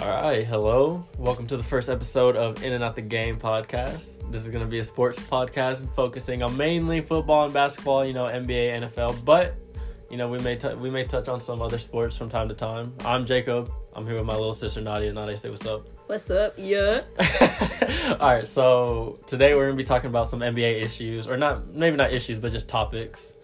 All 0.00 0.08
right, 0.08 0.46
hello. 0.46 1.04
Welcome 1.18 1.48
to 1.48 1.56
the 1.56 1.62
first 1.64 1.90
episode 1.90 2.36
of 2.36 2.62
In 2.62 2.72
and 2.72 2.84
Out 2.84 2.94
the 2.94 3.02
Game 3.02 3.36
podcast. 3.36 4.30
This 4.30 4.44
is 4.44 4.50
going 4.52 4.62
to 4.62 4.70
be 4.70 4.78
a 4.78 4.84
sports 4.84 5.18
podcast 5.18 5.92
focusing 5.96 6.40
on 6.40 6.56
mainly 6.56 7.00
football 7.00 7.46
and 7.46 7.52
basketball, 7.52 8.04
you 8.04 8.12
know, 8.12 8.26
NBA, 8.26 8.80
NFL, 8.80 9.24
but 9.24 9.56
you 10.08 10.16
know, 10.16 10.28
we 10.28 10.38
may 10.38 10.54
t- 10.54 10.72
we 10.74 10.88
may 10.88 11.02
touch 11.02 11.26
on 11.26 11.40
some 11.40 11.60
other 11.60 11.80
sports 11.80 12.16
from 12.16 12.28
time 12.28 12.48
to 12.48 12.54
time. 12.54 12.94
I'm 13.04 13.26
Jacob. 13.26 13.72
I'm 13.92 14.06
here 14.06 14.14
with 14.14 14.24
my 14.24 14.36
little 14.36 14.52
sister 14.52 14.80
Nadia. 14.80 15.12
Nadia, 15.12 15.36
say 15.36 15.50
what's 15.50 15.66
up. 15.66 15.88
What's 16.06 16.30
up? 16.30 16.54
Yeah. 16.56 17.02
All 18.20 18.34
right, 18.34 18.46
so 18.46 19.18
today 19.26 19.54
we're 19.56 19.64
going 19.64 19.76
to 19.76 19.82
be 19.82 19.86
talking 19.86 20.10
about 20.10 20.28
some 20.28 20.40
NBA 20.40 20.80
issues 20.80 21.26
or 21.26 21.36
not 21.36 21.74
maybe 21.74 21.96
not 21.96 22.12
issues, 22.12 22.38
but 22.38 22.52
just 22.52 22.68
topics. 22.68 23.34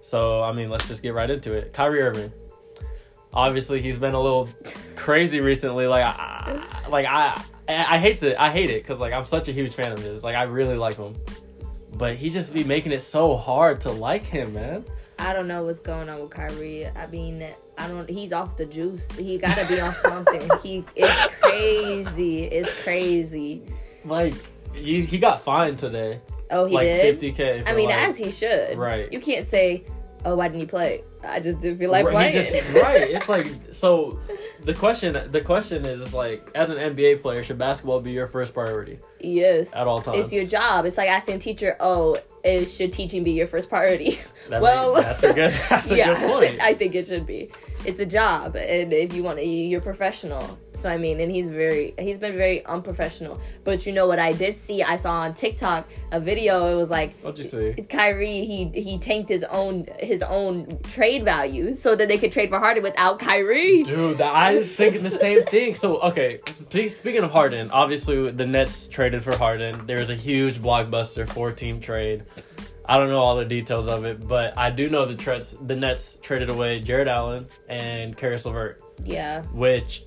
So, 0.00 0.42
I 0.42 0.52
mean, 0.52 0.70
let's 0.70 0.88
just 0.88 1.02
get 1.02 1.12
right 1.12 1.28
into 1.28 1.52
it. 1.52 1.74
Kyrie 1.74 2.00
Irving. 2.00 2.32
Obviously, 3.32 3.80
he's 3.80 3.98
been 3.98 4.14
a 4.14 4.20
little 4.20 4.48
crazy 4.96 5.40
recently. 5.40 5.86
Like, 5.86 6.04
I, 6.04 6.86
like 6.88 7.06
I, 7.06 7.42
I 7.68 7.98
hate 7.98 8.20
to, 8.20 8.40
I 8.40 8.50
hate 8.50 8.70
it 8.70 8.82
because 8.82 9.00
like 9.00 9.12
I'm 9.12 9.26
such 9.26 9.48
a 9.48 9.52
huge 9.52 9.74
fan 9.74 9.92
of 9.92 9.98
his. 9.98 10.22
Like, 10.24 10.34
I 10.34 10.44
really 10.44 10.76
like 10.76 10.96
him, 10.96 11.14
but 11.94 12.16
he 12.16 12.30
just 12.30 12.52
be 12.54 12.64
making 12.64 12.92
it 12.92 13.00
so 13.00 13.36
hard 13.36 13.80
to 13.82 13.90
like 13.90 14.24
him, 14.24 14.54
man. 14.54 14.84
I 15.18 15.32
don't 15.32 15.48
know 15.48 15.64
what's 15.64 15.80
going 15.80 16.08
on 16.08 16.20
with 16.20 16.30
Kyrie. 16.30 16.86
I 16.86 17.06
mean, 17.08 17.44
I 17.76 17.88
don't. 17.88 18.08
He's 18.08 18.32
off 18.32 18.56
the 18.56 18.64
juice. 18.64 19.10
He 19.12 19.36
gotta 19.38 19.66
be 19.66 19.80
on 19.80 19.92
something. 19.92 20.48
he 20.62 20.84
it's 20.94 21.26
crazy. 21.40 22.44
It's 22.44 22.82
crazy. 22.82 23.62
Like, 24.04 24.34
he, 24.74 25.02
he 25.02 25.18
got 25.18 25.42
fined 25.42 25.78
today. 25.78 26.20
Oh, 26.50 26.66
he 26.66 26.74
like 26.74 26.86
did. 26.86 27.18
50k. 27.18 27.62
I 27.66 27.70
for, 27.70 27.76
mean, 27.76 27.88
like- 27.88 27.98
as 27.98 28.16
he 28.16 28.30
should. 28.30 28.78
Right. 28.78 29.12
You 29.12 29.20
can't 29.20 29.46
say, 29.46 29.84
"Oh, 30.24 30.36
why 30.36 30.48
didn't 30.48 30.60
you 30.60 30.66
play?" 30.66 31.02
I 31.22 31.40
just 31.40 31.60
didn't 31.60 31.78
feel 31.78 31.90
like 31.90 32.06
Right, 32.06 32.32
playing. 32.32 32.32
just 32.32 32.52
right. 32.74 33.10
It's 33.10 33.28
like 33.28 33.46
so. 33.70 34.18
The 34.64 34.74
question, 34.74 35.16
the 35.32 35.40
question 35.40 35.84
is, 35.84 36.00
is 36.00 36.12
like, 36.14 36.48
as 36.54 36.70
an 36.70 36.78
NBA 36.78 37.22
player, 37.22 37.42
should 37.42 37.58
basketball 37.58 38.00
be 38.00 38.12
your 38.12 38.26
first 38.26 38.54
priority 38.54 38.98
yes. 39.20 39.74
at 39.74 39.86
all 39.86 40.00
times? 40.02 40.18
It's 40.18 40.32
your 40.32 40.44
job. 40.46 40.84
It's 40.84 40.96
like 40.98 41.08
asking 41.08 41.36
a 41.36 41.38
teacher, 41.38 41.76
"Oh, 41.80 42.16
is, 42.44 42.74
should 42.74 42.92
teaching 42.92 43.24
be 43.24 43.32
your 43.32 43.46
first 43.46 43.68
priority?" 43.68 44.20
That 44.48 44.62
well, 44.62 44.94
may- 44.94 45.02
that's 45.02 45.22
a 45.22 45.32
good, 45.32 45.52
that's 45.70 45.90
a 45.90 45.96
yeah, 45.96 46.14
good 46.14 46.30
point. 46.30 46.62
I 46.62 46.74
think 46.74 46.94
it 46.94 47.06
should 47.06 47.26
be. 47.26 47.50
It's 47.84 48.00
a 48.00 48.06
job, 48.06 48.56
and 48.56 48.92
if 48.92 49.14
you 49.14 49.22
want 49.22 49.38
to, 49.38 49.44
you're 49.44 49.80
professional. 49.80 50.58
So 50.74 50.90
I 50.90 50.96
mean, 50.96 51.20
and 51.20 51.30
he's 51.30 51.48
very, 51.48 51.94
he's 51.98 52.18
been 52.18 52.36
very 52.36 52.64
unprofessional. 52.66 53.40
But 53.64 53.86
you 53.86 53.92
know 53.92 54.06
what 54.06 54.18
I 54.18 54.32
did 54.32 54.58
see? 54.58 54.82
I 54.82 54.96
saw 54.96 55.12
on 55.20 55.34
TikTok 55.34 55.88
a 56.12 56.20
video. 56.20 56.72
It 56.72 56.76
was 56.76 56.90
like 56.90 57.18
What'd 57.20 57.38
you 57.38 57.44
see? 57.44 57.74
Kyrie, 57.88 58.44
he 58.44 58.70
he 58.74 58.98
tanked 58.98 59.28
his 59.28 59.44
own 59.44 59.86
his 59.98 60.22
own 60.22 60.78
trade 60.82 61.24
value 61.24 61.74
so 61.74 61.96
that 61.96 62.08
they 62.08 62.18
could 62.18 62.32
trade 62.32 62.50
for 62.50 62.58
Harden 62.58 62.82
without 62.82 63.18
Kyrie. 63.18 63.82
Dude, 63.82 64.18
that, 64.18 64.34
I 64.34 64.56
was 64.56 64.74
thinking 64.74 65.02
the 65.02 65.10
same 65.10 65.44
thing. 65.44 65.74
So, 65.74 65.98
okay, 66.00 66.40
speaking 66.88 67.22
of 67.22 67.30
Harden, 67.30 67.70
obviously 67.70 68.30
the 68.30 68.46
Nets 68.46 68.88
traded 68.88 69.24
for 69.24 69.36
Harden. 69.36 69.86
There 69.86 69.98
was 69.98 70.10
a 70.10 70.14
huge 70.14 70.58
blockbuster 70.58 71.28
four-team 71.28 71.80
trade. 71.80 72.24
I 72.88 72.96
don't 72.96 73.10
know 73.10 73.20
all 73.20 73.36
the 73.36 73.44
details 73.44 73.86
of 73.86 74.06
it, 74.06 74.26
but 74.26 74.56
I 74.56 74.70
do 74.70 74.88
know 74.88 75.04
the 75.04 75.14
Trets, 75.14 75.54
the 75.66 75.76
Nets 75.76 76.16
traded 76.22 76.48
away 76.48 76.80
Jarrett 76.80 77.06
Allen 77.06 77.46
and 77.68 78.16
Caris 78.16 78.46
LeVert. 78.46 78.82
Yeah, 79.04 79.42
which 79.52 80.04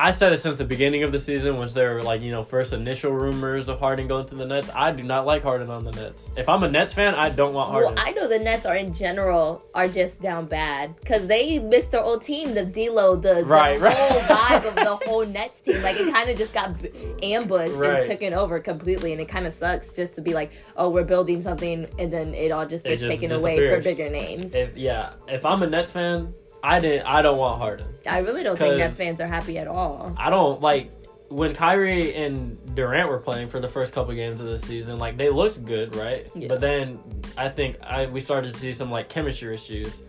I 0.00 0.10
said 0.10 0.32
it 0.32 0.36
since 0.38 0.58
the 0.58 0.64
beginning 0.64 1.02
of 1.02 1.10
the 1.10 1.18
season, 1.18 1.56
once 1.56 1.72
there 1.74 1.92
were 1.94 2.02
like, 2.02 2.22
you 2.22 2.30
know, 2.30 2.44
first 2.44 2.72
initial 2.72 3.10
rumors 3.10 3.68
of 3.68 3.80
Harden 3.80 4.06
going 4.06 4.26
to 4.26 4.36
the 4.36 4.46
Nets. 4.46 4.70
I 4.72 4.92
do 4.92 5.02
not 5.02 5.26
like 5.26 5.42
Harden 5.42 5.70
on 5.70 5.82
the 5.84 5.90
Nets. 5.90 6.30
If 6.36 6.48
I'm 6.48 6.62
a 6.62 6.68
Nets 6.70 6.92
fan, 6.94 7.16
I 7.16 7.30
don't 7.30 7.52
want 7.52 7.72
Harden. 7.72 7.96
well, 7.96 8.04
I 8.06 8.12
know 8.12 8.28
the 8.28 8.38
Nets 8.38 8.64
are 8.64 8.76
in 8.76 8.92
general 8.92 9.60
are 9.74 9.88
just 9.88 10.20
down 10.20 10.46
bad 10.46 10.94
because 11.00 11.26
they 11.26 11.58
missed 11.58 11.90
their 11.90 12.00
old 12.04 12.22
team, 12.22 12.54
the 12.54 12.64
D'Lo, 12.64 13.16
the, 13.16 13.44
Right, 13.44 13.76
the 13.76 13.86
right. 13.86 13.96
whole 13.96 14.20
vibe 14.36 14.68
of 14.68 14.74
the 14.76 14.96
whole 15.10 15.26
Nets 15.26 15.58
team. 15.58 15.82
Like 15.82 15.96
it 15.98 16.12
kind 16.14 16.30
of 16.30 16.38
just 16.38 16.52
got 16.54 16.80
b- 16.80 16.90
ambushed 17.24 17.72
Right. 17.74 17.94
and 17.94 18.06
taken 18.06 18.32
over 18.34 18.60
completely, 18.60 19.10
and 19.10 19.20
it 19.20 19.26
kind 19.28 19.48
of 19.48 19.52
sucks 19.52 19.92
just 19.94 20.14
to 20.14 20.20
be 20.20 20.32
like, 20.32 20.52
oh, 20.76 20.90
we're 20.90 21.02
building 21.02 21.42
something, 21.42 21.88
and 21.98 22.08
then 22.12 22.34
it 22.34 22.52
all 22.52 22.66
just 22.66 22.86
It 22.86 22.90
gets 22.90 23.02
just 23.02 23.10
taken 23.20 23.36
away 23.36 23.68
for 23.68 23.82
bigger 23.82 24.08
names. 24.08 24.54
if 24.54 24.76
yeah, 24.76 25.14
if 25.26 25.44
I'm 25.44 25.60
a 25.64 25.66
Nets 25.66 25.90
fan, 25.90 26.32
I 26.62 26.78
didn't 26.80 27.06
I 27.06 27.22
don't 27.22 27.38
want 27.38 27.58
Harden. 27.60 27.86
I 28.08 28.18
really 28.20 28.42
don't 28.42 28.58
think 28.58 28.76
Nets 28.76 28.90
'cause- 28.92 28.98
fans 28.98 29.20
are 29.20 29.26
happy 29.26 29.58
at 29.58 29.68
all. 29.68 30.14
I 30.16 30.30
don't 30.30 30.60
like 30.60 30.90
when 31.28 31.54
Kyrie 31.54 32.14
and 32.14 32.58
Durant 32.74 33.08
were 33.08 33.18
playing 33.20 33.48
for 33.48 33.60
the 33.60 33.68
first 33.68 33.92
couple 33.92 34.14
games 34.14 34.40
of 34.40 34.46
the 34.46 34.56
season, 34.58 34.98
like 34.98 35.16
they 35.18 35.28
looked 35.28 35.64
good, 35.66 35.94
right? 35.94 36.26
Yeah. 36.34 36.48
But 36.48 36.60
then 36.60 36.98
I 37.36 37.48
think 37.50 37.76
I 37.82 38.06
we 38.06 38.20
started 38.20 38.54
to 38.54 38.60
see 38.60 38.72
some 38.72 38.90
like 38.90 39.08
chemistry 39.08 39.52
issues. 39.54 40.02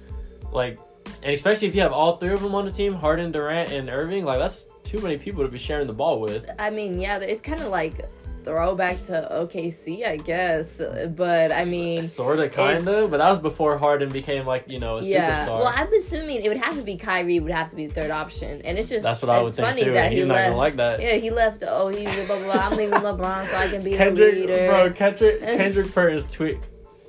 Like 0.52 0.78
and 1.24 1.34
especially 1.34 1.68
if 1.68 1.76
you 1.76 1.82
have 1.82 1.92
all 1.92 2.18
three 2.18 2.32
of 2.34 2.42
them 2.42 2.56
on 2.56 2.66
the 2.66 2.72
team, 2.72 2.94
Harden, 2.94 3.32
Durant, 3.32 3.72
and 3.72 3.90
Irving, 3.90 4.26
like 4.26 4.40
that's 4.40 4.68
too 4.84 5.00
many 5.00 5.18
people 5.18 5.44
to 5.44 5.50
be 5.52 5.58
sharing 5.58 5.88
the 5.88 5.94
ball 5.94 6.20
with. 6.22 6.50
I 6.58 6.70
mean, 6.70 7.00
yeah, 7.02 7.18
it's 7.20 7.42
kind 7.42 7.60
of 7.62 7.68
like 7.68 8.08
throwback 8.44 9.04
to 9.06 9.28
OKC, 9.32 10.06
I 10.06 10.18
guess. 10.18 10.82
But 11.16 11.52
I 11.52 11.66
mean, 11.66 12.02
sort 12.02 12.40
of, 12.40 12.52
kind 12.52 12.88
of, 12.88 13.12
but 13.12 13.18
that 13.18 13.30
was 13.30 13.40
before 13.40 13.78
Harden 13.78 14.10
became 14.10 14.46
like 14.46 14.70
you 14.70 14.80
know 14.80 14.98
a 14.98 15.04
yeah. 15.04 15.46
superstar. 15.46 15.60
Well, 15.60 15.74
I'm 15.76 15.94
assuming 15.94 16.44
it 16.44 16.48
would 16.48 16.58
have 16.58 16.76
to 16.76 16.84
be 16.84 16.98
Kyrie 16.98 17.40
would 17.40 17.52
have 17.52 17.70
to 17.70 17.76
be 17.76 17.88
the 17.88 17.94
third 17.94 18.12
option, 18.12 18.62
and 18.64 18.78
it's 18.78 18.90
just 18.90 19.04
That's 19.04 19.22
what 19.22 19.30
I 19.30 19.42
would 19.42 19.48
it's 19.50 19.56
think 19.56 19.68
funny 19.68 19.84
too. 19.84 19.94
that 19.94 20.06
and 20.08 20.14
he 20.14 20.20
not 20.22 20.36
left. 20.36 20.48
gonna 20.48 20.58
like 20.58 20.76
that. 20.78 21.02
Yeah, 21.02 21.16
he 21.16 21.30
left. 21.30 21.64
Oh, 21.68 21.90
he's 21.90 22.14
blah 22.28 22.38
blah. 22.38 22.54
blah. 22.54 22.68
I'm 22.68 22.78
leaving 22.78 23.00
LeBron 23.00 23.48
so 23.48 23.56
I 23.56 23.68
can 23.68 23.84
be 23.84 23.96
the 23.96 24.12
leader. 24.12 24.68
bro, 24.68 24.92
Kendrick, 24.92 25.42
Kendrick 25.42 25.92
Perkins 25.92 26.26
tweet 26.30 26.60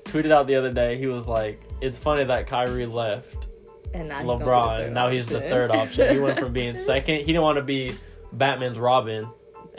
tweeted 0.04 0.32
out 0.32 0.46
the 0.46 0.56
other 0.56 0.72
day. 0.72 0.98
He 0.98 1.06
was 1.06 1.26
like, 1.26 1.60
"It's 1.80 1.98
funny 1.98 2.24
that 2.24 2.46
Kyrie 2.46 2.86
left 2.86 3.48
and 3.94 4.08
now 4.08 4.19
he's 4.19 4.26
gonna 4.26 4.38
be 4.38 4.44
the 4.44 4.50
LeBron. 4.50 4.92
Now 4.92 5.08
he's 5.08 5.26
the 5.26 5.40
third 5.40 5.70
option. 5.70 6.14
He 6.14 6.20
went 6.20 6.38
from 6.38 6.52
being 6.60 6.76
second. 6.76 7.16
He 7.20 7.26
didn't 7.26 7.42
want 7.42 7.56
to 7.56 7.62
be 7.62 7.94
Batman's 8.32 8.78
Robin, 8.78 9.28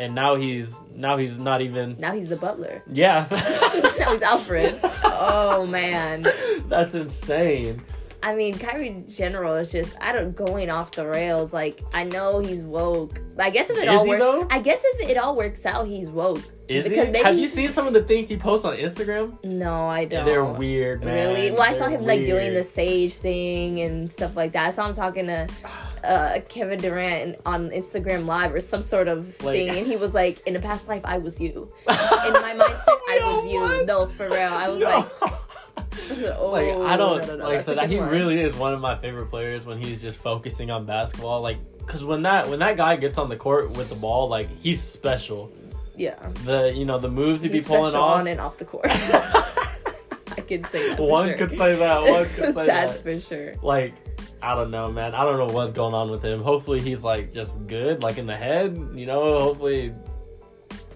and 0.01 0.15
now 0.15 0.35
he's 0.35 0.75
now 0.95 1.15
he's 1.15 1.37
not 1.37 1.61
even. 1.61 1.95
Now 1.99 2.11
he's 2.11 2.27
the 2.27 2.35
butler. 2.35 2.83
Yeah, 2.91 3.27
now 3.99 4.13
he's 4.13 4.21
Alfred. 4.23 4.79
Oh 5.03 5.65
man. 5.67 6.25
that's 6.67 6.95
insane. 6.95 7.81
I 8.23 8.35
mean, 8.35 8.57
Kyrie 8.57 9.03
general 9.07 9.55
is 9.55 9.71
just 9.71 9.95
I 10.01 10.11
don't 10.11 10.35
going 10.35 10.69
off 10.71 10.91
the 10.91 11.05
rails. 11.07 11.53
Like 11.53 11.81
I 11.93 12.03
know 12.03 12.39
he's 12.39 12.63
woke. 12.63 13.21
I 13.37 13.51
guess 13.51 13.69
if 13.69 13.77
it 13.77 13.87
Is 13.87 13.99
all 13.99 14.07
works. 14.07 14.47
I 14.53 14.59
guess 14.59 14.83
if 14.83 15.09
it 15.09 15.17
all 15.17 15.35
works 15.35 15.65
out, 15.67 15.85
he's 15.87 16.09
woke. 16.09 16.41
Is 16.67 16.85
Because 16.85 17.05
he? 17.07 17.11
maybe- 17.11 17.25
Have 17.25 17.37
you 17.37 17.47
seen 17.47 17.69
some 17.69 17.85
of 17.85 17.93
the 17.93 18.01
things 18.03 18.29
he 18.29 18.37
posts 18.37 18.65
on 18.65 18.77
Instagram? 18.77 19.43
No, 19.43 19.87
I 19.87 20.05
don't. 20.05 20.25
They're 20.25 20.45
weird, 20.45 21.03
man. 21.03 21.33
Really? 21.33 21.51
Well, 21.51 21.61
I 21.61 21.73
saw 21.77 21.89
They're 21.89 21.99
him 21.99 22.05
like 22.05 22.25
doing 22.25 22.53
the 22.53 22.63
sage 22.63 23.15
thing 23.17 23.81
and 23.81 24.11
stuff 24.11 24.35
like 24.35 24.53
that. 24.53 24.67
I 24.67 24.71
saw 24.71 24.87
him 24.87 24.93
talking 24.93 25.27
to 25.27 25.47
uh, 26.03 26.39
Kevin 26.49 26.79
Durant 26.79 27.37
on 27.45 27.69
Instagram 27.71 28.25
Live 28.25 28.53
or 28.53 28.61
some 28.61 28.81
sort 28.81 29.07
of 29.07 29.27
Like- 29.43 29.55
thing, 29.55 29.69
and 29.69 29.85
he 29.87 29.95
was 29.97 30.13
like, 30.13 30.45
"In 30.47 30.53
the 30.53 30.59
past 30.59 30.87
life, 30.87 31.01
I 31.05 31.17
was 31.19 31.39
you." 31.39 31.71
In 31.87 32.33
my 32.33 32.53
mindset, 32.57 32.87
I 33.09 33.17
Yo, 33.19 33.35
was 33.41 33.51
you. 33.51 33.59
what? 33.61 33.85
No, 33.85 34.05
for 34.07 34.27
real. 34.27 34.35
I 34.53 34.69
was 34.69 34.79
No. 34.79 34.85
like, 34.89 35.05
oh, 35.21 36.49
like 36.51 36.67
I 36.69 36.97
don't 36.97 37.21
no, 37.21 37.27
no, 37.27 37.35
no, 37.37 37.49
like 37.49 37.61
so 37.61 37.75
that 37.75 37.89
he 37.89 37.97
one. 37.99 38.09
really 38.09 38.39
is 38.41 38.55
one 38.55 38.73
of 38.73 38.79
my 38.81 38.97
favorite 38.97 39.27
players 39.27 39.65
when 39.65 39.81
he's 39.81 40.01
just 40.01 40.17
focusing 40.17 40.69
on 40.71 40.85
basketball. 40.85 41.41
Like, 41.41 41.57
cause 41.87 42.03
when 42.03 42.21
that 42.23 42.49
when 42.49 42.59
that 42.59 42.77
guy 42.77 42.95
gets 42.95 43.17
on 43.17 43.29
the 43.29 43.35
court 43.37 43.71
with 43.71 43.89
the 43.89 43.95
ball, 43.95 44.27
like 44.29 44.49
he's 44.61 44.81
special. 44.81 45.51
yeah. 45.95 46.15
The 46.45 46.71
you 46.75 46.85
know 46.85 46.97
the 46.99 47.09
moves 47.09 47.41
he 47.41 47.49
be 47.49 47.55
He's 47.59 47.67
pulling 47.67 47.95
off. 47.95 48.19
on 48.19 48.27
and 48.27 48.39
off 48.39 48.57
the 48.57 48.65
court. 48.65 48.85
I 48.87 50.41
could 50.47 50.65
say 50.67 50.89
that. 50.89 50.99
One 50.99 51.27
sure. 51.29 51.37
could 51.37 51.51
say 51.51 51.75
that. 51.75 52.03
One 52.03 52.25
could 52.25 52.35
say 52.35 52.51
That's 52.53 52.55
that. 52.55 52.65
That's 52.65 53.01
for 53.01 53.19
sure. 53.19 53.53
Like, 53.61 53.93
I 54.41 54.55
don't 54.55 54.71
know, 54.71 54.91
man. 54.91 55.13
I 55.13 55.23
don't 55.23 55.37
know 55.37 55.53
what's 55.53 55.71
going 55.73 55.93
on 55.93 56.09
with 56.09 56.23
him. 56.23 56.41
Hopefully, 56.41 56.79
he's 56.79 57.03
like 57.03 57.33
just 57.33 57.55
good, 57.67 58.01
like 58.01 58.17
in 58.17 58.25
the 58.25 58.35
head. 58.35 58.77
You 58.93 59.05
know, 59.05 59.39
hopefully, 59.39 59.93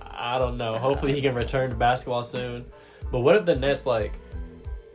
I 0.02 0.38
don't 0.38 0.58
know. 0.58 0.78
Hopefully, 0.78 1.14
he 1.14 1.22
can 1.22 1.36
return 1.36 1.70
to 1.70 1.76
basketball 1.76 2.24
soon. 2.24 2.66
But 3.12 3.20
what 3.20 3.36
if 3.36 3.46
the 3.46 3.56
Nets 3.56 3.86
like? 3.86 4.14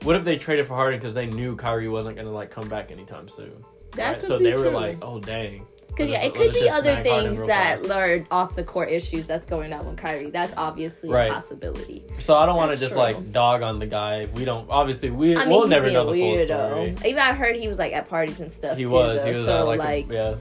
What 0.03 0.17
if 0.17 0.25
they 0.25 0.37
traded 0.37 0.67
for 0.67 0.75
Harden 0.75 0.99
because 0.99 1.15
they 1.15 1.27
knew 1.27 1.55
Kyrie 1.55 1.89
wasn't 1.89 2.17
gonna 2.17 2.31
like 2.31 2.51
come 2.51 2.69
back 2.69 2.91
anytime 2.91 3.29
soon? 3.29 3.53
That 3.93 4.21
could 4.21 4.29
so 4.29 4.39
they 4.39 4.55
were 4.55 4.71
like, 4.71 4.99
oh 5.03 5.21
dang. 5.21 5.67
Cause 5.97 6.09
yeah, 6.09 6.23
it 6.23 6.35
could 6.35 6.53
be 6.53 6.69
other 6.69 7.03
things 7.03 7.41
that 7.47 7.79
fast. 7.79 7.91
are 7.91 8.25
off 8.31 8.55
the 8.55 8.65
court 8.65 8.91
issues 8.91 9.27
that's 9.27 9.45
going 9.45 9.73
on 9.73 9.87
with 9.87 9.97
Kyrie. 9.97 10.31
That's 10.31 10.55
obviously 10.57 11.11
Right. 11.11 11.31
a 11.31 11.35
possibility. 11.35 12.05
So 12.19 12.37
I 12.37 12.47
don't 12.47 12.57
want 12.57 12.71
to 12.71 12.77
just 12.77 12.93
true. 12.93 13.03
like 13.03 13.33
dog 13.33 13.63
on 13.63 13.79
the 13.79 13.87
guy. 13.87 14.23
If 14.23 14.33
we 14.35 14.45
don't, 14.45 14.69
obviously, 14.71 15.11
we 15.11 15.37
I 15.37 15.41
mean, 15.41 15.51
we'll 15.51 15.69
never 15.69 15.91
know 15.91 16.11
the 16.11 16.19
full 16.19 16.45
story. 16.45 16.95
Even 17.05 17.19
I 17.19 17.33
heard 17.35 17.57
he 17.57 17.69
was 17.69 17.79
like 17.79 17.93
at 17.93 18.09
parties 18.09 18.41
and 18.41 18.51
stuff. 18.51 18.79
He 18.79 18.85
too, 18.85 18.91
was. 18.91 19.21
Though. 19.23 19.31
He 19.33 19.37
was 19.37 19.47
so 19.47 19.59
at 19.59 19.67
like, 19.67 19.79
like 19.79 20.11
a, 20.11 20.15
yeah. 20.15 20.35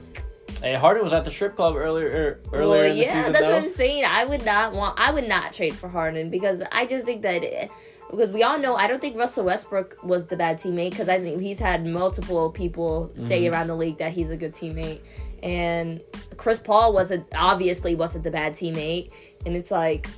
Hey, 0.62 0.74
Harden 0.74 1.02
was 1.02 1.12
at 1.14 1.24
the 1.24 1.30
strip 1.30 1.56
club 1.56 1.74
earlier 1.74 2.06
er, 2.08 2.40
earlier 2.52 2.84
well, 2.84 2.94
yeah, 2.94 3.14
season. 3.14 3.32
that's 3.32 3.46
though. 3.46 3.54
what 3.54 3.62
I'm 3.62 3.70
saying. 3.70 4.04
I 4.04 4.24
would 4.24 4.44
not 4.44 4.72
want. 4.74 4.98
I 5.00 5.10
would 5.10 5.26
not 5.28 5.52
trade 5.52 5.74
for 5.74 5.88
Harden 5.88 6.28
because 6.30 6.62
I 6.70 6.86
just 6.86 7.06
think 7.06 7.22
that. 7.22 7.42
eh, 7.42 7.66
because 8.10 8.34
we 8.34 8.42
all 8.42 8.58
know, 8.58 8.76
I 8.76 8.86
don't 8.86 9.00
think 9.00 9.16
Russell 9.16 9.44
Westbrook 9.44 9.98
was 10.02 10.26
the 10.26 10.36
bad 10.36 10.58
teammate. 10.58 10.90
Because 10.90 11.08
I 11.08 11.20
think 11.20 11.40
he's 11.40 11.58
had 11.58 11.86
multiple 11.86 12.50
people 12.50 13.12
say 13.18 13.44
Mm-hmm. 13.44 13.54
around 13.54 13.66
the 13.68 13.76
league 13.76 13.98
that 13.98 14.12
he's 14.12 14.30
a 14.30 14.36
good 14.36 14.52
teammate, 14.52 15.00
and 15.42 16.00
Chris 16.36 16.58
Paul 16.58 16.92
wasn't 16.92 17.26
obviously 17.34 17.94
wasn't 17.94 18.24
the 18.24 18.30
bad 18.30 18.54
teammate. 18.54 19.10
And 19.46 19.56
it's 19.56 19.70
like, 19.70 20.08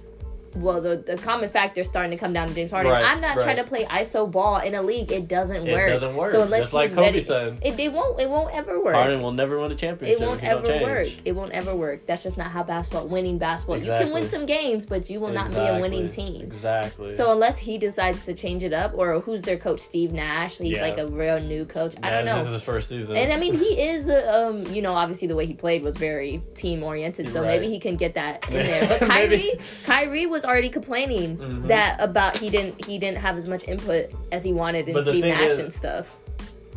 well, 0.57 0.81
the, 0.81 0.97
the 0.97 1.17
common 1.19 1.49
factor 1.49 1.81
is 1.81 1.87
starting 1.87 2.11
to 2.11 2.17
come 2.17 2.33
down 2.33 2.49
to 2.49 2.55
James 2.55 2.71
Harden. 2.71 2.93
Right, 2.93 3.05
I'm 3.05 3.21
not 3.21 3.39
trying 3.39 3.57
to 3.57 3.65
play 3.65 3.85
ISO 3.85 4.31
ball 4.31 4.59
in 4.59 4.75
a 4.75 4.83
league. 4.83 5.11
It 5.13 5.29
doesn't 5.29 5.65
work. 5.65 5.89
It 5.89 5.93
doesn't 5.93 6.15
work. 6.17 6.33
So 6.33 6.43
unless 6.43 6.63
Just 6.63 6.73
like 6.75 6.91
Kobe 6.91 7.03
ready, 7.03 7.21
said. 7.21 7.59
it, 7.63 7.79
it 7.79 7.93
won't. 7.93 8.21
It 8.21 8.29
won't 8.29 8.55
ever 8.55 8.83
work. 8.83 8.95
Harden 8.95 9.23
will 9.23 9.33
never 9.33 9.59
win 9.61 9.73
a 9.73 9.75
championship. 9.75 10.21
it 10.21 10.27
won't 10.27 10.43
ever 10.45 10.63
work. 10.83 11.09
It 11.25 11.33
won't 11.33 11.53
ever 11.53 11.75
work. 11.75 12.07
That's 12.07 12.23
just 12.23 12.37
not 12.37 12.51
how 12.51 12.63
basketball, 12.63 13.07
winning 13.09 13.39
basketball. 13.39 13.79
You 13.79 13.87
can 13.87 14.13
win 14.13 14.29
some 14.29 14.47
games, 14.47 14.87
but 14.87 15.09
you 15.11 15.21
will 15.21 15.33
not 15.33 15.51
be 15.51 15.57
a 15.57 15.81
winning 15.81 16.09
team. 16.09 16.43
Exactly. 16.43 17.15
So 17.15 17.33
unless 17.33 17.59
he 17.59 17.79
decides 17.79 18.25
to 18.27 18.35
change 18.35 18.63
it 18.63 18.73
up, 18.73 18.93
or 18.95 19.21
who's 19.21 19.43
their 19.43 19.57
coach, 19.57 19.81
Steve 19.81 20.13
Nash? 20.13 20.59
He's 20.59 20.77
Yeah. 20.77 20.83
like 20.83 20.99
a 20.99 21.07
real 21.09 21.41
new 21.41 21.65
coach. 21.65 21.95
I 22.03 22.11
don't 22.11 22.25
know. 22.25 22.37
This 22.37 22.47
is 22.47 22.53
his 22.53 22.63
first 22.65 22.89
season. 22.89 23.17
And 23.17 23.33
I 23.33 23.37
mean, 23.39 23.55
he 23.55 23.81
is, 23.89 24.09
uh, 24.09 24.49
um, 24.51 24.73
you 24.73 24.83
know, 24.83 24.93
obviously 24.95 25.29
the 25.29 25.37
way 25.37 25.47
he 25.47 25.55
played 25.55 25.83
was 25.83 25.97
very 25.97 26.43
team 26.55 26.83
oriented, 26.83 27.29
so 27.31 27.41
Right. 27.43 27.49
maybe 27.61 27.69
he 27.73 27.81
can 27.81 27.97
get 27.97 28.15
that 28.15 28.49
in 28.49 28.55
there. 28.67 28.89
But 28.89 29.09
Kyrie. 29.09 29.53
Kyrie 29.85 30.27
was 30.27 30.42
already 30.45 30.69
complaining 30.69 31.37
Mhm. 31.39 31.69
that 31.69 32.01
about 32.01 32.37
he 32.39 32.49
didn't 32.51 32.85
he 32.85 32.99
didn't 32.99 33.19
have 33.19 33.37
as 33.37 33.47
much 33.47 33.67
input 33.69 34.11
as 34.33 34.43
he 34.43 34.53
wanted 34.53 34.89
in 34.89 34.95
But 34.95 35.05
Steve 35.05 35.25
Nash 35.25 35.41
is- 35.41 35.59
and 35.59 35.73
stuff. 35.75 36.17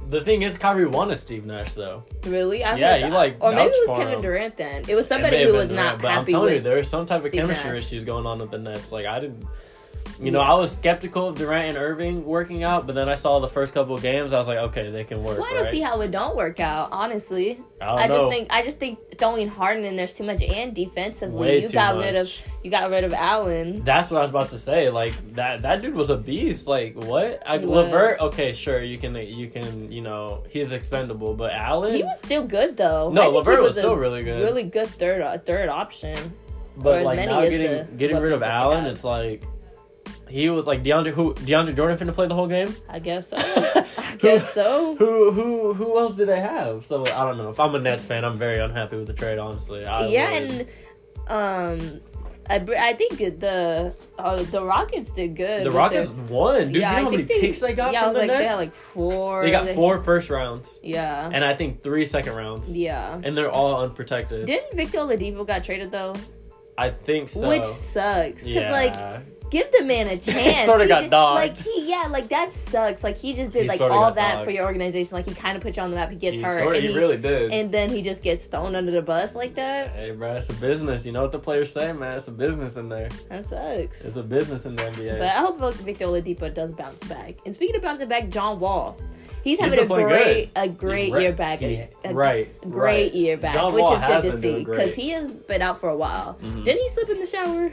the 0.10 0.22
thing 0.24 0.44
is, 0.44 0.58
Kyrie 0.58 0.86
wanted 0.86 1.18
Steve 1.18 1.46
Nash 1.46 1.74
though. 1.74 2.04
Really? 2.26 2.64
I 2.64 2.76
Yeah, 2.78 2.98
he, 2.98 3.10
like, 3.12 3.38
or 3.40 3.52
maybe 3.52 3.72
it 3.74 3.90
was 3.90 3.98
Kevin 3.98 4.14
him. 4.16 4.22
Durant. 4.22 4.56
Then 4.58 4.84
it 4.88 4.94
was 4.96 5.08
somebody 5.08 5.38
have 5.40 5.48
who 5.50 5.54
was 5.56 5.70
Durant, 5.70 5.86
not 5.86 6.02
but 6.02 6.10
I'm 6.12 6.18
happy 6.20 6.32
telling 6.34 6.54
you, 6.56 6.62
there 6.62 6.78
is 6.78 6.88
some 6.88 7.06
type 7.08 7.22
of 7.24 7.30
Steve 7.30 7.42
chemistry 7.44 7.72
Nash. 7.72 7.80
issues 7.80 8.04
going 8.04 8.26
on 8.28 8.40
with 8.40 8.52
the 8.52 8.60
Nets. 8.60 8.92
Like 8.92 9.06
I 9.08 9.20
didn't. 9.20 9.44
You 10.20 10.32
know, 10.32 10.40
Yeah. 10.40 10.52
I 10.52 10.54
was 10.54 10.72
skeptical 10.72 11.28
of 11.30 11.38
Durant 11.38 11.70
and 11.70 11.78
Irving 11.78 12.24
working 12.26 12.64
out, 12.64 12.86
but 12.88 12.96
then 12.96 13.10
I 13.10 13.16
saw 13.16 13.40
the 13.40 13.50
first 13.50 13.74
couple 13.74 13.96
of 13.96 14.02
games. 14.02 14.32
I 14.32 14.38
was 14.38 14.48
like, 14.48 14.60
okay, 14.60 14.90
they 14.90 15.04
can 15.04 15.24
work. 15.24 15.38
Well, 15.38 15.48
I 15.50 15.54
don't 15.54 15.64
right? 15.64 15.72
see 15.72 15.82
how 15.82 16.00
it 16.02 16.12
don't 16.12 16.38
work 16.38 16.60
out. 16.62 16.90
Honestly, 16.92 17.60
I 17.82 17.88
don't 17.88 18.00
I 18.00 18.08
just 18.08 18.18
know. 18.20 18.30
think 18.30 18.48
I 18.50 18.62
just 18.62 18.80
think 18.80 19.00
throwing 19.18 19.50
Harden 19.50 19.84
in 19.84 19.98
there's 19.98 20.14
too 20.14 20.24
much, 20.24 20.42
and 20.42 20.74
defensively, 20.74 21.40
Way 21.48 21.62
you 21.62 21.70
got 21.70 21.98
rid 21.98 22.16
of 22.16 22.32
you 22.64 22.72
got 22.72 22.90
rid 22.90 23.04
of 23.04 23.14
Allen. 23.14 23.84
That's 23.84 24.10
what 24.10 24.20
I 24.20 24.22
was 24.22 24.30
about 24.30 24.50
to 24.52 24.58
say. 24.60 24.90
Like 24.90 25.14
that 25.36 25.64
that 25.64 25.82
dude 25.82 25.94
was 25.96 26.10
a 26.10 26.18
beast. 26.18 26.66
Like 26.66 26.96
what? 26.96 27.44
I, 27.46 27.58
Levert, 27.58 28.22
okay, 28.22 28.54
sure, 28.54 28.82
you 28.82 28.98
can 28.98 29.16
you 29.16 29.50
can 29.50 29.92
you 29.92 30.02
know 30.02 30.44
he's 30.50 30.72
expendable, 30.72 31.34
but 31.34 31.52
Allen, 31.52 31.94
He 31.94 32.04
was 32.04 32.18
still 32.20 32.46
good 32.46 32.78
though. 32.78 33.12
No, 33.12 33.30
Levert 33.32 33.62
was, 33.62 33.76
a 33.76 33.80
still 33.80 33.96
really 33.98 34.24
good. 34.24 34.42
really 34.44 34.64
good 34.64 34.88
third 34.88 35.22
uh, 35.22 35.38
third 35.40 35.68
option. 35.68 36.32
but 36.78 37.04
like 37.04 37.20
now 37.20 37.42
getting 37.42 37.72
the 37.72 37.88
getting 37.98 38.18
rid 38.18 38.32
of 38.32 38.40
weapons 38.40 38.42
that 38.42 38.48
they 38.48 38.54
Allen, 38.54 38.86
it's 38.86 39.04
like 39.04 39.44
he 40.30 40.50
was 40.50 40.66
like 40.68 40.84
DeAndre 40.84 41.12
who 41.12 41.34
DeAndre 41.36 41.76
Jordan 41.76 41.98
finna 41.98 42.14
play 42.14 42.28
the 42.28 42.36
whole 42.36 42.48
game. 42.48 42.76
I 42.90 43.00
guess 43.00 43.30
so. 43.30 43.38
I 43.38 44.16
guess 44.18 44.54
so. 44.54 44.96
Who 44.96 45.32
who 45.32 45.74
who 45.74 45.98
else 46.00 46.16
do 46.16 46.26
they 46.26 46.40
have? 46.40 46.86
So 46.86 47.02
I 47.04 47.26
don't 47.26 47.38
know. 47.38 47.50
If 47.50 47.60
I'm 47.60 47.76
a 47.76 47.80
Nets 47.80 48.06
fan, 48.06 48.24
I'm 48.26 48.38
very 48.38 48.60
unhappy 48.60 48.98
with 48.98 49.08
the 49.08 49.14
trade. 49.14 49.38
Honestly, 49.40 49.86
I 49.86 50.08
yeah, 50.08 50.32
would- 50.32 50.52
and 50.52 50.68
um, 51.28 52.02
I, 52.50 52.56
I 52.90 52.94
think 52.94 53.18
the 53.18 53.96
uh, 54.20 54.44
the 54.44 54.64
Rockets 54.64 55.10
did 55.12 55.36
good. 55.36 55.66
the 55.66 55.72
Rockets 55.72 56.10
their- 56.12 56.24
won, 56.26 56.72
dude. 56.72 56.76
yeah, 56.82 56.92
you 56.92 56.98
I 56.98 57.00
know 57.00 57.06
how 57.06 57.12
many 57.12 57.24
think 57.26 57.42
picks 57.42 57.60
they 57.60 57.74
got 57.74 57.92
Yeah, 57.94 58.04
I 58.04 58.08
was 58.08 58.14
the 58.16 58.20
like 58.22 58.28
Nets? 58.28 58.40
they 58.40 58.46
had 58.48 58.56
like 58.56 58.74
four. 58.74 59.42
they 59.44 59.52
got 59.52 59.68
four 59.70 60.02
first 60.04 60.30
rounds 60.30 60.80
Yeah. 60.84 61.28
and 61.34 61.44
I 61.44 61.56
think 61.56 61.82
three 61.82 62.06
second 62.06 62.36
rounds. 62.36 62.70
yeah. 62.76 63.20
and 63.24 63.36
they're 63.36 63.50
all 63.50 63.82
unprotected. 63.82 64.46
Didn't 64.46 64.76
Victor 64.78 65.00
Oladipo 65.00 65.46
got 65.48 65.64
traded 65.64 65.92
though? 65.92 66.14
I 66.78 66.92
think 66.92 67.30
so. 67.30 67.48
Which 67.50 67.64
sucks. 67.64 68.44
Cause 68.44 68.48
yeah. 68.48 68.72
like 68.72 68.94
give 69.58 69.72
the 69.72 69.84
man 69.84 70.08
a 70.08 70.18
chance. 70.32 70.66
sorta 70.66 70.86
got 70.88 71.00
just- 71.02 71.12
dogged. 71.12 71.36
Like 71.40 71.58
he, 71.58 71.90
yeah, 71.90 72.08
like 72.10 72.30
that 72.30 72.52
sucks. 72.54 73.04
Like 73.04 73.18
he 73.18 73.34
just 73.34 73.52
did 73.52 73.64
He 73.64 73.68
like 73.68 73.82
all 73.82 74.12
that 74.12 74.34
dogged. 74.36 74.46
for 74.46 74.52
your 74.52 74.66
organization. 74.66 75.16
Like 75.16 75.28
he 75.28 75.34
kind 75.36 75.56
of 75.58 75.64
put 75.64 75.76
you 75.78 75.84
on 75.84 75.90
the 75.92 75.96
map. 75.96 76.10
He 76.10 76.16
gets 76.18 76.38
he, 76.38 76.44
hurt, 76.44 76.60
sorta- 76.64 76.78
and, 76.78 76.86
he 76.86 76.92
he- 76.92 76.98
really 76.98 77.18
did. 77.18 77.52
and 77.52 77.72
then 77.72 77.90
he 77.90 78.02
just 78.02 78.22
gets 78.24 78.46
thrown 78.46 78.76
under 78.76 78.92
the 78.92 79.02
bus 79.02 79.36
like 79.36 79.56
that. 79.56 79.90
hey, 79.92 80.12
bro, 80.12 80.34
it's 80.36 80.50
a 80.50 80.54
business. 80.54 81.06
You 81.06 81.12
know 81.12 81.22
what 81.22 81.32
the 81.32 81.40
players 81.40 81.72
say, 81.72 81.94
man? 81.94 82.18
It's 82.18 82.28
a 82.28 82.32
business 82.32 82.76
in 82.78 82.90
there. 82.90 83.10
That 83.30 83.46
sucks. 83.46 84.06
It's 84.06 84.16
a 84.18 84.24
business 84.24 84.66
in 84.66 84.76
the 84.76 84.84
NBA. 84.84 85.20
But 85.20 85.28
I 85.28 85.40
hope 85.40 85.60
Victor 85.76 86.06
Oladipo 86.06 86.54
does 86.54 86.74
bounce 86.74 87.04
back. 87.06 87.36
And 87.46 87.54
speaking 87.54 87.76
of 87.76 87.82
bouncing 87.82 88.08
back, 88.10 88.30
John 88.30 88.60
Wall, 88.60 88.98
he's, 89.44 89.60
He's 89.60 89.60
having 89.60 89.80
a 89.80 89.86
great, 89.86 90.52
a 90.56 90.68
great 90.68 91.14
Right- 91.14 91.22
year 91.22 91.32
back. 91.34 91.60
he- 91.60 91.84
a, 92.04 92.14
right, 92.14 92.62
great 92.62 92.72
right. 92.74 93.14
year 93.14 93.38
back, 93.38 93.54
John 93.54 93.74
which 93.74 93.84
Wall 93.84 93.94
is 93.96 94.02
good 94.02 94.32
to 94.32 94.38
see 94.38 94.64
because 94.64 94.96
he 94.96 95.10
has 95.12 95.32
been 95.32 95.62
out 95.62 95.80
for 95.80 95.90
a 95.90 95.96
while. 95.96 96.38
Mhm. 96.44 96.66
Didn't 96.66 96.82
he 96.82 96.90
slip 96.90 97.10
in 97.10 97.20
the 97.20 97.26
shower? 97.28 97.72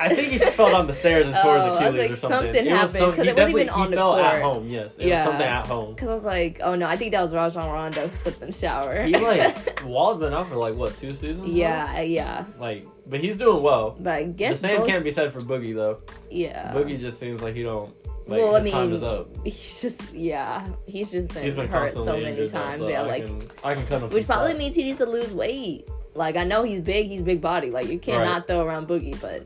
I 0.00 0.14
think 0.14 0.28
he 0.28 0.38
fell 0.38 0.70
down 0.70 0.86
the 0.86 0.92
stairs 0.92 1.26
and 1.26 1.34
tore 1.36 1.56
his 1.56 1.64
Oh, 1.66 1.72
Achilles 1.74 1.98
like, 1.98 2.10
or 2.10 2.16
something. 2.16 2.38
something 2.54 2.66
it 2.66 2.70
happened, 2.70 2.92
'cause 2.92 3.14
he 3.16 3.28
it 3.28 3.36
wasn't 3.36 3.50
even 3.50 3.68
on 3.70 3.84
he 3.84 3.90
the 3.90 3.96
fell 3.96 4.16
at 4.16 4.42
home. 4.42 4.68
Yes, 4.68 4.98
it 4.98 5.06
Yeah. 5.08 5.16
was 5.24 5.24
something 5.32 5.46
at 5.48 5.66
home. 5.66 5.94
Because 5.94 6.08
I 6.08 6.14
was 6.14 6.24
like, 6.24 6.60
oh 6.62 6.74
no, 6.74 6.86
I 6.86 6.96
think 6.96 7.12
that 7.12 7.22
was 7.22 7.34
Rajon 7.34 7.70
Rondo 7.70 8.08
who 8.08 8.16
slipped 8.16 8.40
in 8.42 8.48
the 8.48 8.52
shower. 8.52 9.02
He 9.02 9.16
like 9.16 9.82
Wall's 9.86 10.18
been 10.18 10.32
out 10.32 10.48
for 10.48 10.56
like 10.56 10.74
what 10.74 10.96
two 10.96 11.12
seasons? 11.14 11.48
now? 11.48 11.54
yeah, 11.54 12.00
yeah. 12.00 12.44
Like, 12.58 12.86
but 13.06 13.20
he's 13.20 13.36
doing 13.36 13.62
well. 13.62 13.96
But 13.98 14.12
I 14.14 14.22
guess 14.24 14.60
The 14.60 14.68
same 14.68 14.76
both- 14.78 14.86
can't 14.86 15.04
be 15.04 15.10
said 15.10 15.32
for 15.32 15.40
Boogie 15.40 15.74
though. 15.74 16.00
yeah. 16.30 16.72
Boogie 16.72 16.98
just 16.98 17.18
seems 17.20 17.42
like 17.42 17.54
he 17.54 17.62
don't. 17.62 17.94
Like, 18.28 18.38
well, 18.40 18.54
I 18.54 18.60
his 18.60 18.72
time 18.72 18.84
mean, 18.86 18.92
is 18.94 19.02
up. 19.02 19.28
he's 19.44 19.80
just 19.80 20.14
yeah, 20.14 20.68
he's 20.86 21.10
just 21.10 21.34
been, 21.34 21.42
He's 21.42 21.54
been 21.54 21.66
hurt 21.66 21.92
so 21.92 22.04
many 22.12 22.26
injured, 22.26 22.50
though, 22.50 22.58
times. 22.60 22.80
so 22.82 22.88
yeah, 22.88 23.02
I 23.02 23.06
like 23.06 23.26
can, 23.26 23.50
I 23.64 23.74
can 23.74 23.84
cut 23.86 24.02
him. 24.02 24.10
which 24.10 24.26
probably 24.26 24.54
means 24.54 24.76
he 24.76 24.84
needs 24.84 24.98
to 24.98 25.06
lose 25.06 25.32
weight. 25.34 25.88
Like 26.14 26.36
I 26.36 26.44
know 26.44 26.62
he's 26.62 26.82
big, 26.82 27.08
he's 27.08 27.22
big 27.22 27.40
body. 27.40 27.70
Like 27.72 27.88
you 27.88 27.98
cannot 27.98 28.28
Right. 28.28 28.46
throw 28.46 28.64
around 28.64 28.86
Boogie, 28.86 29.20
but 29.20 29.44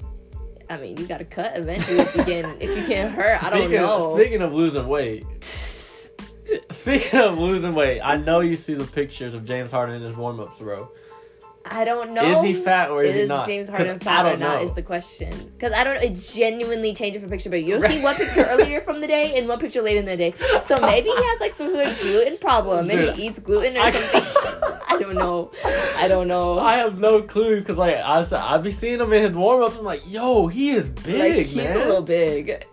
I 0.68 0.76
mean 0.78 0.96
you 0.96 1.06
got 1.06 1.18
to 1.18 1.24
cut 1.24 1.52
eventually 1.56 1.98
if 2.00 2.16
you 2.16 2.24
get 2.24 2.44
if 2.62 2.76
you 2.76 2.86
get 2.86 3.10
hurt. 3.12 3.42
I 3.42 3.50
don't 3.50 3.60
Speaking 3.68 3.78
of- 3.84 4.00
know. 4.00 4.16
speaking 4.16 4.42
of 4.42 4.52
losing 4.52 4.86
weight, 4.88 5.24
speaking 6.70 7.20
of 7.20 7.38
losing 7.38 7.74
weight, 7.74 8.00
I 8.00 8.16
know 8.16 8.40
you 8.40 8.56
see 8.56 8.74
the 8.74 8.84
pictures 8.84 9.34
of 9.34 9.44
James 9.44 9.70
Harden 9.72 9.96
in 9.96 10.02
his 10.02 10.16
warm 10.16 10.40
ups, 10.40 10.58
bro. 10.58 10.90
I 11.68 11.84
don't 11.84 12.12
know. 12.12 12.24
Is 12.24 12.42
he 12.42 12.54
fat 12.54 12.90
or 12.90 13.02
is, 13.02 13.14
he 13.14 13.24
not? 13.26 13.46
James 13.46 13.68
'Cause 13.68 13.78
Harden 13.78 13.98
fat 14.00 14.26
or 14.26 14.36
not 14.36 14.56
know. 14.58 14.62
is 14.62 14.72
the 14.74 14.82
question. 14.82 15.30
Because 15.56 15.72
I 15.72 15.84
don't. 15.84 15.96
It 16.02 16.14
genuinely 16.14 16.94
changes 16.94 17.20
from 17.20 17.30
picture, 17.30 17.50
but 17.50 17.62
you'll 17.64 17.82
see 17.82 18.00
one 18.02 18.14
picture 18.16 18.44
earlier 18.44 18.80
from 18.80 19.00
the 19.00 19.06
day 19.06 19.36
and 19.38 19.48
one 19.48 19.58
picture 19.58 19.82
later 19.82 20.00
in 20.00 20.06
the 20.06 20.16
day. 20.16 20.34
So 20.62 20.76
maybe 20.80 21.08
he 21.10 21.16
has 21.16 21.40
like 21.40 21.54
some 21.54 21.68
sort 21.70 21.86
of 21.86 21.98
gluten 22.00 22.38
problem. 22.38 22.86
Maybe 22.86 23.06
Dude, 23.06 23.16
he 23.16 23.26
eats 23.28 23.38
gluten 23.38 23.76
or 23.76 23.80
I- 23.80 23.90
something. 23.90 24.72
I 24.88 24.98
don't 25.00 25.14
know. 25.16 25.50
I 25.96 26.08
don't 26.08 26.28
know. 26.28 26.58
I 26.58 26.76
have 26.76 26.98
no 26.98 27.20
clue 27.22 27.58
because 27.60 27.76
like 27.76 27.96
I 27.96 28.22
said, 28.22 28.38
I 28.38 28.56
be 28.58 28.70
seeing 28.70 29.00
him 29.00 29.12
in 29.12 29.22
his 29.28 29.36
warm 29.36 29.62
ups. 29.62 29.78
I'm 29.78 29.84
like, 29.84 30.02
yo, 30.10 30.46
he 30.46 30.70
is 30.70 30.88
big, 30.88 31.36
like 31.36 31.46
he's 31.46 31.56
man. 31.56 31.76
a 31.76 31.80
little 31.80 32.02
big. 32.02 32.64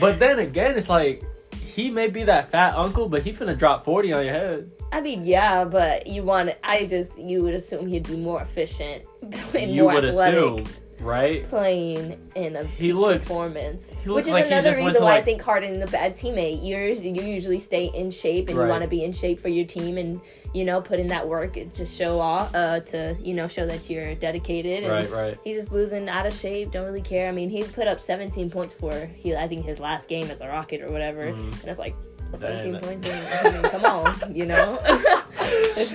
But 0.00 0.18
then 0.20 0.38
again, 0.38 0.76
it's 0.78 0.88
like 0.88 1.22
he 1.70 1.90
may 1.90 2.08
be 2.08 2.22
that 2.24 2.50
fat 2.50 2.74
uncle, 2.74 3.08
but 3.08 3.22
he 3.22 3.32
finna 3.32 3.56
drop 3.56 3.84
forty 3.84 4.12
on 4.12 4.24
your 4.24 4.34
head. 4.34 4.70
I 4.92 5.00
mean, 5.00 5.24
yeah, 5.24 5.64
but 5.64 6.06
you 6.06 6.22
want. 6.24 6.50
I 6.64 6.86
just 6.86 7.16
you 7.18 7.42
would 7.42 7.54
assume 7.54 7.86
he'd 7.86 8.06
be 8.08 8.16
more 8.16 8.42
efficient 8.42 9.04
and 9.54 9.72
you 9.74 9.82
more 9.84 9.94
would 9.94 10.04
athletic. 10.04 10.38
assume, 10.38 10.66
right? 11.00 11.48
playing 11.48 12.18
in 12.34 12.56
a 12.56 12.64
He 12.64 12.92
looks- 12.92 13.28
performance, 13.28 13.90
he 14.02 14.10
which 14.10 14.26
is 14.26 14.32
like 14.32 14.46
another 14.46 14.70
reason 14.76 15.02
why 15.02 15.12
I 15.12 15.14
like- 15.16 15.24
think 15.24 15.42
Harden's 15.42 15.82
a 15.82 15.86
bad 15.92 16.14
teammate. 16.14 16.60
You're 16.62 16.88
you 16.88 17.22
usually 17.22 17.58
stay 17.60 17.86
in 17.94 18.10
shape 18.10 18.48
and 18.48 18.58
Right. 18.58 18.64
you 18.64 18.70
want 18.70 18.82
to 18.82 18.88
be 18.88 19.04
in 19.04 19.12
shape 19.12 19.40
for 19.40 19.48
your 19.48 19.64
team 19.66 19.96
and 19.96 20.20
you 20.52 20.64
know 20.64 20.80
put 20.80 20.98
in 20.98 21.06
that 21.08 21.26
work 21.28 21.56
to 21.74 21.86
show 21.86 22.18
off 22.20 22.54
uh, 22.54 22.80
to 22.80 23.16
you 23.20 23.34
know 23.34 23.46
show 23.48 23.66
that 23.66 23.88
you're 23.88 24.14
dedicated. 24.14 24.84
And 24.84 24.92
Right, 24.92 25.10
right. 25.10 25.38
He's 25.44 25.56
just 25.58 25.72
losing 25.72 26.08
out 26.08 26.26
of 26.26 26.32
shape. 26.34 26.72
Don't 26.72 26.86
really 26.86 27.02
care. 27.02 27.28
I 27.28 27.32
mean, 27.32 27.48
he 27.48 27.62
put 27.62 27.86
up 27.86 28.00
17 28.00 28.50
points 28.50 28.74
for 28.74 29.06
he 29.06 29.34
I 29.36 29.46
think 29.48 29.64
his 29.64 29.78
last 29.80 30.08
game 30.08 30.30
as 30.30 30.40
a 30.40 30.48
Rocket 30.48 30.80
or 30.82 30.90
whatever, 30.90 31.26
Mhm. 31.26 31.60
and 31.60 31.68
it's 31.68 31.78
like. 31.78 31.94
Well, 32.32 32.40
Dang, 32.40 32.60
17 32.60 32.72
that- 32.72 32.82
points. 32.82 33.08
in- 33.08 33.46
I 33.46 33.50
mean, 33.52 33.62
come 33.70 33.84
on, 33.84 34.34
you 34.34 34.46
know. 34.46 34.78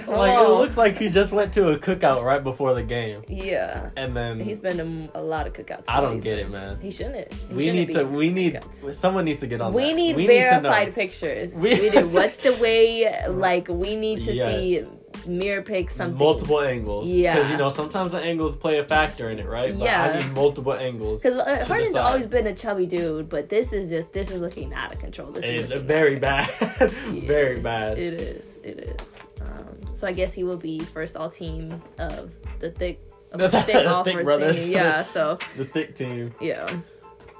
Come 0.05 0.15
Like 0.15 0.39
it 0.43 0.49
looks 0.49 0.77
like 0.77 0.97
he 0.97 1.09
just 1.09 1.31
went 1.31 1.53
to 1.53 1.69
a 1.69 1.77
cookout 1.79 2.23
right 2.23 2.43
before 2.43 2.73
the 2.73 2.81
game, 2.83 3.23
yeah, 3.27 3.89
and 3.95 4.15
then 4.15 4.39
he's 4.39 4.57
been 4.59 4.77
to 4.77 5.17
a 5.17 5.21
lot 5.21 5.45
of 5.47 5.53
cookouts. 5.53 5.83
I 5.87 5.99
don't 6.01 6.19
get 6.19 6.39
it, 6.39 6.49
man. 6.49 6.79
He 6.81 6.89
shouldn't. 6.91 7.31
He 7.33 7.53
We 7.53 7.61
shouldn't 7.65 7.87
need 7.87 7.91
to. 7.93 8.03
We 8.05 8.29
need. 8.31 8.55
cookouts. 8.55 8.95
Someone 8.95 9.25
needs 9.25 9.41
to 9.41 9.47
get 9.47 9.61
on. 9.61 9.73
We 9.73 9.89
that. 9.89 9.95
need 9.95 10.13
to 10.15 10.25
verified 10.27 10.87
know. 10.87 10.93
pictures. 10.93 11.55
We- 11.55 11.79
We, 11.79 11.89
do. 11.89 12.07
What's 12.09 12.37
the 12.37 12.53
way? 12.53 13.13
Like 13.29 13.67
we 13.67 13.95
need 13.95 14.23
to 14.25 14.33
Yes. 14.33 14.61
see 14.63 14.87
mirror 15.27 15.62
pick 15.62 15.89
something. 15.89 16.17
multiple 16.17 16.62
angles. 16.62 17.07
Yeah. 17.07 17.36
because 17.36 17.50
you 17.51 17.57
know 17.57 17.69
sometimes 17.69 18.12
the 18.13 18.19
angles 18.19 18.55
play 18.55 18.77
a 18.79 18.84
factor 18.86 19.29
in 19.29 19.39
it, 19.39 19.48
right? 19.48 19.72
But 19.74 19.84
Yeah. 19.84 20.13
I 20.19 20.24
need 20.24 20.34
multiple 20.36 20.74
angles. 20.74 21.22
Because 21.24 21.39
uh, 21.39 21.63
Harden's 21.67 21.95
always 21.95 22.25
been 22.27 22.48
a 22.48 22.53
chubby 22.53 22.86
dude, 22.86 23.29
but 23.29 23.50
this 23.50 23.74
is 23.74 23.89
just 23.89 24.13
this 24.13 24.29
is 24.31 24.41
looking 24.41 24.74
out 24.74 24.93
of 24.93 25.00
control. 25.00 25.31
This 25.31 25.43
is 25.45 25.62
It's 25.62 25.69
looking 25.69 25.88
very 25.88 26.15
bad, 26.17 26.50
very 27.25 27.60
bad. 27.60 27.98
It 27.98 28.13
is. 28.22 28.60
It 28.63 28.79
is. 28.79 29.19
Um, 29.41 29.75
so 29.93 30.07
I 30.07 30.12
guess 30.12 30.34
he 30.34 30.43
will 30.43 30.57
be 30.57 30.79
first 30.79 31.15
all 31.15 31.29
team 31.29 31.81
of 31.98 32.31
the 32.60 32.72
thick. 32.72 33.00
Of 33.31 33.39
the 33.39 33.48
The 33.50 33.62
thick 33.62 34.05
Thick 34.15 34.24
brothers. 34.24 34.63
thing. 34.65 34.74
Yeah. 34.74 35.03
So 35.15 35.38
The 35.57 35.65
thick 35.65 35.95
team. 35.95 36.34
yeah. 36.39 36.67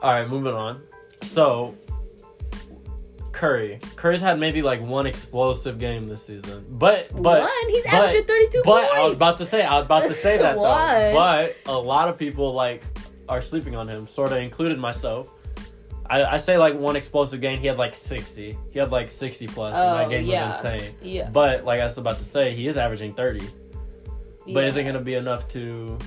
All 0.01 0.12
right, 0.12 0.27
moving 0.29 0.53
on. 0.53 0.82
So, 1.22 1.74
Curry. 3.36 3.80
Curry's 3.98 4.22
had 4.22 4.39
maybe 4.39 4.62
like 4.62 4.82
one 4.82 5.06
explosive 5.06 5.77
game 5.77 6.08
this 6.08 6.25
season, 6.25 6.65
but 6.70 7.10
but 7.13 7.42
One. 7.42 7.70
He's 7.70 7.84
but- 7.84 7.94
averaging 7.94 8.24
32 8.24 8.62
But 8.63 8.72
points. 8.88 8.94
I 8.96 9.04
was 9.04 9.13
about 9.13 9.38
to 9.39 9.46
say, 9.46 9.62
I 9.63 9.75
was 9.77 9.86
about 9.86 10.08
to 10.08 10.13
say 10.13 10.38
that 10.38 10.56
though. 10.56 11.13
But 11.13 11.58
a 11.65 11.77
lot 11.77 12.08
of 12.08 12.18
people 12.18 12.54
like 12.54 12.84
are 13.27 13.42
sleeping 13.42 13.75
on 13.75 13.89
him, 13.89 14.08
sort 14.08 14.32
of 14.32 14.38
included 14.38 14.80
myself. 14.80 15.30
I, 16.10 16.24
I 16.24 16.38
say 16.38 16.58
like 16.58 16.75
one 16.75 16.96
explosive 16.96 17.42
game. 17.42 17.60
He 17.60 17.68
had 17.68 17.77
like 17.77 17.94
sixty. 17.94 18.58
He 18.72 18.80
had 18.80 18.92
like 18.92 19.10
sixty 19.10 19.48
plus, 19.48 19.75
and 19.75 19.86
Oh, 19.86 19.98
that 19.98 20.10
game 20.10 20.25
yeah. 20.25 20.48
was 20.50 20.63
insane. 20.63 20.94
Yeah. 21.01 21.30
But 21.30 21.65
like 21.65 21.82
I 21.82 21.84
was 21.84 21.98
about 21.98 22.20
to 22.20 22.24
say, 22.25 22.56
he 22.56 22.68
is 22.68 22.77
averaging 22.77 23.15
thirty. 23.15 23.46
But 24.46 24.62
yeah. 24.62 24.68
is 24.68 24.77
it 24.77 24.84
going 24.84 24.96
to 24.96 25.01
be 25.01 25.15
enough 25.15 25.48
to 25.50 25.98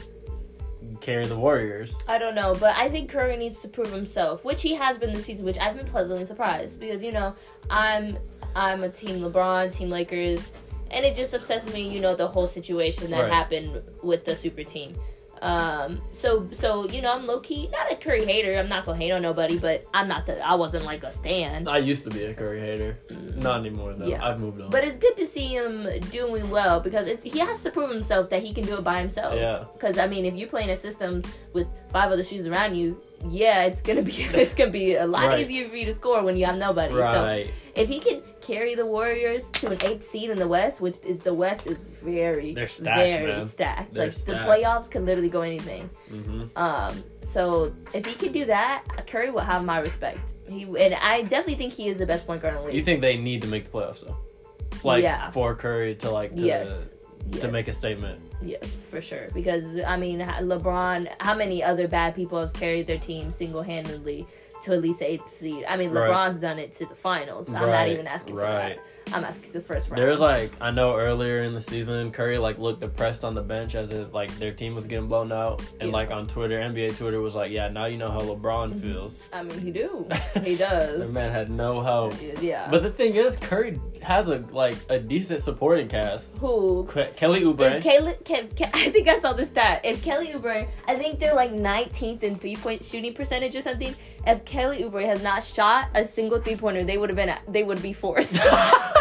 carry 1.00 1.26
the 1.26 1.38
Warriors. 1.38 1.97
I 2.09 2.18
don't 2.18 2.35
know, 2.35 2.54
but 2.59 2.76
I 2.76 2.88
think 2.88 3.11
Curry 3.11 3.37
needs 3.37 3.61
to 3.62 3.68
prove 3.68 3.92
himself, 3.92 4.45
which 4.45 4.62
he 4.62 4.75
has 4.75 4.99
been 4.99 5.12
this 5.12 5.25
season, 5.25 5.45
which 5.45 5.59
I've 5.59 5.76
been 5.76 5.87
pleasantly 5.87 6.25
surprised 6.25 6.80
because 6.80 7.02
you 7.02 7.12
know 7.12 7.35
I'm 7.71 8.18
I'm 8.57 8.83
a 8.83 8.88
team 8.88 9.21
LeBron, 9.21 9.73
team 9.73 9.90
Lakers, 9.90 10.52
and 10.90 11.04
it 11.04 11.14
just 11.14 11.35
upsets 11.35 11.73
me, 11.73 11.88
you 11.88 12.00
know, 12.00 12.16
the 12.16 12.26
whole 12.26 12.47
situation 12.47 13.11
that 13.11 13.23
Right. 13.23 13.33
happened 13.33 13.83
with 14.02 14.25
the 14.25 14.35
super 14.35 14.64
team. 14.64 14.95
Um, 15.42 16.00
so 16.11 16.49
so 16.52 16.88
you 16.88 17.02
know 17.02 17.12
I'm 17.12 17.26
low 17.26 17.40
key 17.40 17.68
not 17.71 17.90
a 17.92 17.97
Curry 17.97 18.25
hater. 18.25 18.59
I'm 18.59 18.68
not 18.68 18.85
gonna 18.85 18.99
hate 18.99 19.12
on 19.12 19.23
nobody, 19.23 19.59
but 19.59 19.87
I'm 19.95 20.09
not 20.09 20.26
the 20.26 20.40
I 20.40 20.54
wasn't 20.54 20.85
like 20.85 21.02
a 21.02 21.12
stan. 21.12 21.68
I 21.68 21.78
used 21.78 22.04
to 22.04 22.11
be 22.11 22.25
a 22.25 22.35
Curry 22.35 22.61
hater. 22.61 22.99
Not 23.37 23.61
anymore 23.61 23.95
though. 23.95 24.07
Yeah. 24.07 24.26
I've 24.26 24.40
moved 24.40 24.61
on. 24.61 24.71
But 24.71 24.85
it's 24.85 24.99
good 24.99 25.16
to 25.16 25.26
see 25.26 25.49
him 25.49 25.88
doing 26.11 26.50
well 26.50 26.80
because 26.80 27.07
it's, 27.07 27.23
he 27.23 27.38
has 27.38 27.62
to 27.62 27.71
prove 27.71 27.90
himself 27.90 28.30
that 28.30 28.42
he 28.42 28.52
can 28.52 28.64
do 28.64 28.76
it 28.76 28.85
by 28.85 29.00
himself. 29.00 29.35
Yeah. 29.35 29.64
Because 29.73 29.99
I 29.99 30.07
mean, 30.07 30.25
if 30.25 30.35
you're 30.35 30.49
playing 30.49 30.71
a 30.71 30.76
system 30.76 31.23
with 31.52 31.66
five 31.90 32.11
other 32.11 32.23
shoes 32.25 32.47
around 32.47 32.75
you, 32.75 33.00
yeah, 33.29 33.65
it's 33.65 33.81
gonna 33.81 34.03
be 34.03 34.13
it's 34.33 34.55
gonna 34.55 34.71
be 34.71 34.95
a 34.95 35.07
lot 35.07 35.27
Right. 35.29 35.41
easier 35.41 35.69
for 35.69 35.77
you 35.77 35.87
to 35.87 35.93
score 35.93 36.23
when 36.23 36.37
you 36.37 36.47
have 36.47 36.59
nobody. 36.59 36.95
Right. 36.95 37.47
So 37.47 37.53
if 37.75 37.89
he 37.89 38.01
can 38.01 38.23
carry 38.41 38.75
the 38.75 38.87
Warriors 38.87 39.49
to 39.51 39.71
an 39.71 39.79
eighth 39.85 40.09
seed 40.09 40.31
in 40.31 40.37
the 40.39 40.49
West, 40.49 40.81
which 40.81 40.97
is 41.05 41.21
the 41.21 41.33
West 41.35 41.67
is 41.67 41.77
very 42.03 42.55
They're 42.55 42.67
stacked, 42.69 42.99
very 42.99 43.27
man. 43.33 43.43
stacked. 43.43 43.95
They're 43.95 44.07
like 44.07 44.15
the 44.25 44.33
playoffs 44.35 44.91
can 44.91 45.05
literally 45.07 45.29
go 45.29 45.43
anything. 45.43 45.89
Mm-hmm. 46.11 46.57
Um, 46.57 47.03
so 47.23 47.73
if 47.95 48.05
he 48.07 48.15
can 48.15 48.33
do 48.33 48.45
that, 48.47 48.85
Curry 49.07 49.31
will 49.31 49.41
have 49.41 49.65
my 49.65 49.79
respect. 49.79 50.35
He 50.49 50.63
and 50.65 50.95
I 50.95 51.23
definitely 51.23 51.57
think 51.57 51.73
he 51.73 51.89
is 51.89 51.99
the 51.99 52.07
best 52.07 52.27
point 52.27 52.43
guard 52.43 52.55
in 52.55 52.61
the 52.61 52.67
league. 52.69 52.77
You 52.77 52.83
think 52.83 53.01
they 53.01 53.17
need 53.17 53.43
to 53.43 53.49
make 53.49 53.65
the 53.65 53.71
playoffs 53.71 54.05
though? 54.05 54.17
Like 54.83 55.03
Yeah. 55.03 55.31
for 55.31 55.55
Curry 55.55 55.95
to 55.97 56.11
like 56.11 56.35
to, 56.37 56.43
yes. 56.43 56.91
To 57.33 57.49
make 57.49 57.69
a 57.69 57.73
statement. 57.73 58.21
Yes, 58.43 58.65
for 58.91 59.01
sure. 59.01 59.29
Because 59.35 59.65
I 59.87 59.97
mean, 59.97 60.21
LeBron. 60.21 61.09
How 61.21 61.35
many 61.35 61.63
other 61.63 61.89
bad 61.89 62.15
people 62.15 62.41
have 62.41 62.53
carried 62.53 62.87
their 62.87 62.99
team 62.99 63.31
single 63.31 63.63
handedly 63.63 64.27
to 64.63 64.73
at 64.73 64.81
least 64.83 65.01
the 65.01 65.11
eighth 65.13 65.37
seed? 65.39 65.65
I 65.69 65.77
mean, 65.77 65.91
Right. 65.91 66.09
LeBron's 66.11 66.39
done 66.39 66.59
it 66.59 66.73
to 66.75 66.87
the 66.87 66.95
finals. 66.95 67.53
I'm 67.53 67.69
not 67.69 67.89
even 67.89 68.07
asking 68.07 68.35
for 68.35 68.43
that. 68.43 68.79
I'm 69.15 69.25
asking 69.25 69.53
the 69.53 69.61
first 69.61 69.91
round. 69.91 70.03
There 70.03 70.11
was 70.11 70.21
like 70.21 70.53
I 70.61 70.71
know 70.71 70.97
earlier 70.97 71.43
in 71.43 71.53
the 71.55 71.61
season, 71.61 72.11
Curry 72.11 72.38
like 72.38 72.59
looked 72.59 72.81
depressed 72.81 73.25
on 73.25 73.35
the 73.35 73.43
bench 73.43 73.75
as 73.75 73.91
if 73.91 74.12
like 74.12 74.31
their 74.38 74.53
team 74.53 74.75
was 74.75 74.87
getting 74.87 75.09
blown 75.09 75.33
out, 75.33 75.61
and 75.81 75.88
Yeah. 75.91 75.95
like 75.97 76.11
on 76.11 76.27
Twitter, 76.27 76.59
NBA 76.59 76.97
Twitter 76.97 77.21
was 77.21 77.35
like, 77.35 77.50
"Yeah, 77.53 77.69
now 77.69 77.87
you 77.87 77.99
know 77.99 78.11
how 78.11 78.21
LeBron 78.21 78.71
mm-hmm. 78.73 78.81
feels." 78.81 79.31
I 79.33 79.43
mean, 79.43 79.59
he 79.61 79.71
do. 79.71 80.07
He 80.45 80.57
does. 80.57 81.09
the 81.09 81.12
man 81.12 81.31
had 81.33 81.50
no 81.50 81.81
help. 81.81 82.15
Yeah. 82.41 82.69
But 82.71 82.83
the 82.83 82.91
thing 82.91 83.17
is, 83.17 83.37
Curry 83.37 83.81
has 84.03 84.29
a 84.29 84.38
like 84.53 84.77
a 84.88 84.99
decent 84.99 85.41
supporting 85.43 85.88
cast. 85.88 86.37
who? 86.38 86.85
Ke- 86.85 87.15
Kelly 87.17 87.43
Oubre, 87.43 87.81
Ke- 87.81 88.25
Ke- 88.25 88.71
I 88.75 88.91
think 88.91 89.09
I 89.09 89.19
saw 89.19 89.33
the 89.33 89.45
stat. 89.45 89.81
If 89.85 90.03
Kelly 90.03 90.29
Oubre, 90.29 90.69
I 90.87 90.95
think 90.97 91.19
they're 91.19 91.35
like 91.35 91.53
19th 91.53 92.23
in 92.23 92.37
three 92.37 92.57
point 92.57 92.85
shooting 92.85 93.12
percentage 93.15 93.55
or 93.57 93.62
something. 93.62 93.95
If 94.27 94.45
Kelly 94.45 94.83
Oubre 94.85 95.05
has 95.05 95.23
not 95.23 95.43
shot 95.45 95.88
a 95.95 96.07
single 96.07 96.38
three 96.41 96.57
pointer, 96.57 96.85
they 96.85 96.99
would 96.99 97.09
have 97.11 97.17
been. 97.17 97.29
at, 97.31 97.43
They 97.53 97.62
would 97.65 97.83
be 97.83 97.93
fourth. 97.93 98.33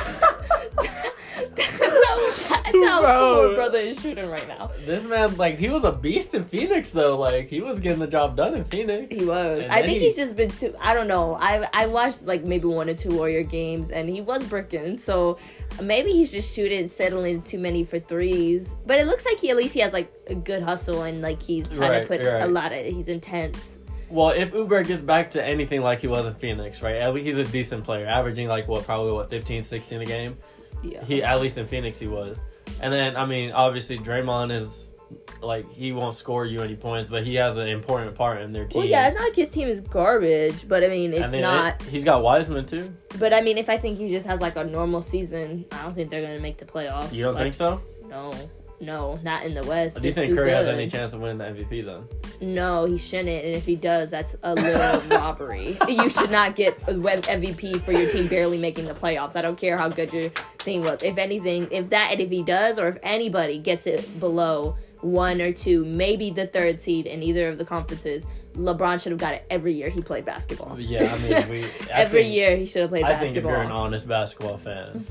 that's 1.55 2.05
how, 2.07 2.17
that's 2.63 2.85
how 2.85 3.01
Bro. 3.01 3.35
poor 3.47 3.55
brother 3.55 3.77
is 3.79 3.99
shooting 4.01 4.29
right 4.29 4.47
now. 4.47 4.71
this 4.85 5.03
man 5.03 5.35
like 5.37 5.57
he 5.57 5.69
was 5.69 5.83
a 5.83 5.91
beast 5.91 6.33
in 6.33 6.43
Phoenix 6.43 6.91
though. 6.91 7.17
Like 7.17 7.47
he 7.49 7.61
was 7.61 7.79
getting 7.79 7.99
the 7.99 8.07
job 8.07 8.35
done 8.35 8.55
in 8.55 8.63
Phoenix. 8.65 9.17
He 9.17 9.25
was. 9.25 9.63
And 9.63 9.71
I 9.71 9.81
then 9.81 9.89
think 9.89 9.99
he- 9.99 10.05
he's 10.05 10.15
just 10.15 10.35
been 10.35 10.49
too. 10.49 10.73
I 10.79 10.93
don't 10.93 11.07
know. 11.07 11.35
I 11.35 11.67
I 11.73 11.87
watched 11.87 12.23
like 12.23 12.43
maybe 12.43 12.65
one 12.67 12.89
or 12.89 12.93
two 12.95 13.09
Warrior 13.15 13.43
games, 13.43 13.91
and 13.91 14.09
he 14.09 14.21
was 14.21 14.43
bricking. 14.45 14.97
So 14.97 15.37
maybe 15.81 16.11
he's 16.11 16.31
just 16.31 16.53
shooting, 16.55 16.87
settling 16.87 17.41
too 17.43 17.59
many 17.59 17.83
for 17.83 17.99
threes. 17.99 18.75
But 18.85 18.99
it 18.99 19.07
looks 19.07 19.25
like 19.25 19.39
he 19.39 19.49
at 19.49 19.57
least 19.57 19.73
he 19.73 19.79
has 19.81 19.93
like 19.93 20.11
a 20.27 20.35
good 20.35 20.61
hustle, 20.63 21.03
and 21.03 21.21
like 21.21 21.41
he's 21.41 21.67
trying 21.69 21.91
Right, 21.91 22.01
to 22.01 22.07
put 22.07 22.19
right. 22.21 22.43
a 22.43 22.47
lot 22.47 22.71
of. 22.73 22.85
He's 22.85 23.07
intense. 23.07 23.79
Well, 24.09 24.29
if 24.29 24.51
Oubre 24.53 24.85
gets 24.87 25.01
back 25.01 25.31
to 25.31 25.43
anything 25.43 25.81
like 25.81 25.99
he 25.99 26.07
was 26.07 26.25
in 26.25 26.33
Phoenix, 26.35 26.81
right? 26.81 26.95
At 26.95 27.13
least 27.13 27.25
he's 27.25 27.37
a 27.37 27.43
decent 27.45 27.83
player, 27.83 28.05
averaging 28.05 28.47
like 28.47 28.67
what, 28.67 28.85
probably 28.85 29.11
what, 29.11 29.29
15, 29.29 29.63
16 29.63 30.01
a 30.01 30.05
game. 30.05 30.37
Yeah. 30.83 31.03
He 31.03 31.23
at 31.23 31.41
least 31.41 31.57
in 31.57 31.65
Phoenix 31.65 31.99
he 31.99 32.07
was. 32.07 32.39
And 32.81 32.93
then 32.93 33.15
I 33.17 33.25
mean, 33.25 33.51
obviously 33.51 33.97
Draymond 33.97 34.51
is 34.53 34.93
like 35.41 35.71
he 35.71 35.91
won't 35.91 36.15
score 36.15 36.45
you 36.45 36.61
any 36.61 36.75
points, 36.75 37.09
but 37.09 37.23
he 37.25 37.35
has 37.35 37.57
an 37.57 37.67
important 37.67 38.15
part 38.15 38.41
in 38.41 38.51
their 38.51 38.65
team. 38.65 38.79
well, 38.81 38.87
yeah, 38.89 39.07
it's 39.07 39.17
not 39.17 39.23
like 39.25 39.35
his 39.35 39.49
team 39.49 39.67
is 39.67 39.81
garbage, 39.81 40.67
but 40.67 40.83
I 40.83 40.87
mean, 40.87 41.13
it's 41.13 41.21
And 41.23 41.33
then 41.33 41.41
not. 41.41 41.81
it- 41.81 41.87
he's 41.87 42.03
got 42.03 42.21
Wiseman 42.23 42.65
too. 42.65 42.93
but 43.19 43.33
I 43.33 43.41
mean, 43.41 43.57
if 43.57 43.69
I 43.69 43.77
think 43.77 43.97
he 43.97 44.09
just 44.09 44.27
has 44.27 44.39
like 44.41 44.55
a 44.55 44.63
normal 44.63 45.01
season, 45.01 45.65
I 45.71 45.83
don't 45.83 45.93
think 45.95 46.09
they're 46.09 46.21
gonna 46.21 46.39
make 46.39 46.57
the 46.57 46.65
playoffs. 46.65 47.11
You 47.13 47.23
don't 47.23 47.33
Like, 47.35 47.43
think 47.43 47.55
so? 47.55 47.81
No, 48.07 48.31
no, 48.79 49.19
not 49.23 49.43
in 49.45 49.53
the 49.55 49.63
West. 49.63 49.99
Do 49.99 50.07
you 50.07 50.13
think 50.13 50.35
Curry 50.35 50.51
has 50.51 50.67
any 50.67 50.87
chance 50.87 51.13
of 51.13 51.19
winning 51.21 51.37
the 51.39 51.45
MVP 51.45 51.83
then? 51.85 52.07
No, 52.53 52.85
he 52.85 52.97
shouldn't. 52.97 53.45
And 53.45 53.55
if 53.55 53.65
he 53.65 53.75
does, 53.75 54.11
that's 54.11 54.35
a 54.43 54.53
little 54.53 54.99
robbery. 55.17 55.77
You 55.87 56.09
should 56.09 56.29
not 56.31 56.55
get 56.55 56.77
a 56.87 56.97
web 56.99 57.23
MVP 57.23 57.81
for 57.81 57.91
your 57.91 58.09
team 58.09 58.27
barely 58.27 58.57
making 58.57 58.85
the 58.85 58.93
playoffs. 58.93 59.35
I 59.35 59.41
don't 59.41 59.57
care 59.57 59.77
how 59.77 59.89
good 59.89 60.13
your 60.13 60.29
thing 60.59 60.83
was. 60.83 61.01
If 61.03 61.17
anything, 61.17 61.67
if 61.71 61.89
that, 61.89 62.11
and 62.11 62.21
if 62.21 62.29
he 62.29 62.43
does, 62.43 62.77
or 62.77 62.87
if 62.89 62.97
anybody 63.01 63.57
gets 63.59 63.87
it 63.87 64.19
below 64.19 64.77
one 65.01 65.41
or 65.41 65.51
two, 65.51 65.83
maybe 65.85 66.29
the 66.29 66.45
third 66.47 66.79
seed 66.81 67.07
in 67.07 67.23
either 67.23 67.49
of 67.49 67.57
the 67.57 67.65
conferences, 67.65 68.25
LeBron 68.53 69.01
should 69.01 69.11
have 69.11 69.19
got 69.21 69.33
it 69.35 69.45
every 69.49 69.73
year 69.73 69.89
he 69.89 70.01
played 70.01 70.25
basketball. 70.25 70.79
Yeah, 70.79 71.13
I 71.13 71.17
mean, 71.19 71.49
we 71.49 71.63
I 71.63 71.69
every 71.91 72.23
think- 72.23 72.35
year 72.35 72.55
he 72.57 72.65
should 72.65 72.81
have 72.81 72.89
played 72.89 73.03
I 73.05 73.15
think 73.15 73.35
if 73.35 73.43
you're 73.43 73.55
an 73.61 73.71
honest 73.71 74.07
basketball 74.07 74.57
fan, 74.57 75.05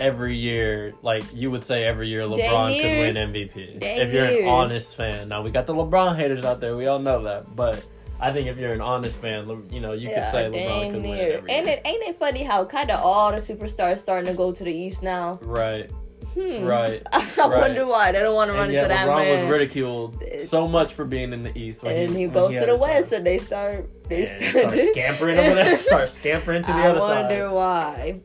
every 0.00 0.36
year, 0.36 0.94
like 1.02 1.24
you 1.34 1.50
would 1.50 1.64
say, 1.64 1.84
every 1.84 2.08
year 2.08 2.22
LeBron 2.22 2.80
could 2.80 2.98
win 2.98 3.14
MVP. 3.14 3.82
If 3.82 4.12
you're 4.12 4.24
an 4.42 4.48
honest 4.48 4.96
fan, 4.96 5.28
now 5.28 5.42
we 5.42 5.50
got 5.50 5.66
the 5.66 5.74
LeBron 5.74 6.16
haters 6.16 6.44
out 6.44 6.60
there. 6.60 6.76
We 6.76 6.86
all 6.86 6.98
know 6.98 7.22
that, 7.24 7.54
but 7.56 7.84
I 8.20 8.32
think 8.32 8.48
if 8.48 8.56
you're 8.58 8.72
an 8.72 8.80
honest 8.80 9.20
fan, 9.20 9.64
you 9.70 9.80
know 9.80 9.92
you 9.92 10.06
could 10.08 10.24
say 10.26 10.48
LeBron 10.50 10.90
could 10.92 11.02
win 11.02 11.18
every 11.18 11.50
And 11.50 11.66
year. 11.66 11.76
it 11.76 11.82
ain't 11.84 12.02
it 12.02 12.18
funny 12.18 12.42
how 12.42 12.64
kind 12.64 12.90
of 12.90 13.00
all 13.00 13.30
the 13.30 13.38
superstars 13.38 13.98
starting 13.98 14.28
to 14.30 14.36
go 14.36 14.52
to 14.52 14.64
the 14.64 14.72
East 14.72 15.02
now. 15.02 15.38
Right, 15.42 15.90
Hmm. 16.34 16.64
right. 16.64 17.02
I 17.12 17.24
Right. 17.36 17.48
wonder 17.60 17.86
why. 17.86 18.12
They 18.12 18.18
don't 18.20 18.34
want 18.34 18.48
to 18.50 18.54
run 18.54 18.64
And 18.64 18.72
into 18.72 18.82
yet 18.82 18.88
that 18.88 19.08
LeBron 19.08 19.16
man. 19.24 19.42
was 19.42 19.50
ridiculed 19.50 20.22
so 20.40 20.66
much 20.68 20.92
for 20.94 21.04
being 21.06 21.32
in 21.32 21.42
the 21.42 21.56
East, 21.58 21.82
and 21.82 22.10
he, 22.10 22.26
when 22.26 22.34
goes 22.34 22.52
had 22.54 22.66
to 22.66 22.72
the 22.72 22.76
west, 22.78 23.12
and 23.12 23.24
they 23.26 23.38
start 23.38 23.88
they 24.08 24.20
he 24.20 24.26
starts 24.46 24.88
scampering 24.90 25.38
over 25.38 25.54
there. 25.54 25.78
Start 25.86 26.08
scampering 26.10 26.62
to 26.62 26.72
the 26.72 26.78
I 26.78 26.88
other 26.88 27.00
side. 27.00 27.10
I 27.16 27.20
wonder 27.22 27.50
why. 27.52 28.20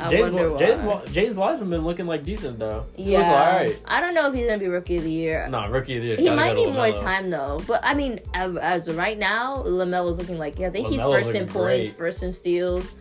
I 0.00 0.08
James, 0.08 0.32
wonder 0.34 0.50
why. 0.52 0.58
James, 0.58 0.80
Wa- 0.82 1.04
James 1.06 1.36
Wiseman 1.36 1.70
been 1.70 1.84
looking 1.84 2.06
like 2.06 2.24
decent 2.24 2.58
though. 2.58 2.86
He 2.96 3.12
yeah, 3.12 3.18
look 3.18 3.26
alright. 3.28 3.80
I 3.86 4.00
don't 4.00 4.14
know 4.14 4.28
if 4.28 4.34
he's 4.34 4.46
gonna 4.46 4.58
be 4.58 4.66
rookie 4.68 4.96
of 4.96 5.04
the 5.04 5.10
year. 5.12 5.46
Nah, 5.48 5.66
rookie 5.66 5.96
of 5.96 6.02
the 6.02 6.08
year. 6.08 6.16
He 6.16 6.28
might 6.30 6.56
need 6.56 6.72
more 6.72 6.90
time 6.98 7.28
though, 7.30 7.60
but 7.68 7.80
I 7.84 7.94
mean, 7.94 8.20
as, 8.34 8.56
as 8.56 8.88
of 8.88 8.96
right 8.96 9.18
now, 9.18 9.62
Lamelo's 9.62 10.18
looking 10.18 10.38
like 10.38 10.58
yeah, 10.58 10.68
I 10.68 10.70
think 10.70 10.88
he's 10.88 11.00
LaMelo's 11.00 11.14
first 11.26 11.28
in 11.30 11.34
looking 11.34 11.48
points, 11.48 11.90
great. 11.92 11.98
first 11.98 12.22
in 12.24 12.32
steals, 12.32 12.92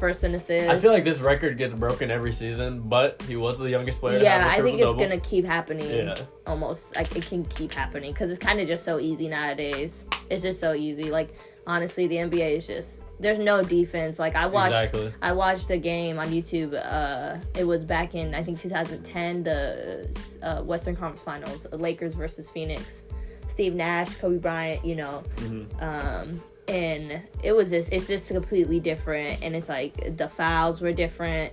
first 0.00 0.24
in 0.24 0.34
assists. 0.34 0.68
I 0.70 0.78
feel 0.78 0.92
like 0.92 1.04
this 1.04 1.20
record 1.20 1.56
gets 1.58 1.74
broken 1.74 2.10
every 2.10 2.32
season, 2.32 2.80
but 2.80 3.20
he 3.28 3.36
was 3.36 3.58
the 3.58 3.68
youngest 3.70 4.00
player. 4.00 4.18
to 4.18 4.24
Yeah, 4.24 4.38
have 4.42 4.46
a 4.46 4.50
I 4.50 4.62
think 4.62 4.80
it's 4.80 4.82
triple-double. 4.86 5.08
gonna 5.16 5.20
keep 5.20 5.44
happening. 5.44 5.88
Yeah. 6.08 6.14
Almost 6.46 6.96
like 6.96 7.14
it 7.16 7.26
can 7.26 7.44
keep 7.44 7.72
happening 7.72 8.12
because 8.12 8.30
it's 8.30 8.38
kind 8.40 8.58
of 8.60 8.66
just 8.66 8.84
so 8.84 8.98
easy 8.98 9.28
nowadays. 9.28 10.04
It's 10.30 10.42
just 10.42 10.58
so 10.58 10.72
easy. 10.72 11.10
Like 11.10 11.34
honestly, 11.70 12.06
the 12.06 12.16
NBA 12.16 12.56
is 12.58 12.66
just 12.66 13.02
there's 13.20 13.38
no 13.38 13.62
defense. 13.62 14.18
Like 14.18 14.34
I 14.34 14.46
watched 14.46 14.74
Exactly. 14.74 15.14
I 15.22 15.32
watched 15.32 15.68
the 15.68 15.76
game 15.78 16.18
on 16.18 16.28
YouTube. 16.28 16.72
Uh, 16.74 17.38
it 17.58 17.64
was 17.64 17.84
back 17.84 18.14
in 18.14 18.34
I 18.34 18.42
think 18.42 18.58
2010, 18.60 19.42
the 19.44 20.08
uh, 20.42 20.62
Western 20.62 20.96
Conference 20.96 21.22
Finals, 21.22 21.66
Lakers 21.72 22.14
versus 22.14 22.50
Phoenix. 22.50 23.02
Steve 23.46 23.74
Nash, 23.74 24.14
Kobe 24.14 24.38
Bryant, 24.38 24.84
you 24.84 24.94
know, 24.96 25.22
Mhm. 25.36 25.66
um, 25.82 26.42
and 26.68 27.20
it 27.42 27.52
was 27.52 27.70
just 27.70 27.92
it's 27.92 28.06
just 28.06 28.28
completely 28.28 28.80
different. 28.80 29.42
And 29.42 29.54
it's 29.56 29.68
like 29.68 30.16
the 30.16 30.28
fouls 30.28 30.80
were 30.80 30.92
different, 30.92 31.52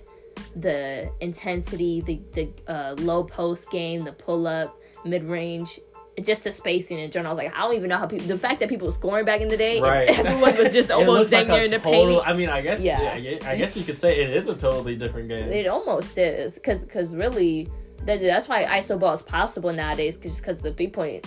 the 0.55 1.09
intensity, 1.21 2.01
the 2.01 2.19
the 2.33 2.49
uh, 2.71 2.95
low 2.99 3.23
post 3.23 3.69
game, 3.71 4.03
the 4.03 4.13
pull 4.13 4.47
up, 4.47 4.79
mid 5.05 5.23
range. 5.23 5.79
Just 6.23 6.43
the 6.43 6.51
spacing 6.51 6.97
in 6.99 7.11
general, 7.11 7.31
I 7.31 7.35
was 7.35 7.43
like, 7.45 7.55
I 7.55 7.61
don't 7.61 7.75
even 7.75 7.89
know 7.89 7.97
how 7.97 8.07
people. 8.07 8.25
The 8.27 8.39
fact 8.39 8.59
that 8.61 8.69
people 8.69 8.87
were 8.87 8.91
scoring 8.91 9.23
back 9.25 9.41
in 9.41 9.49
the 9.49 9.57
day, 9.57 9.79
Right. 9.79 10.09
everyone 10.19 10.57
was 10.57 10.73
just 10.73 10.89
almost 10.97 11.29
dang 11.29 11.47
like 11.47 11.55
near 11.57 11.65
in 11.65 11.71
the 11.71 11.77
total. 11.77 12.15
paint. 12.15 12.27
I 12.27 12.33
mean, 12.33 12.49
I 12.49 12.61
guess. 12.61 12.81
Yeah. 12.81 13.15
Yeah. 13.15 13.37
I 13.45 13.55
guess 13.55 13.77
you 13.77 13.83
could 13.83 13.99
say 13.99 14.19
it 14.23 14.31
is 14.31 14.47
a 14.47 14.55
totally 14.55 14.95
different 14.95 15.29
game. 15.29 15.49
It 15.51 15.67
almost 15.67 16.17
is, 16.17 16.59
cause, 16.63 16.85
cause 16.91 17.13
really, 17.13 17.67
that, 18.05 18.21
that's 18.21 18.47
why 18.47 18.63
ISO 18.63 18.99
ball 18.99 19.13
is 19.13 19.21
possible 19.21 19.73
nowadays, 19.73 20.17
cause, 20.17 20.39
cause 20.39 20.61
the 20.61 20.71
three 20.73 20.87
point. 20.87 21.25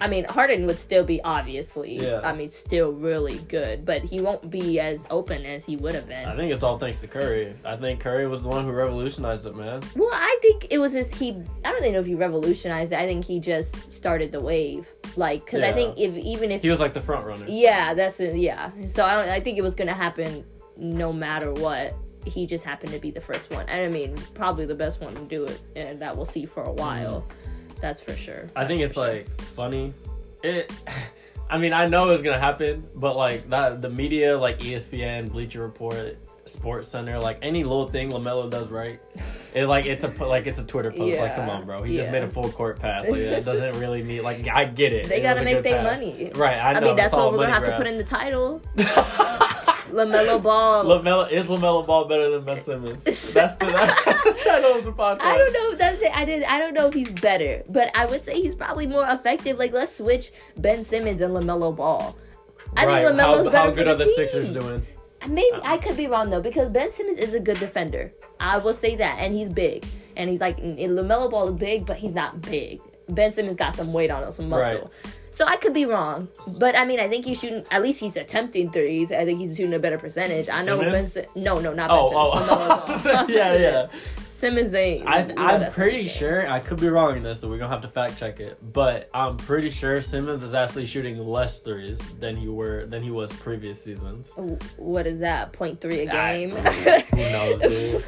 I 0.00 0.08
mean, 0.08 0.24
Harden 0.24 0.66
would 0.66 0.78
still 0.78 1.04
be 1.04 1.22
obviously. 1.22 1.98
Yeah. 1.98 2.20
I 2.22 2.32
mean, 2.32 2.50
still 2.50 2.92
really 2.92 3.38
good, 3.48 3.84
but 3.84 4.02
he 4.02 4.20
won't 4.20 4.50
be 4.50 4.78
as 4.78 5.06
open 5.10 5.44
as 5.44 5.64
he 5.64 5.76
would 5.76 5.94
have 5.94 6.06
been. 6.06 6.26
I 6.26 6.36
think 6.36 6.52
it's 6.52 6.62
all 6.62 6.78
thanks 6.78 7.00
to 7.00 7.08
Curry. 7.08 7.54
I 7.64 7.76
think 7.76 8.00
Curry 8.00 8.26
was 8.26 8.42
the 8.42 8.48
one 8.48 8.64
who 8.64 8.72
revolutionized 8.72 9.46
it, 9.46 9.56
man. 9.56 9.82
Well, 9.96 10.10
I 10.12 10.38
think 10.42 10.68
it 10.70 10.78
was 10.78 10.92
just 10.92 11.14
he. 11.14 11.30
I 11.64 11.72
don't 11.72 11.80
even 11.80 11.94
know 11.94 12.00
if 12.00 12.06
he 12.06 12.14
revolutionized 12.14 12.92
it. 12.92 12.98
I 12.98 13.06
think 13.06 13.24
he 13.24 13.40
just 13.40 13.92
started 13.92 14.32
the 14.32 14.40
wave, 14.40 14.88
like, 15.16 15.46
cause 15.46 15.62
I 15.62 15.72
think 15.72 15.98
if 15.98 16.16
even 16.16 16.50
if 16.50 16.62
He 16.62 16.70
was 16.70 16.80
like 16.80 16.94
the 16.94 17.00
front 17.00 17.26
runner. 17.26 17.44
Yeah, 17.48 17.94
that's 17.94 18.20
it. 18.20 18.36
Yeah. 18.36 18.70
So 18.86 19.04
I, 19.04 19.16
don't, 19.16 19.28
I 19.28 19.40
think 19.40 19.58
it 19.58 19.62
was 19.62 19.74
gonna 19.74 19.94
happen 19.94 20.44
no 20.76 21.12
matter 21.12 21.52
what. 21.52 21.94
He 22.24 22.46
just 22.46 22.64
happened 22.64 22.92
to 22.92 22.98
be 22.98 23.10
the 23.10 23.20
first 23.20 23.50
one, 23.50 23.68
and 23.68 23.84
I 23.84 23.88
mean, 23.88 24.16
probably 24.34 24.66
the 24.66 24.74
best 24.74 25.00
one 25.00 25.14
to 25.14 25.22
do 25.22 25.44
it, 25.44 25.60
and 25.76 26.00
that 26.00 26.16
we'll 26.16 26.24
see 26.24 26.46
for 26.46 26.62
a 26.62 26.72
while. 26.72 27.26
That's 27.80 28.00
for 28.00 28.14
sure. 28.14 28.46
I 28.54 28.64
think 28.64 28.80
it's 28.80 28.94
sure. 28.94 29.08
like 29.08 29.40
funny 29.40 29.92
it. 30.42 30.72
I 31.50 31.58
mean, 31.58 31.74
I 31.74 31.86
know 31.86 32.10
it's 32.10 32.22
gonna 32.22 32.38
happen, 32.38 32.88
but 32.94 33.14
like 33.14 33.50
that, 33.50 33.82
the 33.82 33.90
media, 33.90 34.38
like 34.38 34.60
ESPN, 34.60 35.30
Bleacher 35.30 35.60
Report, 35.60 36.16
Sports 36.46 36.88
Center, 36.88 37.18
like 37.18 37.38
any 37.42 37.62
little 37.62 37.86
thing 37.86 38.10
Lamelo 38.10 38.48
does 38.48 38.68
right, 38.68 38.98
it 39.52 39.66
like 39.66 39.84
it's 39.84 40.02
a 40.02 40.08
like 40.24 40.46
it's 40.46 40.58
a 40.58 40.64
Twitter 40.64 40.90
post. 40.90 41.18
Like, 41.18 41.36
come 41.36 41.50
on, 41.50 41.66
bro, 41.66 41.82
he 41.82 41.94
just 41.94 42.10
made 42.10 42.22
a 42.22 42.28
full 42.28 42.50
court 42.50 42.80
pass. 42.80 43.06
Like 43.06 43.20
that 43.20 43.44
doesn't 43.44 43.78
really 43.78 44.02
mean 44.02 44.22
like 44.22 44.48
I 44.48 44.64
get 44.64 44.94
it. 44.94 45.08
They 45.08 45.18
It 45.18 45.22
gotta 45.22 45.44
make 45.44 45.62
their 45.62 45.82
money. 45.82 46.32
right? 46.36 46.58
I, 46.58 46.72
I, 46.72 46.80
mean, 46.80 46.96
that's 46.96 47.14
what 47.14 47.32
we're 47.32 47.38
gonna 47.38 47.52
have 47.52 47.62
money 47.62 47.72
to 47.72 47.78
put 47.78 47.86
in 47.86 47.98
the 47.98 48.04
title. 48.04 48.62
Lamelo 49.92 50.42
Ball. 50.42 50.84
Lamelo 50.84 51.30
is 51.30 51.46
Lamelo 51.46 51.86
Ball 51.86 52.06
better 52.06 52.30
than 52.30 52.44
Ben 52.44 52.62
Simmons. 52.64 53.04
That's 53.04 53.54
the, 53.54 53.66
that's 53.66 54.04
the 54.04 54.40
title 54.44 54.78
of 54.78 54.84
the 54.84 54.92
podcast. 54.92 55.20
I 55.22 55.36
don't 55.36 55.52
know 55.52 55.72
if 55.72 55.78
that's 55.78 56.00
it. 56.00 56.16
I 56.16 56.24
did. 56.24 56.42
I 56.44 56.58
don't 56.58 56.74
know 56.74 56.88
if 56.88 56.94
he's 56.94 57.10
better, 57.10 57.62
but 57.68 57.90
I 57.94 58.06
would 58.06 58.24
say 58.24 58.40
he's 58.40 58.54
probably 58.54 58.86
more 58.86 59.06
effective. 59.06 59.58
Like 59.58 59.72
let's 59.72 59.94
switch 59.96 60.32
Ben 60.56 60.82
Simmons 60.82 61.20
and 61.20 61.34
Lamelo 61.34 61.74
Ball. 61.74 62.16
I 62.76 62.86
right. 62.86 63.06
think 63.06 63.18
Lamelo's 63.18 63.36
how, 63.36 63.44
better 63.44 63.56
how 63.56 63.70
for 63.70 63.84
the 63.84 63.90
are 63.90 63.94
the 63.94 64.04
team. 64.04 64.14
Sixers 64.16 64.52
doing? 64.52 64.86
Uh, 65.20 65.28
maybe 65.28 65.58
I 65.62 65.76
could 65.76 65.96
be 65.96 66.06
wrong 66.06 66.30
though 66.30 66.42
because 66.42 66.68
Ben 66.70 66.90
Simmons 66.90 67.18
is 67.18 67.34
a 67.34 67.40
good 67.40 67.58
defender. 67.58 68.12
I 68.40 68.58
will 68.58 68.72
say 68.74 68.96
that, 68.96 69.18
and 69.18 69.34
he's 69.34 69.48
big, 69.48 69.84
and 70.16 70.30
he's 70.30 70.40
like 70.40 70.58
and 70.58 70.78
Lamelo 70.78 71.30
Ball 71.30 71.48
is 71.48 71.54
big, 71.54 71.86
but 71.86 71.96
he's 71.96 72.14
not 72.14 72.40
big. 72.40 72.80
Ben 73.08 73.30
Simmons 73.30 73.56
got 73.56 73.74
some 73.74 73.92
weight 73.92 74.10
on 74.10 74.22
him, 74.22 74.30
some 74.30 74.48
muscle. 74.48 74.90
So 75.30 75.46
I 75.46 75.56
could 75.56 75.72
be 75.72 75.86
wrong, 75.86 76.28
but 76.58 76.76
I 76.76 76.84
mean 76.84 77.00
I 77.00 77.08
think 77.08 77.24
he's 77.24 77.40
shooting. 77.40 77.64
At 77.70 77.82
least 77.82 78.00
he's 78.00 78.16
attempting 78.16 78.70
threes. 78.70 79.10
I 79.12 79.24
think 79.24 79.38
he's 79.40 79.56
shooting 79.56 79.72
a 79.72 79.78
better 79.78 79.96
percentage. 79.96 80.48
I 80.50 80.62
know 80.62 80.78
Ben. 80.78 80.90
Simmons? 81.06 81.12
Si- 81.14 81.40
no, 81.40 81.58
no, 81.58 81.72
not 81.72 81.88
Ben 81.88 81.98
Oh, 82.02 82.96
Simmons. 82.98 83.06
oh, 83.06 83.26
yeah, 83.34 83.54
yeah. 83.54 83.86
Simmons 84.28 84.74
ain't. 84.74 85.08
I, 85.08 85.32
I'm 85.38 85.70
pretty 85.70 86.06
sure 86.08 86.50
I 86.50 86.58
could 86.58 86.80
be 86.80 86.88
wrong 86.88 87.16
in 87.16 87.22
this, 87.22 87.40
so 87.40 87.48
we're 87.48 87.58
gonna 87.58 87.72
have 87.72 87.80
to 87.82 87.88
fact 87.88 88.18
check 88.18 88.40
it. 88.40 88.58
But 88.74 89.08
I'm 89.14 89.36
pretty 89.38 89.70
sure 89.70 90.00
Simmons 90.02 90.42
is 90.42 90.52
actually 90.54 90.84
shooting 90.84 91.16
less 91.18 91.60
threes 91.60 92.00
than 92.20 92.36
he 92.36 92.48
were 92.48 92.84
than 92.86 93.02
he 93.02 93.10
was 93.10 93.32
previous 93.32 93.82
seasons. 93.82 94.32
What 94.76 95.06
is 95.06 95.20
that? 95.20 95.52
Point 95.54 95.80
three 95.80 96.06
a 96.06 96.12
I- 96.12 96.36
game. 96.36 96.50
who 96.50 97.16
knows, 97.16 97.60
dude? 97.62 98.04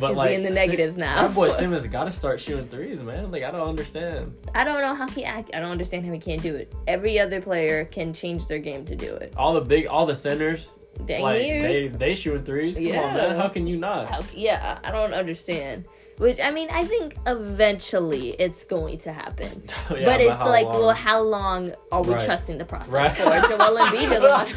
But 0.00 0.12
Is 0.12 0.16
like 0.16 0.30
in 0.32 0.42
the 0.42 0.48
Sim- 0.48 0.54
negatives 0.54 0.96
now? 0.96 1.22
That 1.22 1.34
boy 1.34 1.48
Simmons 1.58 1.86
got 1.86 2.04
to 2.04 2.12
start 2.12 2.40
shooting 2.40 2.68
threes, 2.68 3.02
man. 3.02 3.30
Like 3.30 3.42
I 3.44 3.50
don't 3.50 3.68
understand. 3.68 4.34
I 4.54 4.64
don't 4.64 4.80
know 4.82 4.94
how 4.94 5.08
he 5.08 5.24
act. 5.24 5.50
I 5.54 5.60
don't 5.60 5.70
understand 5.70 6.04
how 6.06 6.12
he 6.12 6.18
can't 6.18 6.42
do 6.42 6.54
it. 6.54 6.72
Every 6.86 7.18
other 7.18 7.40
player 7.40 7.84
can 7.86 8.12
change 8.12 8.46
their 8.46 8.58
game 8.58 8.84
to 8.86 8.96
do 8.96 9.14
it. 9.14 9.32
All 9.36 9.54
the 9.54 9.60
big, 9.60 9.86
all 9.86 10.06
the 10.06 10.14
centers, 10.14 10.78
Dang 11.06 11.22
like 11.22 11.40
near. 11.42 11.62
they 11.62 11.88
they 11.88 12.14
shooting 12.14 12.44
threes. 12.44 12.76
Come 12.76 12.86
on, 12.86 12.92
Yeah. 12.92 13.12
man. 13.14 13.36
How 13.36 13.48
can 13.48 13.66
you 13.66 13.76
not? 13.78 14.08
How, 14.10 14.20
yeah, 14.34 14.78
I 14.84 14.90
don't 14.90 15.12
understand. 15.14 15.84
Which 16.18 16.40
I 16.40 16.50
mean, 16.50 16.68
I 16.70 16.84
think 16.84 17.14
eventually 17.26 18.30
it's 18.38 18.64
going 18.64 18.98
to 18.98 19.12
happen. 19.12 19.64
Yeah, 19.90 20.04
but 20.06 20.20
it's 20.20 20.40
like, 20.40 20.64
long? 20.66 20.80
well, 20.80 20.92
how 20.92 21.20
long 21.20 21.72
are 21.92 22.02
we 22.02 22.14
Right. 22.14 22.24
trusting 22.24 22.56
the 22.58 22.64
process 22.64 22.94
Right. 22.94 23.12
for? 23.42 23.48
Joel 23.48 23.76
Embiid 23.76 24.10
doesn't 24.10 24.30
want. 24.36 24.50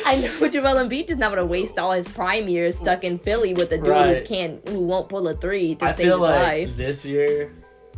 I 0.06 0.16
know 0.16 0.48
Joel 0.48 0.76
Embiid 0.76 1.06
does 1.06 1.18
not 1.18 1.30
want 1.32 1.40
to 1.40 1.46
waste 1.46 1.78
all 1.78 1.92
his 1.92 2.06
prime 2.08 2.48
years 2.48 2.76
stuck 2.78 3.04
in 3.04 3.18
Philly 3.18 3.54
with 3.54 3.72
a 3.72 3.78
dude 3.78 3.86
Right. 3.88 4.16
who 4.18 4.24
can't, 4.24 4.68
who 4.68 4.80
won't 4.80 5.08
pull 5.08 5.26
a 5.28 5.34
three 5.34 5.74
to 5.76 5.84
I 5.84 5.88
save 5.94 5.96
feel 6.06 6.14
his 6.24 6.30
like 6.30 6.42
life. 6.68 6.76
this 6.76 7.04
year 7.04 7.52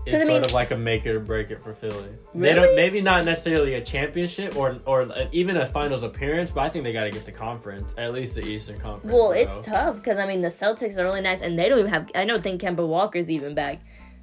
is 0.08 0.22
I 0.22 0.26
sort 0.26 0.46
of 0.46 0.52
like 0.52 0.70
a 0.70 0.76
make 0.76 1.06
it 1.06 1.14
or 1.14 1.20
break 1.20 1.50
it 1.50 1.62
for 1.62 1.74
Philly. 1.74 2.10
They 2.34 2.54
don't 2.54 2.74
maybe 2.76 3.00
not 3.00 3.24
necessarily 3.24 3.74
a 3.74 3.80
championship 3.80 4.56
or 4.56 4.78
or 4.86 5.08
even 5.32 5.56
a 5.56 5.66
finals 5.66 6.02
appearance, 6.02 6.50
but 6.50 6.62
I 6.62 6.68
think 6.68 6.84
they 6.84 6.92
got 6.92 7.04
to 7.04 7.10
get 7.10 7.24
the 7.24 7.32
conference, 7.32 7.94
at 7.98 8.12
least 8.12 8.34
the 8.34 8.44
Eastern 8.44 8.78
Conference. 8.80 9.12
Well, 9.12 9.28
bro. 9.28 9.38
it's 9.38 9.66
tough 9.66 9.96
because 9.96 10.18
I 10.18 10.26
mean 10.26 10.40
the 10.40 10.48
Celtics 10.48 10.96
are 10.98 11.04
really 11.04 11.20
nice, 11.20 11.40
and 11.40 11.58
they 11.58 11.68
don't 11.68 11.78
even 11.78 11.90
have. 11.90 12.10
I 12.14 12.24
don't 12.24 12.42
think 12.42 12.60
Kemba 12.60 12.86
Walker's 12.86 13.30
even 13.30 13.54
back. 13.54 13.80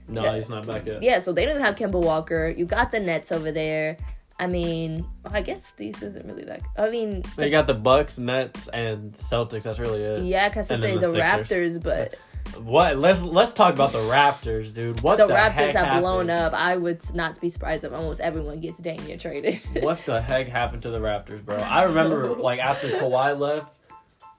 No, 0.07 0.33
he's 0.33 0.49
not 0.49 0.67
back 0.67 0.85
yet. 0.85 1.01
Yeah, 1.01 1.19
so 1.19 1.33
they 1.33 1.45
don't 1.45 1.55
even 1.55 1.65
have 1.65 1.75
Kemba 1.75 2.01
Walker. 2.01 2.53
You 2.55 2.65
got 2.65 2.91
the 2.91 2.99
Nets 2.99 3.31
over 3.31 3.51
there. 3.51 3.97
I 4.37 4.47
mean, 4.47 5.07
I 5.25 5.41
guess 5.41 5.71
these 5.77 6.03
isn't 6.03 6.25
really 6.25 6.43
that. 6.43 6.61
I 6.77 6.89
mean, 6.89 7.23
They 7.37 7.49
got 7.49 7.67
the 7.67 7.73
Bucks, 7.73 8.17
Nets, 8.17 8.67
and 8.67 9.13
Celtics. 9.13 9.63
That's 9.63 9.79
really 9.79 10.01
it. 10.01 10.23
yeah, 10.23 10.49
because 10.49 10.67
the, 10.67 10.77
the, 10.77 10.97
the 10.97 11.07
Raptors, 11.07 11.81
but 11.81 12.15
What? 12.57 12.97
Let's 12.97 13.21
let's 13.21 13.51
talk 13.51 13.73
about 13.73 13.91
the 13.91 13.99
Raptors, 13.99 14.73
dude. 14.73 15.01
What 15.01 15.17
the, 15.17 15.27
the, 15.27 15.33
Raptors 15.33 15.73
have 15.73 15.85
happened? 15.85 16.01
blown 16.01 16.29
up. 16.29 16.53
I 16.53 16.77
would 16.77 17.13
not 17.13 17.39
be 17.41 17.49
surprised 17.49 17.83
if 17.83 17.91
almost 17.91 18.21
everyone 18.21 18.59
gets 18.59 18.79
near 18.79 19.17
traded. 19.17 19.59
What 19.83 20.05
the 20.05 20.21
heck 20.21 20.47
happened 20.47 20.83
to 20.83 20.89
the 20.89 20.99
Raptors, 20.99 21.43
bro? 21.43 21.57
I 21.57 21.83
remember 21.83 22.35
like 22.35 22.59
after 22.59 22.87
Kawhi 22.89 23.37
left, 23.37 23.67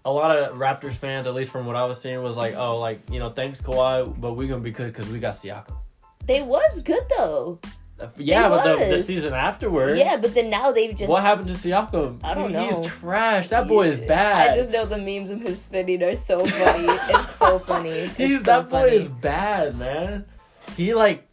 a 0.04 0.10
lot 0.10 0.36
of 0.36 0.56
Raptors 0.56 0.94
fans, 0.94 1.26
at 1.26 1.34
least 1.34 1.52
from 1.52 1.66
what 1.66 1.76
I 1.76 1.84
was 1.84 2.00
seeing, 2.00 2.22
was 2.22 2.36
like, 2.36 2.54
"Oh, 2.56 2.78
like 2.78 3.00
you 3.10 3.18
know, 3.18 3.30
thanks 3.30 3.60
Kawhi, 3.60 4.18
but 4.20 4.34
we're 4.34 4.48
gonna 4.48 4.60
be 4.60 4.70
good 4.70 4.92
because 4.92 5.10
we 5.10 5.18
got 5.18 5.34
Siakam." 5.34 5.76
they 6.26 6.42
was 6.42 6.82
good 6.82 7.02
though. 7.16 7.60
Yeah, 8.18 8.48
but 8.50 8.78
the, 8.78 8.84
the 8.96 9.02
season 9.02 9.32
afterwards, 9.32 9.98
Yeah, 9.98 10.18
but 10.20 10.34
then 10.34 10.50
now 10.50 10.70
they've 10.70 10.94
just. 10.94 11.08
what 11.08 11.22
happened 11.22 11.48
to 11.48 11.54
Siakam? 11.54 12.20
I 12.22 12.34
don't 12.34 12.48
He- 12.50 12.54
know. 12.54 12.66
He's 12.82 12.86
trash. 12.86 13.48
That 13.48 13.66
boy 13.68 13.88
is 13.88 13.96
bad. 13.96 14.50
I 14.50 14.56
just 14.56 14.70
know 14.70 14.84
the 14.84 14.98
memes 14.98 15.30
of 15.30 15.40
him 15.40 15.56
spinning 15.56 16.02
are 16.02 16.14
so 16.14 16.44
funny. 16.44 16.86
it's 16.88 17.36
so 17.36 17.58
funny. 17.58 17.88
It's 17.90 18.16
He's 18.16 18.40
so 18.40 18.44
that 18.60 18.68
boy 18.68 18.82
funny. 18.82 18.96
is 18.96 19.08
bad, 19.08 19.76
man. 19.78 20.26
He 20.76 20.92
like 20.94 21.26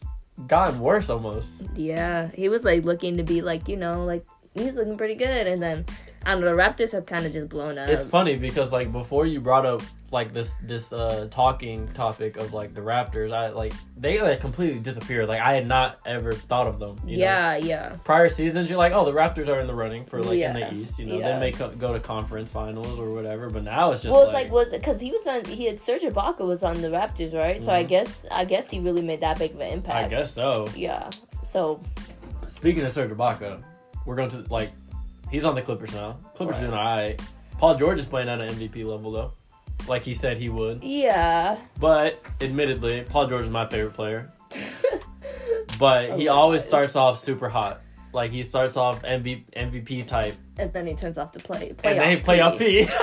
gotten 0.46 0.80
worse 0.80 1.10
almost. 1.10 1.64
Yeah, 1.76 2.30
he 2.34 2.48
was 2.48 2.64
like 2.64 2.84
looking 2.84 3.18
to 3.18 3.22
be 3.22 3.42
like 3.42 3.68
you 3.68 3.76
know 3.76 4.04
like 4.04 4.24
he's 4.54 4.76
looking 4.76 4.96
pretty 4.96 5.16
good, 5.16 5.46
and 5.46 5.60
then 5.62 5.84
I 6.26 6.32
don't 6.32 6.40
know 6.40 6.54
the 6.54 6.62
Raptors 6.62 6.92
have 6.92 7.06
kind 7.06 7.26
of 7.26 7.32
just 7.32 7.48
blown 7.48 7.78
up. 7.78 7.88
It's 7.88 8.06
funny 8.06 8.36
because 8.36 8.72
like 8.72 8.92
before 8.92 9.26
you 9.26 9.40
brought 9.40 9.66
up 9.66 9.82
like 10.10 10.32
this 10.32 10.52
this 10.62 10.92
uh 10.92 11.26
talking 11.30 11.88
topic 11.88 12.36
of 12.36 12.52
like 12.52 12.74
the 12.74 12.80
Raptors, 12.80 13.32
I 13.32 13.48
like 13.48 13.72
they 13.96 14.20
like 14.20 14.40
completely 14.40 14.78
disappeared. 14.80 15.28
Like 15.28 15.40
I 15.40 15.54
had 15.54 15.66
not 15.66 15.98
ever 16.06 16.32
thought 16.32 16.66
of 16.66 16.78
them. 16.78 16.96
You 17.04 17.16
know? 17.16 17.22
yeah, 17.22 17.56
yeah, 17.56 17.96
Prior 18.04 18.28
seasons, 18.28 18.68
you're 18.70 18.78
like, 18.78 18.92
oh, 18.92 19.04
the 19.04 19.12
Raptors 19.12 19.48
are 19.48 19.60
in 19.60 19.66
the 19.66 19.74
running 19.74 20.06
for 20.06 20.22
like 20.22 20.38
in 20.38 20.54
the 20.54 20.72
East. 20.74 20.98
You 20.98 21.06
know, 21.06 21.18
yeah. 21.18 21.34
they 21.34 21.40
may 21.40 21.52
co- 21.52 21.70
go 21.70 21.92
to 21.92 22.00
conference 22.00 22.50
finals 22.50 22.98
or 22.98 23.12
whatever. 23.12 23.50
But 23.50 23.64
now 23.64 23.90
it's 23.90 24.02
just 24.02 24.12
well, 24.12 24.22
it's 24.24 24.32
like, 24.32 24.44
like 24.44 24.52
was 24.52 24.70
because 24.70 25.00
he 25.00 25.10
was 25.10 25.26
on 25.26 25.44
he 25.44 25.64
had 25.66 25.80
Serge 25.80 26.02
Ibaka 26.02 26.46
was 26.46 26.62
on 26.62 26.80
the 26.80 26.88
Raptors, 26.88 27.34
right? 27.34 27.64
So 27.64 27.72
I 27.72 27.84
Mhm. 27.84 27.88
guess 27.88 28.26
I 28.30 28.44
guess 28.44 28.70
he 28.70 28.80
really 28.80 29.02
made 29.02 29.20
that 29.20 29.38
big 29.38 29.52
of 29.52 29.60
an 29.60 29.72
impact. 29.72 30.06
I 30.06 30.08
guess 30.08 30.32
so. 30.32 30.68
Yeah. 30.74 31.10
So 31.42 31.82
Speaking 32.46 32.84
of 32.84 32.92
Serge 32.92 33.10
Ibaka, 33.10 33.62
we're 34.06 34.14
going 34.16 34.30
to 34.30 34.44
like 34.48 34.70
he's 35.30 35.44
on 35.44 35.54
the 35.54 35.62
Clippers 35.62 35.94
now. 35.94 36.18
Clippers 36.34 36.56
Right. 36.56 36.60
doing 36.62 36.72
alright. 36.74 37.22
Paul 37.58 37.74
George 37.76 37.98
is 37.98 38.04
playing 38.04 38.28
at 38.28 38.40
an 38.40 38.48
MVP 38.50 38.84
level 38.84 39.10
though, 39.12 39.32
like 39.88 40.02
he 40.02 40.12
said 40.14 40.38
he 40.38 40.48
would. 40.48 40.82
yeah. 40.82 41.56
But 41.78 42.20
admittedly, 42.40 43.02
Paul 43.08 43.26
George 43.28 43.44
is 43.44 43.50
my 43.50 43.66
favorite 43.68 43.94
player. 43.94 44.32
But 45.78 46.18
he 46.18 46.28
always 46.28 46.64
starts 46.64 46.94
off 46.94 47.18
super 47.18 47.48
hot. 47.48 47.80
Like 48.12 48.30
he 48.30 48.42
starts 48.44 48.76
off 48.76 49.02
MV- 49.02 49.44
MVP 49.56 50.06
type, 50.06 50.36
and 50.56 50.72
then 50.72 50.86
he 50.86 50.94
turns 50.94 51.18
off 51.18 51.32
the 51.32 51.40
play. 51.40 51.74
and 51.82 51.98
then 51.98 52.16
he 52.16 52.22
play 52.22 52.40
off 52.40 52.58
P. 52.58 52.86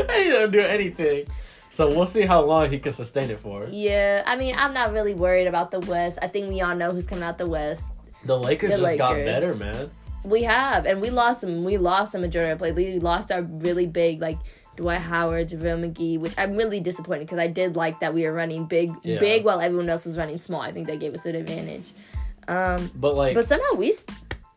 And 0.00 0.10
he 0.22 0.30
don't 0.30 0.50
do 0.50 0.60
anything. 0.60 1.26
So 1.70 1.88
we'll 1.88 2.06
see 2.06 2.22
how 2.22 2.42
long 2.44 2.70
he 2.70 2.78
can 2.78 2.92
sustain 2.92 3.30
it 3.30 3.40
for. 3.40 3.66
Yeah, 3.70 4.22
I 4.26 4.36
mean, 4.36 4.54
I'm 4.56 4.72
not 4.74 4.92
really 4.92 5.14
worried 5.14 5.46
about 5.46 5.70
the 5.70 5.80
West. 5.80 6.18
I 6.22 6.28
think 6.28 6.48
we 6.48 6.60
all 6.60 6.74
know 6.76 6.92
who's 6.92 7.06
coming 7.06 7.24
out 7.24 7.38
the 7.38 7.46
West. 7.48 7.84
The 8.24 8.36
Lakers 8.38 8.72
The 8.76 8.78
just 8.84 8.98
got 8.98 9.14
better, 9.14 9.54
man. 9.56 9.90
We 10.24 10.42
have, 10.42 10.86
and 10.86 11.00
we 11.00 11.10
lost 11.10 11.40
them. 11.40 11.64
We 11.64 11.76
lost 11.78 12.12
the 12.12 12.18
majority 12.18 12.52
of 12.52 12.58
play. 12.58 12.72
We 12.72 12.98
lost 12.98 13.32
our 13.32 13.42
really 13.42 13.86
big, 13.86 14.20
like 14.20 14.38
Dwight 14.76 14.98
Howard, 14.98 15.48
JaVale 15.48 15.92
McGee, 15.92 16.18
which 16.18 16.34
I'm 16.36 16.56
really 16.56 16.80
disappointed 16.80 17.20
because 17.26 17.38
I 17.38 17.46
did 17.46 17.74
like 17.76 18.00
that 18.00 18.12
we 18.14 18.24
were 18.24 18.32
running 18.32 18.66
big, 18.66 18.90
Yeah. 19.02 19.18
big 19.18 19.44
while 19.44 19.60
everyone 19.60 19.88
else 19.88 20.04
was 20.04 20.18
running 20.18 20.38
small. 20.38 20.60
I 20.60 20.72
think 20.72 20.86
that 20.88 21.00
gave 21.00 21.14
us 21.14 21.24
an 21.26 21.34
advantage. 21.36 21.92
Um, 22.48 22.90
But 22.94 23.14
like 23.14 23.34
but 23.34 23.46
somehow 23.46 23.74
we 23.76 23.94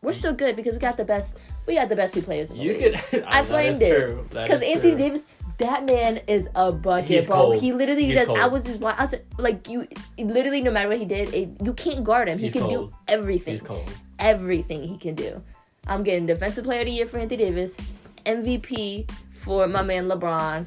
we're 0.02 0.12
still 0.12 0.34
good 0.34 0.54
because 0.56 0.74
we 0.74 0.78
got 0.80 0.96
the 0.98 1.04
best. 1.04 1.34
We 1.66 1.76
got 1.76 1.88
the 1.88 1.96
best 1.96 2.12
two 2.12 2.20
players 2.22 2.50
in 2.50 2.58
the 2.58 2.62
you 2.64 2.72
league. 2.74 2.94
could, 3.10 3.22
I 3.26 3.40
that 3.42 3.48
blamed 3.48 3.80
it 3.82 4.28
because 4.30 4.62
Anthony 4.62 4.90
true. 4.90 4.98
Davis. 4.98 5.24
That 5.58 5.84
man 5.86 6.20
is 6.26 6.48
a 6.56 6.72
bucket, 6.72 7.06
He's 7.06 7.26
bro. 7.28 7.36
cold. 7.36 7.60
He 7.60 7.72
literally 7.72 8.06
He's 8.06 8.18
does. 8.18 8.26
cold. 8.26 8.40
I 8.40 8.48
was 8.48 8.64
just 8.64 8.82
I 8.82 9.00
was 9.00 9.14
like 9.38 9.68
you. 9.68 9.86
Literally, 10.18 10.60
no 10.60 10.72
matter 10.72 10.88
what 10.88 10.98
he 10.98 11.04
did, 11.04 11.32
it, 11.32 11.48
you 11.64 11.72
can't 11.74 12.02
guard 12.02 12.28
him. 12.28 12.38
He 12.38 12.46
He's 12.46 12.52
can 12.54 12.62
cold. 12.62 12.90
do 12.90 12.96
everything 13.06 13.52
He's 13.52 13.62
cold. 13.62 13.88
everything 14.18 14.82
he 14.82 14.98
can 14.98 15.14
do. 15.14 15.40
I'm 15.86 16.02
getting 16.02 16.26
Defensive 16.26 16.64
Player 16.64 16.80
of 16.80 16.86
the 16.86 16.92
Year 16.92 17.06
for 17.06 17.18
Anthony 17.18 17.44
Davis, 17.44 17.76
MVP 18.24 19.10
for 19.42 19.66
my 19.66 19.82
man 19.82 20.08
LeBron, 20.08 20.64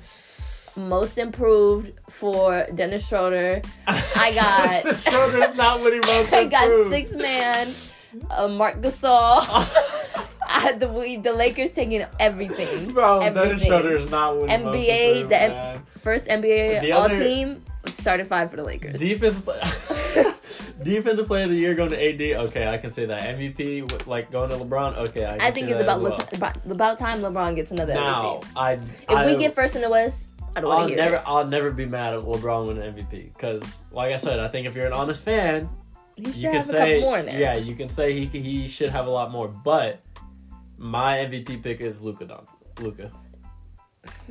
Most 0.77 1.17
Improved 1.17 1.93
for 2.09 2.67
Dennis 2.75 3.07
Schroeder. 3.07 3.61
I 3.87 4.31
got- 4.35 4.83
Dennis 4.83 5.03
Schroeder's 5.03 5.57
not 5.57 5.81
winning 5.81 6.01
most 6.05 6.31
I 6.33 6.45
got 6.45 6.63
improved. 6.65 6.91
six 6.91 7.13
man, 7.15 7.73
uh, 8.29 8.47
Marc 8.47 8.81
Gasol. 8.81 9.43
I 10.49 10.59
had 10.61 10.79
the 10.79 10.87
we, 10.87 11.17
the 11.17 11.33
Lakers 11.33 11.71
taking 11.71 12.05
everything. 12.19 12.91
Bro, 12.93 13.19
Dennis 13.21 13.37
everything. 13.37 13.67
Schroeder 13.67 13.97
is 13.97 14.09
not 14.09 14.37
winning 14.39 14.63
most 14.65 14.75
NBA, 14.77 15.09
improved, 15.15 15.29
the 15.31 15.41
M- 15.41 15.85
First 15.99 16.27
NBA 16.27 16.81
The 16.81 16.91
All 16.93 17.03
other- 17.03 17.19
Team 17.19 17.63
started 17.87 18.27
five 18.27 18.49
for 18.49 18.55
the 18.57 18.63
Lakers. 18.63 18.99
Defensive 18.99 19.43
play- 19.43 19.61
defensive 20.83 21.27
player 21.27 21.43
of 21.43 21.49
the 21.49 21.55
year 21.57 21.73
going 21.73 21.89
to 21.89 21.95
AD. 22.35 22.39
Okay, 22.47 22.67
I 22.67 22.77
can 22.77 22.91
say 22.91 23.05
that. 23.05 23.21
MVP 23.37 24.07
like 24.07 24.31
going 24.31 24.49
to 24.49 24.55
LeBron. 24.57 24.97
Okay, 24.97 25.25
I, 25.25 25.37
can 25.37 25.41
I 25.41 25.51
think 25.51 25.69
it's 25.69 25.81
about, 25.81 26.01
well. 26.01 26.17
Le- 26.65 26.71
about 26.71 26.97
time 26.97 27.21
LeBron 27.21 27.55
gets 27.55 27.71
another 27.71 27.93
now. 27.93 28.39
MVP. 28.41 28.47
I 28.55 28.71
If 28.73 28.81
I, 29.09 29.25
we 29.25 29.35
get 29.35 29.55
first 29.55 29.75
in 29.75 29.81
the 29.81 29.89
West, 29.89 30.27
I 30.55 30.61
don't 30.61 30.69
want 30.69 30.89
to 30.89 30.95
hear 30.95 31.03
never 31.03 31.15
it. 31.17 31.23
I'll 31.25 31.45
never 31.47 31.71
be 31.71 31.85
mad 31.85 32.13
at 32.13 32.21
LeBron 32.21 32.67
winning 32.67 32.93
MVP 32.93 33.33
because 33.33 33.83
like 33.91 34.11
I 34.11 34.17
said, 34.17 34.39
I 34.39 34.47
think 34.47 34.67
if 34.67 34.75
you're 34.75 34.87
an 34.87 34.93
honest 34.93 35.23
fan, 35.23 35.69
He 36.15 36.25
should 36.25 36.35
you 36.35 36.49
can 36.49 36.55
have 36.57 36.69
a 36.69 36.71
say 36.71 36.77
couple 36.77 37.01
more 37.01 37.19
in 37.19 37.25
there. 37.27 37.39
yeah, 37.39 37.57
you 37.57 37.75
can 37.75 37.89
say 37.89 38.25
he 38.25 38.25
he 38.39 38.67
should 38.67 38.89
have 38.89 39.07
a 39.07 39.11
lot 39.11 39.31
more, 39.31 39.47
but 39.47 40.01
my 40.77 41.17
MVP 41.17 41.61
pick 41.63 41.81
is 41.81 42.01
Luka 42.01 42.25
Don 42.25 42.45
Luka. 42.79 43.11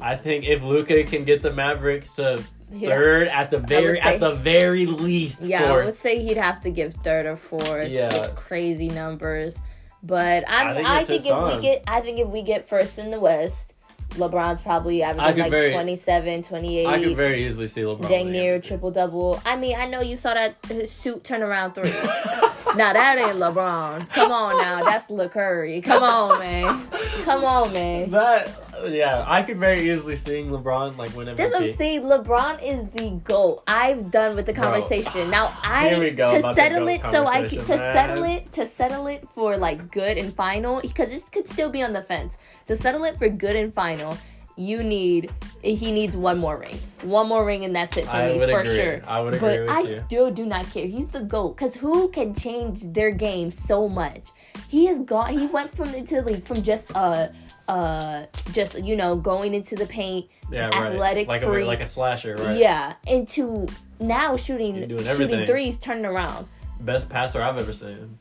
I 0.00 0.16
think 0.16 0.44
if 0.46 0.62
Luka 0.62 1.04
can 1.04 1.24
get 1.24 1.42
the 1.42 1.52
Mavericks 1.52 2.14
to 2.16 2.42
third 2.72 3.28
at 3.28 3.50
the 3.50 3.58
very 3.58 4.00
at 4.00 4.20
the 4.20 4.32
very 4.34 4.86
least 4.86 5.42
Yeah, 5.42 5.72
I 5.72 5.84
would 5.84 5.96
say 5.96 6.20
he'd 6.22 6.36
have 6.36 6.60
to 6.62 6.70
give 6.70 6.94
third 6.94 7.26
or 7.26 7.36
fourth. 7.36 7.88
Yeah. 7.88 8.28
crazy 8.34 8.88
numbers. 8.88 9.58
But 10.02 10.44
I'm, 10.46 10.84
I 10.84 10.98
I 11.00 11.04
think 11.04 11.06
think, 11.06 11.08
it's 11.08 11.24
his 11.24 11.26
if 11.26 11.32
on. 11.32 11.56
we 11.56 11.62
get, 11.62 11.82
I 11.88 12.00
think 12.00 12.18
if 12.20 12.28
we 12.28 12.42
get 12.42 12.68
first 12.68 12.98
in 12.98 13.10
the 13.10 13.18
West, 13.18 13.72
LeBron's 14.10 14.62
probably 14.62 15.02
I 15.02 15.10
averaging 15.10 15.42
like 15.42 15.50
very- 15.50 15.72
27, 15.72 16.42
28. 16.44 16.86
I 16.86 17.02
could 17.02 17.16
very 17.16 17.44
easily 17.44 17.66
see 17.66 17.80
LeBron. 17.82 18.08
dang 18.08 18.30
near 18.30 18.60
triple 18.60 18.90
double. 18.92 19.40
I 19.44 19.56
mean, 19.56 19.74
I 19.76 19.86
know 19.86 20.00
you 20.02 20.14
saw 20.16 20.32
that 20.34 20.54
shoot 20.88 21.24
turnaround 21.24 21.74
three. 21.74 21.90
now 22.76 22.92
that 22.92 23.18
ain't 23.18 23.36
LeBron. 23.38 24.08
Come 24.10 24.32
on 24.32 24.58
now, 24.58 24.84
that's 24.84 25.10
Le 25.10 25.28
Curry. 25.28 25.80
Come 25.80 26.02
on, 26.02 26.38
man. 26.38 26.86
Come 27.24 27.44
on, 27.44 27.72
man. 27.72 28.10
That 28.10 28.50
yeah, 28.86 29.24
I 29.26 29.42
could 29.42 29.58
very 29.58 29.90
easily 29.90 30.16
see 30.16 30.42
LeBron 30.42 30.96
like 30.96 31.10
whenever. 31.10 31.36
That's 31.36 31.52
what 31.52 31.62
I'm 31.62 31.68
saying. 31.68 32.02
LeBron 32.02 32.60
is 32.62 32.90
the 32.92 33.10
goal. 33.24 33.62
I'm 33.66 34.08
done 34.10 34.36
with 34.36 34.46
the 34.46 34.52
Bro. 34.52 34.64
conversation. 34.64 35.30
Now 35.30 35.56
I 35.62 35.88
Here 35.88 36.00
we 36.00 36.10
go 36.10 36.32
to 36.32 36.54
settle 36.54 36.86
it 36.88 37.00
so 37.10 37.26
I 37.26 37.48
to 37.48 37.56
man. 37.56 37.66
settle 37.66 38.24
it 38.24 38.52
to 38.52 38.66
settle 38.66 39.06
it 39.06 39.26
for 39.34 39.56
like 39.56 39.90
good 39.90 40.18
and 40.18 40.34
final 40.34 40.80
because 40.80 41.10
this 41.10 41.28
could 41.28 41.48
still 41.48 41.70
be 41.70 41.82
on 41.82 41.92
the 41.92 42.02
fence. 42.02 42.36
To 42.66 42.76
settle 42.76 43.04
it 43.04 43.18
for 43.18 43.28
good 43.28 43.56
and 43.56 43.72
final, 43.74 44.16
you 44.56 44.82
need 44.82 45.30
he 45.62 45.90
needs 45.92 46.16
one 46.16 46.38
more 46.38 46.56
ring, 46.58 46.78
one 47.02 47.28
more 47.28 47.44
ring, 47.44 47.64
and 47.64 47.74
that's 47.76 47.96
it 47.96 48.04
for 48.06 48.10
I 48.16 48.32
me 48.32 48.38
would 48.38 48.50
for 48.50 48.60
agree. 48.60 48.76
sure. 48.76 49.00
I 49.06 49.20
would 49.20 49.34
agree 49.34 49.48
But 49.66 49.68
I 49.68 49.80
you. 49.80 50.02
still 50.06 50.30
do 50.30 50.46
not 50.46 50.70
care. 50.72 50.86
He's 50.86 51.06
the 51.08 51.20
goat 51.20 51.56
because 51.56 51.74
who 51.74 52.08
can 52.08 52.34
change 52.34 52.82
their 52.92 53.10
game 53.10 53.50
so 53.50 53.88
much? 53.88 54.28
He 54.68 54.86
has 54.86 54.98
gone. 55.00 55.36
He 55.38 55.46
went 55.46 55.74
from 55.76 55.94
into 55.94 56.22
like 56.22 56.46
from 56.46 56.62
just 56.62 56.90
uh 56.94 57.28
uh 57.68 58.26
just 58.52 58.78
you 58.82 58.94
know 58.96 59.16
going 59.16 59.52
into 59.52 59.74
the 59.74 59.86
paint 59.86 60.26
yeah, 60.50 60.68
right. 60.68 60.92
athletic 60.92 61.26
like 61.28 61.42
freak. 61.42 61.64
a 61.64 61.66
like 61.66 61.80
a 61.82 61.88
slasher, 61.88 62.36
right? 62.36 62.56
yeah, 62.58 62.94
into 63.06 63.66
now 64.00 64.36
shooting 64.36 64.88
shooting 65.04 65.44
threes, 65.46 65.76
turning 65.78 66.06
around. 66.06 66.46
Best 66.80 67.08
passer 67.08 67.42
I've 67.42 67.58
ever 67.58 67.72
seen. 67.72 68.18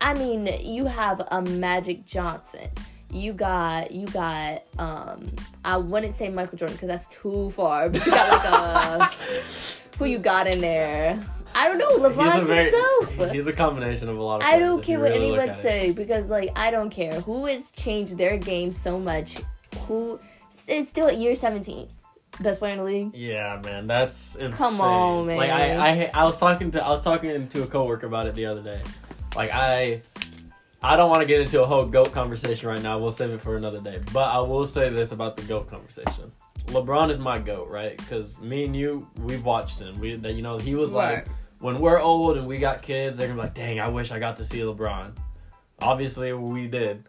I 0.00 0.14
mean, 0.14 0.46
you 0.60 0.84
have 0.86 1.20
a 1.30 1.40
Magic 1.42 2.04
Johnson. 2.04 2.68
You 3.12 3.32
got 3.32 3.92
you 3.92 4.06
got 4.06 4.62
um 4.78 5.30
I 5.64 5.76
wouldn't 5.76 6.14
say 6.14 6.28
Michael 6.30 6.58
Jordan 6.58 6.76
because 6.76 6.88
that's 6.88 7.06
too 7.08 7.50
far, 7.50 7.88
but 7.90 8.04
you 8.04 8.12
got 8.12 8.30
like 8.30 9.10
a 9.10 9.14
who 9.98 10.06
you 10.06 10.18
got 10.18 10.46
in 10.46 10.60
there. 10.60 11.22
I 11.54 11.68
don't 11.68 11.78
know, 11.78 12.08
LeBron 12.08 12.38
he's 12.38 12.46
very, 12.46 12.70
himself. 12.70 13.30
He's 13.30 13.46
a 13.46 13.52
combination 13.52 14.08
of 14.08 14.16
a 14.16 14.22
lot 14.22 14.42
of. 14.42 14.48
I 14.48 14.58
don't 14.58 14.82
care 14.82 14.96
you 14.96 15.02
what 15.02 15.12
anyone 15.12 15.40
at 15.40 15.48
it. 15.50 15.54
say 15.54 15.92
because 15.92 16.30
like 16.30 16.48
I 16.56 16.70
don't 16.70 16.90
care 16.90 17.20
who 17.20 17.46
has 17.46 17.70
changed 17.70 18.16
their 18.16 18.38
game 18.38 18.72
so 18.72 18.98
much. 18.98 19.36
Who 19.86 20.18
it's 20.66 20.88
still 20.88 21.08
at 21.08 21.18
year 21.18 21.34
seventeen, 21.34 21.88
best 22.40 22.58
player 22.58 22.72
in 22.72 22.78
the 22.78 22.84
league. 22.84 23.14
Yeah, 23.14 23.60
man, 23.64 23.86
that's 23.86 24.36
insane. 24.36 24.52
Come 24.52 24.80
on, 24.80 25.26
man. 25.26 25.36
Like. 25.36 25.50
I, 25.50 26.04
I, 26.04 26.10
I 26.14 26.24
was 26.24 26.38
talking 26.38 26.70
to, 26.70 26.82
I 26.82 26.88
was 26.88 27.02
talking 27.02 27.48
to 27.48 27.62
a 27.62 27.66
coworker 27.66 28.06
about 28.06 28.26
it 28.26 28.34
the 28.34 28.46
other 28.46 28.62
day. 28.62 28.80
Like 29.36 29.50
I, 29.52 30.02
I 30.84 30.96
don't 30.96 31.10
want 31.10 31.20
to 31.20 31.26
get 31.26 31.40
into 31.40 31.62
a 31.62 31.66
whole 31.66 31.84
goat 31.84 32.12
conversation 32.12 32.68
right 32.68 32.82
now. 32.82 32.98
We'll 32.98 33.12
save 33.12 33.30
it 33.30 33.40
for 33.40 33.56
another 33.56 33.80
day. 33.80 34.00
But 34.12 34.30
I 34.30 34.40
will 34.40 34.64
say 34.64 34.88
this 34.90 35.12
about 35.12 35.36
the 35.36 35.44
goat 35.44 35.68
conversation. 35.70 36.32
LeBron 36.66 37.10
is 37.10 37.18
my 37.18 37.38
goat, 37.38 37.68
right? 37.68 37.96
Because 37.96 38.38
me 38.38 38.64
and 38.64 38.74
you, 38.74 39.06
we've 39.18 39.44
watched 39.44 39.78
him. 39.78 39.98
We, 40.00 40.16
that 40.16 40.34
you 40.34 40.42
know, 40.42 40.58
he 40.58 40.74
was 40.74 40.92
like, 40.92 41.26
when 41.60 41.80
we're 41.80 42.00
old 42.00 42.36
and 42.36 42.46
we 42.46 42.58
got 42.58 42.82
kids, 42.82 43.16
they're 43.16 43.28
gonna 43.28 43.38
be 43.40 43.44
like, 43.44 43.54
dang, 43.54 43.78
I 43.80 43.88
wish 43.88 44.10
I 44.10 44.18
got 44.18 44.36
to 44.38 44.44
see 44.44 44.58
LeBron. 44.58 45.12
Obviously, 45.80 46.32
we 46.32 46.66
did. 46.66 47.04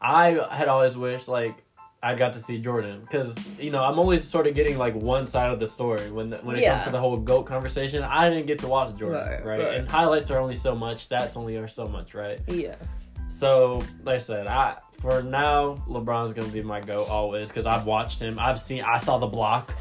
I 0.00 0.38
had 0.50 0.68
always 0.68 0.96
wished 0.96 1.28
like 1.28 1.62
I 2.02 2.14
got 2.14 2.34
to 2.34 2.38
see 2.38 2.58
Jordan 2.58 3.00
because 3.00 3.34
you 3.58 3.70
know 3.70 3.82
I'm 3.82 3.98
always 3.98 4.22
sort 4.22 4.46
of 4.46 4.54
getting 4.54 4.76
like 4.78 4.94
one 4.94 5.26
side 5.26 5.50
of 5.50 5.58
the 5.58 5.66
story 5.66 6.10
when 6.10 6.30
the, 6.30 6.36
when 6.38 6.56
it 6.56 6.60
comes 6.72 6.84
to 6.84 6.90
the 6.90 7.00
whole 7.00 7.16
goat 7.16 7.44
conversation. 7.44 8.02
I 8.02 8.28
didn't 8.28 8.46
get 8.46 8.58
to 8.60 8.68
watch 8.68 8.94
Jordan, 8.96 9.26
Right, 9.26 9.44
right, 9.44 9.60
right. 9.60 9.74
And 9.76 9.90
highlights 9.90 10.30
are 10.30 10.38
only 10.38 10.54
so 10.54 10.74
much, 10.74 11.08
stats 11.08 11.36
only 11.36 11.56
are 11.56 11.68
so 11.68 11.86
much, 11.86 12.14
right? 12.14 12.38
Yeah. 12.48 12.76
So 13.28 13.82
like 14.04 14.16
I 14.16 14.18
said, 14.18 14.46
I 14.46 14.76
for 15.00 15.22
now 15.22 15.76
LeBron's 15.88 16.32
gonna 16.32 16.48
be 16.48 16.62
my 16.62 16.80
goat 16.80 17.08
always 17.08 17.48
because 17.48 17.66
I've 17.66 17.84
watched 17.86 18.20
him. 18.20 18.38
I've 18.38 18.60
seen. 18.60 18.82
I 18.82 18.96
saw 18.96 19.18
the 19.18 19.26
block. 19.26 19.74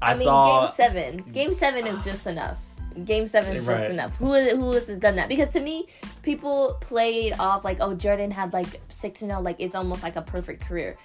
I, 0.00 0.12
I, 0.12 0.14
mean, 0.16 0.24
saw. 0.24 0.64
game 0.66 0.74
seven. 0.74 1.16
Game 1.32 1.52
seven 1.54 1.86
is 1.86 2.04
just 2.04 2.26
enough. 2.26 2.58
Game 3.04 3.26
seven 3.26 3.56
is 3.56 3.66
just 3.66 3.90
enough. 3.90 4.16
Who 4.18 4.34
is 4.34 4.52
who 4.52 4.72
has 4.72 4.86
done 4.98 5.16
that? 5.16 5.28
Because 5.28 5.48
to 5.48 5.60
me, 5.60 5.86
people 6.22 6.76
played 6.80 7.34
off 7.40 7.64
like, 7.64 7.78
oh, 7.80 7.94
Jordan 7.94 8.30
had 8.30 8.52
like 8.52 8.80
six 8.88 9.22
and 9.22 9.30
zero, 9.30 9.40
like 9.40 9.56
it's 9.58 9.74
almost 9.74 10.02
like 10.02 10.16
a 10.16 10.22
perfect 10.22 10.64
career. 10.64 10.96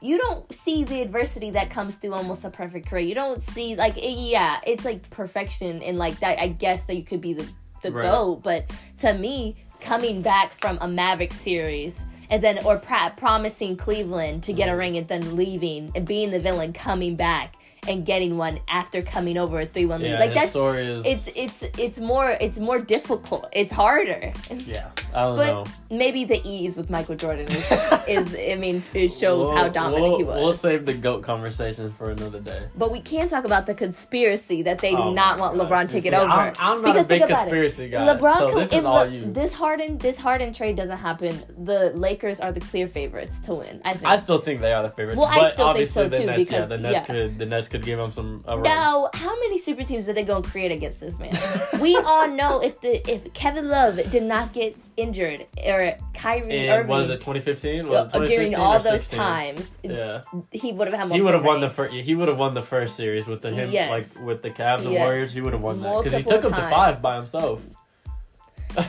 You 0.00 0.18
don't 0.18 0.52
see 0.54 0.84
the 0.84 1.00
adversity 1.00 1.50
that 1.50 1.70
comes 1.70 1.96
through 1.96 2.12
almost 2.12 2.44
a 2.44 2.50
perfect 2.50 2.86
career. 2.86 3.02
You 3.02 3.14
don't 3.14 3.42
see 3.42 3.74
like, 3.74 3.94
yeah, 3.96 4.60
it's 4.64 4.84
like 4.84 5.08
perfection 5.10 5.82
and 5.82 5.98
like 5.98 6.20
that. 6.20 6.38
I 6.38 6.48
guess 6.48 6.84
that 6.84 6.94
you 6.94 7.02
could 7.02 7.20
be 7.20 7.32
the 7.32 7.48
the 7.82 7.92
Right. 7.92 8.02
goat, 8.04 8.42
but 8.42 8.72
to 8.98 9.14
me, 9.14 9.56
coming 9.80 10.20
back 10.20 10.52
from 10.52 10.78
a 10.80 10.88
Maverick 10.88 11.32
series. 11.32 12.04
And 12.28 12.42
then, 12.42 12.64
or 12.64 12.78
pra- 12.78 13.14
promising 13.16 13.76
Cleveland 13.76 14.42
to 14.44 14.52
get 14.52 14.68
a 14.68 14.76
ring 14.76 14.96
and 14.96 15.06
then 15.06 15.36
leaving 15.36 15.92
and 15.94 16.04
being 16.04 16.30
the 16.30 16.40
villain, 16.40 16.72
coming 16.72 17.14
back 17.14 17.54
and 17.88 18.04
getting 18.06 18.36
one 18.36 18.60
after 18.68 19.02
coming 19.02 19.36
over 19.38 19.60
a 19.60 19.66
three 19.66 19.86
one 19.86 20.00
lead. 20.02 20.10
yeah, 20.12 20.18
Like 20.18 20.34
that's 20.34 20.50
story 20.50 20.86
is. 20.86 21.04
it's 21.06 21.28
it's 21.36 21.62
it's 21.78 21.98
more 22.00 22.36
it's 22.40 22.58
more 22.58 22.78
difficult. 22.80 23.48
It's 23.52 23.72
harder. 23.72 24.32
yeah, 24.50 24.90
I 25.14 25.22
don't 25.24 25.36
But 25.36 25.46
know. 25.46 25.64
maybe 25.90 26.24
the 26.24 26.40
ease 26.48 26.76
with 26.76 26.90
Michael 26.90 27.16
Jordan 27.16 27.46
is, 27.48 27.72
is 28.08 28.34
I 28.34 28.56
mean 28.56 28.82
it 28.94 29.08
shows 29.12 29.48
how 29.50 29.64
We'll- 29.64 29.72
dominant 29.72 30.02
we'll, 30.02 30.18
he 30.18 30.24
was. 30.24 30.36
We'll 30.42 30.52
save 30.52 30.86
the 30.86 30.94
goat 30.94 31.22
conversation 31.22 31.92
for 31.98 32.10
another 32.10 32.40
day. 32.40 32.66
but 32.76 32.90
we 32.92 33.00
can 33.00 33.28
talk 33.28 33.44
about 33.44 33.66
the 33.66 33.74
conspiracy 33.74 34.62
that 34.62 34.78
they 34.78 34.90
do 34.92 34.96
Oh 34.98 35.12
not 35.12 35.38
want 35.38 35.56
gosh. 35.58 35.68
LeBron 35.68 35.88
to 35.90 36.06
it 36.06 36.14
over. 36.14 36.30
I'm, 36.30 36.52
I'm 36.58 36.82
not 36.82 36.84
because 36.84 37.06
a 37.06 37.08
big 37.08 37.26
conspiracy 37.26 37.84
it. 37.86 37.88
guy. 37.90 38.06
LeBron, 38.16 38.36
so 38.38 38.54
this 38.58 38.72
is 38.72 38.84
all 38.84 38.96
Le- 39.04 39.08
you. 39.08 39.32
this 39.32 39.52
Harden 39.52 39.98
this 39.98 40.18
Harden 40.18 40.52
trade 40.52 40.76
doesn't 40.76 40.96
happen, 40.98 41.42
the 41.64 41.90
Lakers 41.94 42.40
are 42.40 42.52
the 42.52 42.60
clear 42.60 42.86
favorites 42.88 43.38
to 43.40 43.54
win. 43.54 43.80
I 43.84 43.92
think. 43.94 44.04
I 44.06 44.16
still 44.16 44.38
think 44.38 44.60
they 44.60 44.72
are 44.72 44.82
the 44.82 44.90
favorites. 44.90 45.18
Well, 45.20 45.28
I 45.30 45.50
still 45.50 45.72
think 45.74 45.88
so 45.88 46.08
the 46.08 46.18
too, 46.18 46.26
Nets, 46.26 46.38
yeah, 46.38 46.44
because- 46.44 46.68
the 46.68 46.78
Nets 46.78 46.94
yeah. 46.94 47.04
could 47.04 47.38
the 47.38 47.46
Nets 47.46 47.68
could 47.68 47.75
give 47.78 47.98
them 47.98 48.10
some. 48.12 48.44
Now, 48.46 49.08
how 49.14 49.34
many 49.40 49.58
super 49.58 49.82
teams 49.84 50.08
are 50.08 50.12
they 50.12 50.24
gonna 50.24 50.42
create 50.46 50.72
against 50.72 51.00
this 51.00 51.18
man? 51.18 51.34
we 51.80 51.96
all 51.96 52.28
know 52.28 52.60
if 52.60 52.80
the 52.80 53.08
if 53.10 53.32
Kevin 53.34 53.68
Love 53.68 53.96
did 54.10 54.22
not 54.22 54.52
get 54.52 54.76
injured 54.96 55.46
or 55.66 55.94
Kyrie 56.14 56.50
And 56.58 56.70
Irving 56.70 56.86
was 56.88 57.08
it 57.10 57.16
2015? 57.20 57.86
Was 57.88 57.94
it 58.06 58.16
2015 58.16 58.26
during 58.38 58.54
all 58.56 58.78
those 58.78 59.02
16? 59.04 59.18
times, 59.18 59.74
Yeah, 59.82 60.22
he 60.50 60.72
would 60.72 60.88
have 60.88 60.98
had. 60.98 61.12
he 61.12 61.20
would 61.20 61.34
have 61.34 61.44
won 61.44 61.60
the 61.60 61.70
first. 61.70 61.92
He 61.94 62.14
would 62.14 62.28
have 62.28 62.38
won 62.38 62.54
the 62.54 62.62
first 62.62 62.96
series 62.96 63.26
with 63.26 63.42
the 63.42 63.50
him 63.50 63.70
Yes. 63.70 64.16
like 64.16 64.24
with 64.26 64.42
the 64.42 64.50
Cavs 64.50 64.84
and 64.84 64.92
Yes. 64.92 65.00
Warriors. 65.00 65.32
He 65.34 65.40
would 65.40 65.52
have 65.52 65.62
won 65.62 65.80
that 65.82 66.02
because 66.02 66.16
he 66.16 66.22
took 66.24 66.42
him 66.44 66.52
to 66.52 66.70
five 66.70 67.00
by 67.02 67.16
himself. 67.16 67.60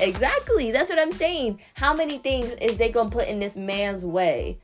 Exactly, 0.01 0.71
that's 0.71 0.89
what 0.89 0.99
I'm 0.99 1.11
saying. 1.13 1.59
How 1.75 1.93
many 1.93 2.17
things 2.17 2.53
is 2.61 2.77
they 2.77 2.91
gonna 2.91 3.09
put 3.09 3.27
in 3.27 3.39
this 3.39 3.55
man's 3.55 4.03
way? 4.03 4.57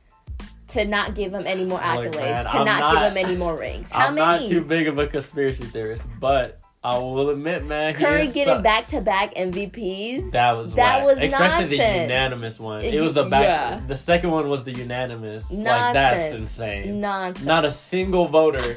To 0.74 0.84
not 0.84 1.14
give 1.14 1.32
him 1.32 1.46
any 1.46 1.64
more 1.64 1.78
Look, 1.78 1.86
accolades, 2.14 2.20
man, 2.20 2.44
to 2.44 2.50
I'm 2.50 2.64
not, 2.64 2.94
give 2.94 3.02
him 3.12 3.16
any 3.26 3.36
more 3.36 3.56
rings. 3.56 3.90
How 3.92 4.06
I'm 4.08 4.14
many? 4.16 4.40
not 4.44 4.48
too 4.48 4.60
big 4.60 4.88
of 4.88 4.98
a 4.98 5.06
conspiracy 5.06 5.64
theorist, 5.64 6.02
but 6.20 6.60
I 6.82 6.98
will 6.98 7.30
admit, 7.30 7.64
man, 7.64 7.94
Curry 7.94 8.26
getting 8.28 8.60
back 8.60 8.88
to 8.88 9.00
back 9.00 9.34
MVPs. 9.36 10.32
That 10.32 10.52
was 10.56 10.74
That 10.74 10.98
whack. 10.98 11.04
was 11.06 11.18
especially 11.18 11.66
the 11.68 11.76
nonsense. 11.78 12.10
unanimous 12.10 12.60
one. 12.60 12.82
It- 12.82 13.00
was 13.00 13.14
the 13.14 13.24
back. 13.24 13.42
yeah. 13.44 13.80
The 13.86 13.96
second 13.96 14.30
one 14.32 14.48
was 14.48 14.64
the 14.64 14.72
unanimous. 14.72 15.50
Like 15.52 15.64
that's 15.64 15.94
Nonsense. 16.34 16.34
insane. 16.34 17.00
Nonsense. 17.00 17.46
Not 17.46 17.64
a 17.64 17.70
single 17.70 18.26
voter, 18.28 18.76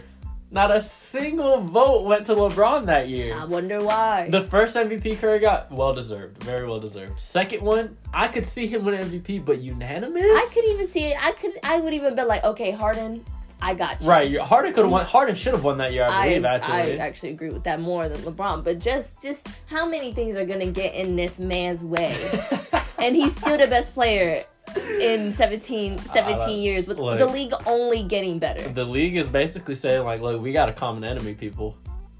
not 0.49 0.71
a 0.71 0.79
single 0.79 1.62
vote 1.62 2.05
went 2.05 2.25
to 2.27 2.33
LeBron 2.33 2.86
that 2.86 3.10
year. 3.10 3.38
I 3.38 3.45
wonder 3.45 3.83
why. 3.83 4.29
The 4.29 4.41
first 4.41 4.75
MVP 4.75 5.19
Curry 5.19 5.39
got 5.39 5.71
well 5.71 5.93
deserved, 5.93 6.41
very 6.43 6.67
well 6.67 6.79
deserved. 6.79 7.19
Second 7.19 7.62
one, 7.62 7.97
I 8.13 8.27
could 8.27 8.45
see 8.45 8.67
him 8.67 8.86
win 8.86 8.99
MVP, 9.01 9.43
but 9.43 9.60
unanimous. 9.60 10.23
I 10.23 10.49
could 10.53 10.65
even 10.65 10.88
see 10.88 11.05
it. 11.05 11.17
I 11.21 11.31
could. 11.33 11.51
I 11.63 11.79
would 11.79 11.93
even 11.93 12.15
be 12.15 12.23
like, 12.23 12.43
okay, 12.45 12.71
Harden, 12.71 13.25
I 13.62 13.73
got 13.73 14.01
you. 14.01 14.07
Right, 14.07 14.38
Harden 14.38 14.73
could 14.73 14.83
have 14.83 14.91
won. 14.91 15.05
Harden 15.05 15.36
should 15.36 15.53
have 15.53 15.63
won 15.63 15.79
that 15.79 15.91
year, 15.91 16.05
I 16.05 16.07
I, 16.07 16.27
believe. 16.29 16.45
I 16.45 16.55
actually, 16.55 16.73
I 16.73 17.05
actually 17.05 17.29
agree 17.31 17.49
with 17.49 17.63
that 17.65 17.81
more 17.81 18.07
than 18.07 18.19
LeBron, 18.21 18.63
but 18.63 18.79
just 18.79 19.21
just 19.21 19.47
how 19.65 19.86
many 19.86 20.13
things 20.13 20.36
are 20.36 20.45
gonna 20.45 20.67
get 20.71 20.95
in 20.95 21.15
this 21.15 21.39
man's 21.39 21.83
way, 21.83 22.15
and 22.99 23.15
he's 23.15 23.36
still 23.36 23.57
the 23.57 23.67
best 23.67 23.93
player 23.93 24.45
in 24.75 25.34
17, 25.34 25.97
17 25.97 26.39
Uh, 26.39 26.47
years, 26.51 26.86
with 26.88 26.99
look. 26.99 27.17
the 27.17 27.25
league 27.25 27.53
only 27.65 28.03
getting 28.03 28.39
better. 28.39 28.67
the 28.69 28.84
league 28.84 29.15
is 29.15 29.27
basically 29.27 29.75
saying 29.75 30.03
like, 30.03 30.21
look, 30.21 30.41
we 30.41 30.51
got 30.51 30.69
a 30.69 30.73
common 30.73 31.03
enemy, 31.03 31.34
people. 31.34 31.77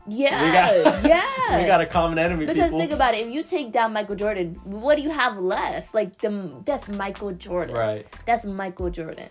Yeah, 0.10 0.42
We 0.42 0.52
got, 0.54 1.04
yeah. 1.06 1.60
we 1.60 1.66
got 1.68 1.82
a 1.82 1.86
common 1.86 2.18
enemy, 2.18 2.46
because 2.46 2.68
people. 2.68 2.80
think 2.80 2.92
about 2.94 3.14
it, 3.14 3.28
if 3.28 3.34
you 3.34 3.44
take 3.44 3.74
down 3.74 3.92
Michael 3.92 4.16
Jordan, 4.16 4.56
what 4.64 4.96
do 4.96 5.02
you 5.04 5.10
have 5.10 5.38
left? 5.38 5.94
Like 5.94 6.18
the 6.22 6.50
that's 6.64 6.88
Michael 6.88 7.34
Jordan. 7.34 7.76
right. 7.76 8.06
That's 8.26 8.46
Michael 8.46 8.90
Jordan. 8.90 9.28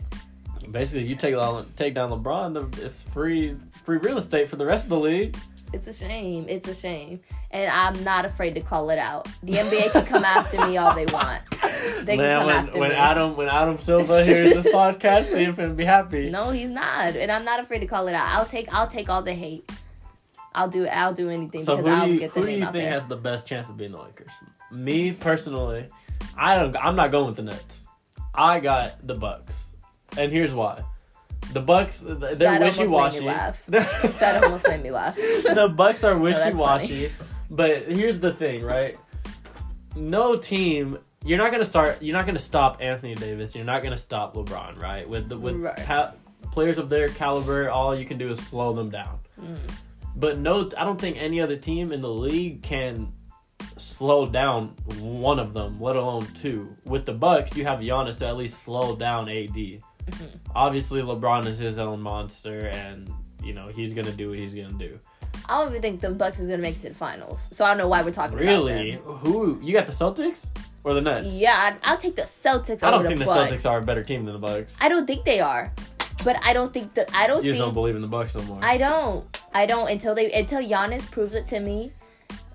Basically, 0.71 1.07
you 1.07 1.15
take 1.15 1.35
down 1.35 1.67
take 1.77 1.95
down 1.95 2.11
LeBron, 2.11 2.77
it's 2.79 3.01
free 3.03 3.57
free 3.85 3.99
real 3.99 4.19
estate 4.19 4.49
for 4.51 4.57
the 4.57 4.67
rest 4.67 4.85
of 4.85 4.91
the 4.91 4.99
league. 4.99 5.37
It's 5.73 5.87
a 5.89 5.93
shame. 5.93 6.45
It's 6.49 6.69
a 6.69 6.75
shame. 6.75 7.21
And 7.53 7.71
I'm 7.71 8.03
not 8.05 8.25
afraid 8.25 8.55
to 8.55 8.61
call 8.61 8.91
it 8.91 8.99
out. 8.99 9.29
The 9.43 9.55
NBA 9.55 9.93
can 9.93 10.05
come 10.07 10.25
after 10.25 10.65
me 10.67 10.77
all 10.77 10.95
they 10.95 11.07
want. 11.07 11.43
They 12.03 12.17
Man, 12.17 12.47
when, 12.47 12.67
when. 12.81 12.93
Adam 12.93 13.37
when 13.37 13.49
Adam 13.49 13.79
Silver 13.79 14.23
hears 14.25 14.53
this 14.55 14.67
podcast, 14.75 15.27
see 15.27 15.45
if 15.45 15.57
he'll 15.57 15.73
be 15.75 15.85
happy. 15.85 16.31
No, 16.31 16.51
he's 16.51 16.69
not, 16.71 17.17
and 17.17 17.31
I'm 17.33 17.45
not 17.45 17.61
afraid 17.61 17.81
to 17.81 17.87
call 17.87 18.07
it 18.09 18.15
out. 18.15 18.29
I'll 18.37 18.45
take 18.47 18.73
I'll 18.73 18.87
take 18.89 19.09
all 19.09 19.23
the 19.23 19.35
hate. 19.35 19.71
I'll 20.55 20.69
do 20.69 20.87
I'll 20.87 21.13
do 21.13 21.29
anything 21.29 21.65
So 21.65 21.77
because 21.77 21.91
I'll 21.93 22.09
you, 22.09 22.19
get 22.21 22.33
the 22.33 22.41
who 22.41 22.47
do 22.47 22.53
you 22.53 22.61
think 22.61 22.73
there. 22.75 22.91
has 22.91 23.07
the 23.07 23.17
best 23.17 23.47
chance 23.47 23.69
of 23.69 23.77
being 23.77 23.93
the 23.93 23.99
Lakers? 23.99 24.33
Me 24.71 25.13
personally, 25.13 25.87
I 26.37 26.55
don't. 26.57 26.77
I'm 26.77 26.97
not 26.97 27.11
going 27.11 27.27
with 27.27 27.37
the 27.37 27.43
Nets. 27.43 27.87
I 28.35 28.61
got 28.61 29.07
the 29.07 29.15
Bucks, 29.15 29.75
and 30.17 30.31
here's 30.33 30.55
why. 30.55 30.83
The 31.53 31.61
Bucks, 31.61 32.01
they're 32.01 32.35
That 32.37 32.61
wishy 32.61 32.81
made 32.81 32.91
washy. 32.91 33.21
that 33.69 34.43
almost 34.43 34.67
made 34.67 34.83
me 34.83 34.91
laugh. 34.91 35.15
the 35.17 35.73
Bucks 35.75 36.03
are 36.05 36.17
wishy 36.27 36.53
washy. 36.55 37.13
but 37.51 37.85
here's 37.85 38.19
the 38.19 38.33
thing, 38.33 38.65
right? 38.65 38.99
No 39.95 40.37
team. 40.37 40.99
You're 41.27 41.39
not 41.39 41.51
gonna 41.51 41.65
start. 41.65 42.01
You're 42.03 42.17
not 42.17 42.25
gonna 42.27 42.39
stop 42.39 42.79
Anthony 42.81 43.15
Davis. 43.17 43.55
You're 43.55 43.65
not 43.65 43.83
gonna 43.83 43.97
stop 43.97 44.35
LeBron, 44.35 44.81
right? 44.81 45.09
With 45.09 45.29
the 45.29 45.37
with 45.37 45.57
Right. 45.57 45.77
pa- 45.85 46.13
players 46.53 46.79
of 46.79 46.89
their 46.89 47.09
caliber, 47.09 47.69
all 47.69 47.95
you 47.99 48.07
can 48.07 48.17
do 48.17 48.31
is 48.31 48.39
slow 48.39 48.73
them 48.73 48.91
down. 48.91 49.19
Mm. 49.41 49.59
But 50.15 50.39
no, 50.39 50.71
I 50.79 50.85
don't 50.85 51.01
think 51.01 51.17
any 51.19 51.41
other 51.41 51.57
team 51.57 51.93
in 51.93 52.01
the 52.01 52.09
league 52.09 52.63
can 52.63 53.13
slow 53.77 54.27
down 54.27 54.69
one 55.01 55.39
of 55.39 55.53
them, 55.53 55.81
let 55.81 55.97
alone 55.97 56.27
two. 56.35 56.75
With 56.85 57.05
the 57.05 57.13
Bucks, 57.13 57.57
you 57.57 57.65
have 57.65 57.81
Giannis 57.81 58.19
to 58.19 58.27
at 58.27 58.37
least 58.37 58.63
slow 58.63 58.97
down 58.97 59.29
AD. 59.29 59.53
Mm-hmm. 59.55 60.25
Obviously, 60.55 61.03
LeBron 61.03 61.45
is 61.47 61.59
his 61.59 61.79
own 61.79 62.01
monster, 62.01 62.69
and 62.69 63.11
you 63.43 63.53
know 63.53 63.69
he's 63.69 63.93
gonna 63.93 64.13
do 64.13 64.31
what 64.31 64.39
he's 64.39 64.55
gonna 64.55 64.71
do. 64.79 64.99
I 65.49 65.59
don't 65.59 65.69
even 65.71 65.83
think 65.83 66.01
the 66.01 66.11
Bucks 66.11 66.41
is 66.41 66.49
gonna 66.49 66.63
make 66.63 66.77
it 66.77 66.83
to 66.83 66.89
the 66.91 66.95
finals. 66.95 67.49
So 67.53 67.65
I 67.65 67.69
don't 67.69 67.79
know 67.79 67.89
why 67.89 68.03
we're 68.03 68.11
talking 68.13 68.35
about 68.35 68.43
it. 68.43 68.47
Really? 68.47 69.01
Who 69.05 69.61
you 69.63 69.73
got 69.73 69.87
the 69.87 69.93
Celtics 69.93 70.49
or 70.85 70.95
the 70.95 71.01
Nets? 71.01 71.27
Yeah, 71.29 71.55
I'd, 71.65 71.77
I'll 71.83 71.97
take 71.99 72.17
the 72.17 72.23
Celtics 72.23 72.83
I 72.83 72.91
don't 72.91 73.07
think 73.07 73.19
the 73.19 73.25
Bucks. 73.27 73.53
Celtics 73.53 73.69
are 73.71 73.79
a 73.79 73.83
better 73.83 74.03
team 74.03 74.25
than 74.25 74.33
the 74.35 74.41
Bucks. 74.41 74.79
I 74.81 74.89
don't 74.89 75.07
think 75.07 75.25
they 75.25 75.41
are, 75.41 75.73
but 76.25 76.37
I 76.45 76.53
don't 76.53 76.73
think 76.73 76.95
that 76.95 77.11
I 77.15 77.27
don't 77.27 77.45
you 77.45 77.51
just 77.51 77.59
think 77.61 77.67
don't 77.69 77.75
believe 77.75 77.97
in 77.97 78.03
the 78.03 78.09
Bucks 78.09 78.35
no 78.35 78.43
more. 78.43 78.65
I 78.65 78.79
don't. 78.79 79.25
I 79.53 79.67
don't 79.67 79.91
until 79.91 80.15
they 80.15 80.33
until 80.33 80.61
Giannis 80.61 81.09
proves 81.11 81.35
it 81.35 81.47
to 81.47 81.61
me. 81.61 81.93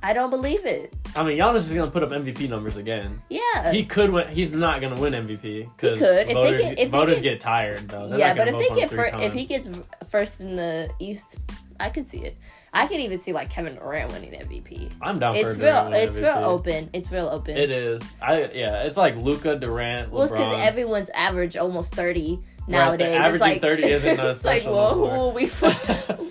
I 0.03 0.13
don't 0.13 0.31
believe 0.31 0.65
it. 0.65 0.93
I 1.15 1.23
mean, 1.23 1.37
Giannis 1.37 1.57
is 1.57 1.73
gonna 1.73 1.91
put 1.91 2.01
up 2.01 2.09
MVP 2.09 2.49
numbers 2.49 2.75
again. 2.75 3.21
Yeah. 3.29 3.71
He 3.71 3.85
could 3.85 4.09
win. 4.09 4.27
He's 4.29 4.49
not 4.49 4.81
gonna 4.81 4.99
win 4.99 5.13
MVP 5.13 5.69
because 5.77 5.99
could. 5.99 6.21
If 6.21 6.27
they 6.27 6.33
voters, 6.33 6.61
get- 6.61 6.71
if 6.71 6.77
they 6.77 6.85
voters 6.97 7.21
get- 7.21 7.33
get, 7.33 7.39
tired 7.39 7.87
though. 7.87 8.07
They're 8.09 8.17
yeah, 8.17 8.33
but 8.33 8.47
if 8.47 8.57
they 8.57 8.69
get 8.75 8.89
first, 8.89 9.13
if 9.19 9.33
he 9.33 9.45
gets 9.45 9.69
first 10.09 10.39
in 10.39 10.55
the 10.55 10.89
East, 10.97 11.35
I 11.79 11.89
could 11.89 12.07
see 12.07 12.23
it. 12.23 12.35
I 12.73 12.87
could 12.87 12.99
even 13.01 13.19
see 13.19 13.33
like 13.33 13.49
Kevin 13.49 13.75
Durant 13.75 14.11
winning 14.13 14.31
MVP. 14.31 14.91
I'm 15.01 15.19
down 15.19 15.35
It's 15.35 15.55
for 15.55 15.61
real. 15.61 15.91
It's 15.93 16.17
real 16.17 16.37
open. 16.37 16.89
It's 16.93 17.11
real 17.11 17.27
open. 17.27 17.57
It 17.57 17.69
is. 17.69 18.01
I 18.21 18.49
yeah. 18.53 18.83
It's 18.83 18.95
like 18.95 19.17
Luka 19.17 19.57
Durant. 19.57 20.11
Well, 20.11 20.23
it's 20.23 20.31
because 20.31 20.55
everyone's 20.57 21.09
average 21.09 21.57
almost 21.57 21.93
thirty 21.93 22.39
nowadays. 22.71 23.15
averaging 23.15 23.35
it's 23.35 23.41
like 23.41 23.61
30 23.61 23.83
isn't 23.83 24.19
it's 24.19 24.45
like 24.45 24.65
well, 24.65 25.31
we? 25.31 25.49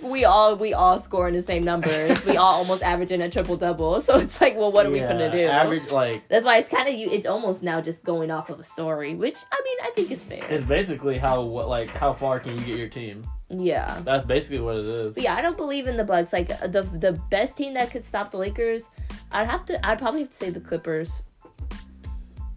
we 0.01 0.25
all 0.25 0.57
we 0.57 0.73
all 0.73 0.99
score 0.99 1.27
in 1.27 1.33
the 1.33 1.41
same 1.41 1.63
numbers. 1.63 2.23
we 2.25 2.37
all 2.37 2.55
almost 2.55 2.83
averaging 2.83 3.21
a 3.21 3.29
triple 3.29 3.57
double. 3.57 4.01
So 4.11 4.17
it's 4.17 4.41
like, 4.41 4.57
well, 4.57 4.71
what 4.71 4.85
are 4.85 4.91
we 4.91 4.99
gonna 4.99 5.31
do? 5.31 5.39
Average 5.45 5.91
like 5.91 6.27
That's 6.27 6.45
why 6.45 6.57
it's 6.57 6.69
kind 6.69 6.89
of 6.89 6.95
you. 6.95 7.09
It's 7.09 7.27
almost 7.27 7.61
now 7.61 7.79
just 7.79 8.03
going 8.03 8.29
off 8.31 8.49
of 8.49 8.59
a 8.59 8.63
story, 8.63 9.15
which 9.15 9.37
I 9.51 9.61
mean, 9.63 9.77
I 9.83 9.91
think 9.91 10.11
is 10.11 10.23
fair. 10.23 10.43
it's 10.49 10.65
basically 10.65 11.17
how 11.17 11.41
what 11.43 11.69
like 11.69 11.89
how 11.89 12.13
far 12.13 12.39
can 12.39 12.57
you 12.57 12.63
get 12.65 12.77
your 12.77 12.89
team? 12.89 13.23
yeah. 13.49 14.01
That's 14.03 14.23
basically 14.25 14.61
what 14.61 14.77
it 14.77 14.85
is. 14.85 15.15
But 15.15 15.23
yeah, 15.23 15.35
I 15.35 15.41
don't 15.41 15.57
believe 15.57 15.87
in 15.87 15.97
the 15.97 16.03
Bucks. 16.03 16.33
Like 16.33 16.51
uh, 16.61 16.67
the 16.67 16.83
the 16.83 17.13
best 17.29 17.57
team 17.57 17.73
that 17.75 17.91
could 17.91 18.03
stop 18.05 18.31
the 18.31 18.37
Lakers, 18.37 18.89
I'd 19.31 19.47
have 19.47 19.65
to. 19.65 19.85
I'd 19.85 19.99
probably 19.99 20.21
have 20.21 20.29
to 20.31 20.35
say 20.35 20.49
the 20.49 20.61
Clippers 20.61 21.21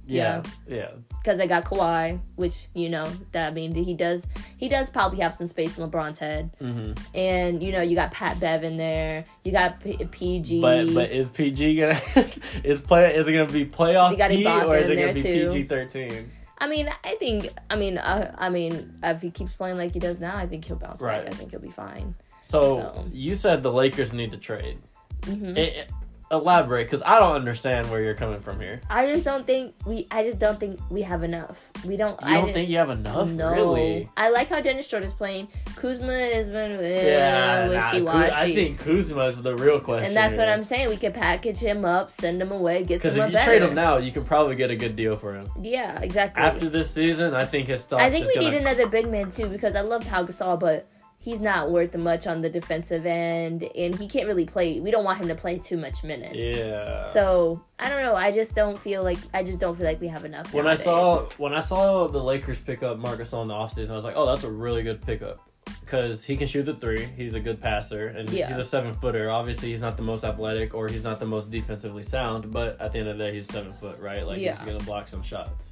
Yeah, 0.07 0.43
yeah. 0.69 0.91
because 1.23 1.39
they 1.39 1.47
got 1.47 1.65
Kawhi, 1.65 2.21
which 2.37 2.69
you 2.75 2.89
know 2.91 3.11
that 3.33 3.49
I 3.49 3.51
mean 3.53 3.75
he 3.75 3.95
does 3.95 4.27
he 4.57 4.69
does 4.69 4.91
probably 4.91 5.21
have 5.21 5.33
some 5.35 5.47
space 5.47 5.79
in 5.79 5.89
LeBron's 5.91 6.19
head, 6.19 6.51
hmm 6.61 6.93
and 7.15 7.63
you 7.63 7.73
know 7.73 7.81
you 7.81 7.95
got 7.97 8.13
Pat 8.13 8.39
Bev 8.39 8.65
in 8.65 8.77
there, 8.77 9.25
you 9.45 9.53
got 9.53 9.81
P- 9.81 9.97
PG. 10.05 10.61
But 10.61 10.93
but 10.95 11.11
is 11.11 11.31
PG 11.31 11.77
gonna 11.81 12.01
is 12.65 12.81
play 12.83 13.15
is 13.15 13.27
it 13.29 13.33
gonna 13.33 13.47
be 13.47 13.65
playoff 13.65 14.11
You 14.13 14.17
got 14.19 14.31
P 14.31 14.47
or 14.47 14.77
is 14.77 14.91
it 14.91 14.97
gonna 14.97 15.15
be. 15.15 15.23
PG 15.23 15.65
thirteen? 15.65 16.31
I 16.59 16.67
mean, 16.69 16.89
I 17.03 17.17
think 17.17 17.49
I 17.71 17.77
mean 17.77 17.99
uh, 17.99 18.35
I 18.39 18.49
mean 18.51 18.95
if 19.03 19.23
he 19.23 19.31
keeps 19.31 19.55
playing 19.57 19.77
like 19.77 19.93
he 19.93 19.99
does 19.99 20.21
now, 20.21 20.37
I 20.37 20.47
think 20.47 20.65
he'll 20.65 20.77
bounce 20.77 21.01
Right. 21.03 21.25
back. 21.25 21.33
I 21.35 21.37
think 21.37 21.51
he'll 21.51 21.61
be 21.61 21.71
fine. 21.71 22.15
So, 22.43 22.61
So. 22.95 23.05
you 23.11 23.35
said 23.35 23.63
the 23.63 23.73
Lakers 23.73 24.13
need 24.13 24.31
to 24.33 24.37
trade. 24.37 24.79
hmm 25.25 25.57
Eh, 25.57 25.63
eh, 25.81 25.85
elaborate, 26.31 26.85
because 26.85 27.03
I 27.05 27.19
don't 27.19 27.35
understand 27.35 27.91
where 27.91 28.03
you're 28.03 28.15
coming 28.15 28.41
from 28.41 28.61
here. 28.61 28.81
I 28.91 29.07
just 29.07 29.25
don't 29.25 29.47
think 29.47 29.75
we. 29.87 30.07
I 30.11 30.25
just 30.25 30.39
don't 30.39 30.59
think 30.59 30.81
we 30.91 31.03
have 31.03 31.23
enough. 31.23 31.71
We 31.85 31.97
don't. 31.97 32.21
You 32.23 32.29
I 32.29 32.35
don't 32.35 32.53
think 32.53 32.69
you 32.69 32.79
have 32.79 32.91
enough, 32.91 33.29
No, 33.29 33.53
really? 33.53 34.09
I 34.17 34.31
like 34.31 34.49
how 34.49 34.61
Dennis 34.61 34.89
Schroeder's 34.89 35.15
playing. 35.15 35.49
Kuzma 35.77 36.13
has 36.13 36.49
been 36.49 36.73
Yeah, 36.73 36.79
eh, 36.79 37.67
nah, 37.67 37.91
wishy 37.91 38.03
washy. 38.03 38.33
I 38.33 38.55
think 38.55 38.79
Kuzma 38.79 39.25
is 39.25 39.43
the 39.43 39.55
real 39.57 39.81
question. 39.81 40.07
and 40.09 40.17
that's 40.17 40.37
what 40.37 40.49
I'm 40.49 40.65
saying. 40.65 40.89
We 40.89 40.97
could 40.97 41.15
package 41.15 41.59
him 41.59 41.85
up, 41.85 42.11
send 42.11 42.41
him 42.41 42.53
away, 42.53 42.85
get 42.85 43.03
some 43.03 43.11
money. 43.11 43.13
Because 43.13 43.13
someone 43.13 43.29
if 43.29 43.33
you 43.33 43.39
better. 43.39 43.51
trade 43.51 43.63
him 43.63 43.75
now, 43.75 43.97
you 43.99 44.13
could 44.13 44.27
probably 44.27 44.57
get 44.57 44.71
a 44.71 44.77
good 44.77 44.97
deal 44.97 45.17
for 45.17 45.35
him. 45.35 45.49
yeah, 45.61 46.01
exactly. 46.01 46.43
After 46.43 46.69
this 46.69 46.91
season, 46.91 47.35
I 47.35 47.45
think 47.45 47.69
his 47.69 47.83
stock. 47.83 48.01
I 48.01 48.11
think 48.11 48.27
we 48.27 48.35
gonna, 48.35 48.51
need 48.51 48.57
another 48.57 48.87
big 48.87 49.11
man 49.11 49.31
too 49.31 49.49
because 49.49 49.75
I 49.77 49.81
love 49.81 50.07
Pau 50.09 50.25
Gasol, 50.25 50.59
but 50.59 50.87
he's 51.25 51.41
not 51.41 51.71
worth 51.71 51.97
much 51.97 52.27
on 52.27 52.43
the 52.43 52.51
defensive 52.51 53.07
end, 53.07 53.63
and 53.77 53.95
he 53.99 54.07
can't 54.07 54.27
really 54.27 54.45
play. 54.45 54.79
We 54.79 54.91
don't 54.91 55.05
want 55.05 55.19
him 55.21 55.29
to 55.29 55.35
play 55.35 55.59
too 55.59 55.79
much 55.79 56.05
minutes. 56.05 56.37
Yeah. 56.37 57.11
So 57.13 57.65
I 57.79 57.89
don't 57.89 58.03
know. 58.03 58.15
I 58.15 58.31
just 58.31 58.55
don't 58.55 58.79
feel 58.79 59.03
like 59.03 59.19
I 59.33 59.43
just 59.43 59.59
don't 59.59 59.75
feel 59.75 59.87
like 59.87 60.01
we 60.01 60.09
have 60.09 60.25
enough. 60.25 60.53
when 60.53 60.67
I 60.67 60.75
saw 60.75 61.25
when 61.39 61.55
I 61.55 61.61
saw 61.61 62.07
the 62.09 62.23
Lakers 62.23 62.61
pick 62.61 62.83
up 62.83 62.99
Marcus 62.99 63.33
on 63.33 63.49
the 63.49 63.55
offseason, 63.55 63.91
I 63.91 63.95
was 63.95 64.05
like, 64.05 64.17
oh, 64.17 64.27
that's 64.27 64.45
a 64.45 64.51
really 64.51 64.83
good 64.83 65.01
pickup. 65.01 65.39
Because 65.81 66.25
he 66.25 66.37
can 66.37 66.47
shoot 66.47 66.65
the 66.65 66.75
three, 66.75 67.05
he's 67.17 67.35
a 67.35 67.41
good 67.41 67.61
passer, 67.61 68.09
and 68.09 68.29
Yeah. 68.31 68.49
he's 68.49 68.59
a 68.59 68.63
seven 68.63 68.93
footer. 68.95 69.31
Obviously, 69.31 69.69
he's 69.71 69.81
not 69.81 69.97
the 69.97 70.03
most 70.03 70.25
athletic 70.25 70.75
or 70.75 70.89
he's 70.89 71.03
not 71.05 71.19
the 71.21 71.27
most 71.27 71.51
defensively 71.51 72.03
sound, 72.03 72.53
but 72.53 72.79
at 72.81 72.93
the 72.93 72.99
end 72.99 73.09
of 73.09 73.17
the 73.19 73.25
day, 73.25 73.35
he's 73.35 73.47
seven 73.47 73.73
foot, 73.75 73.99
right? 73.99 74.27
Like 74.27 74.39
Yeah. 74.41 74.57
he's 74.57 74.65
gonna 74.67 74.85
block 74.85 75.09
some 75.09 75.23
shots. 75.23 75.71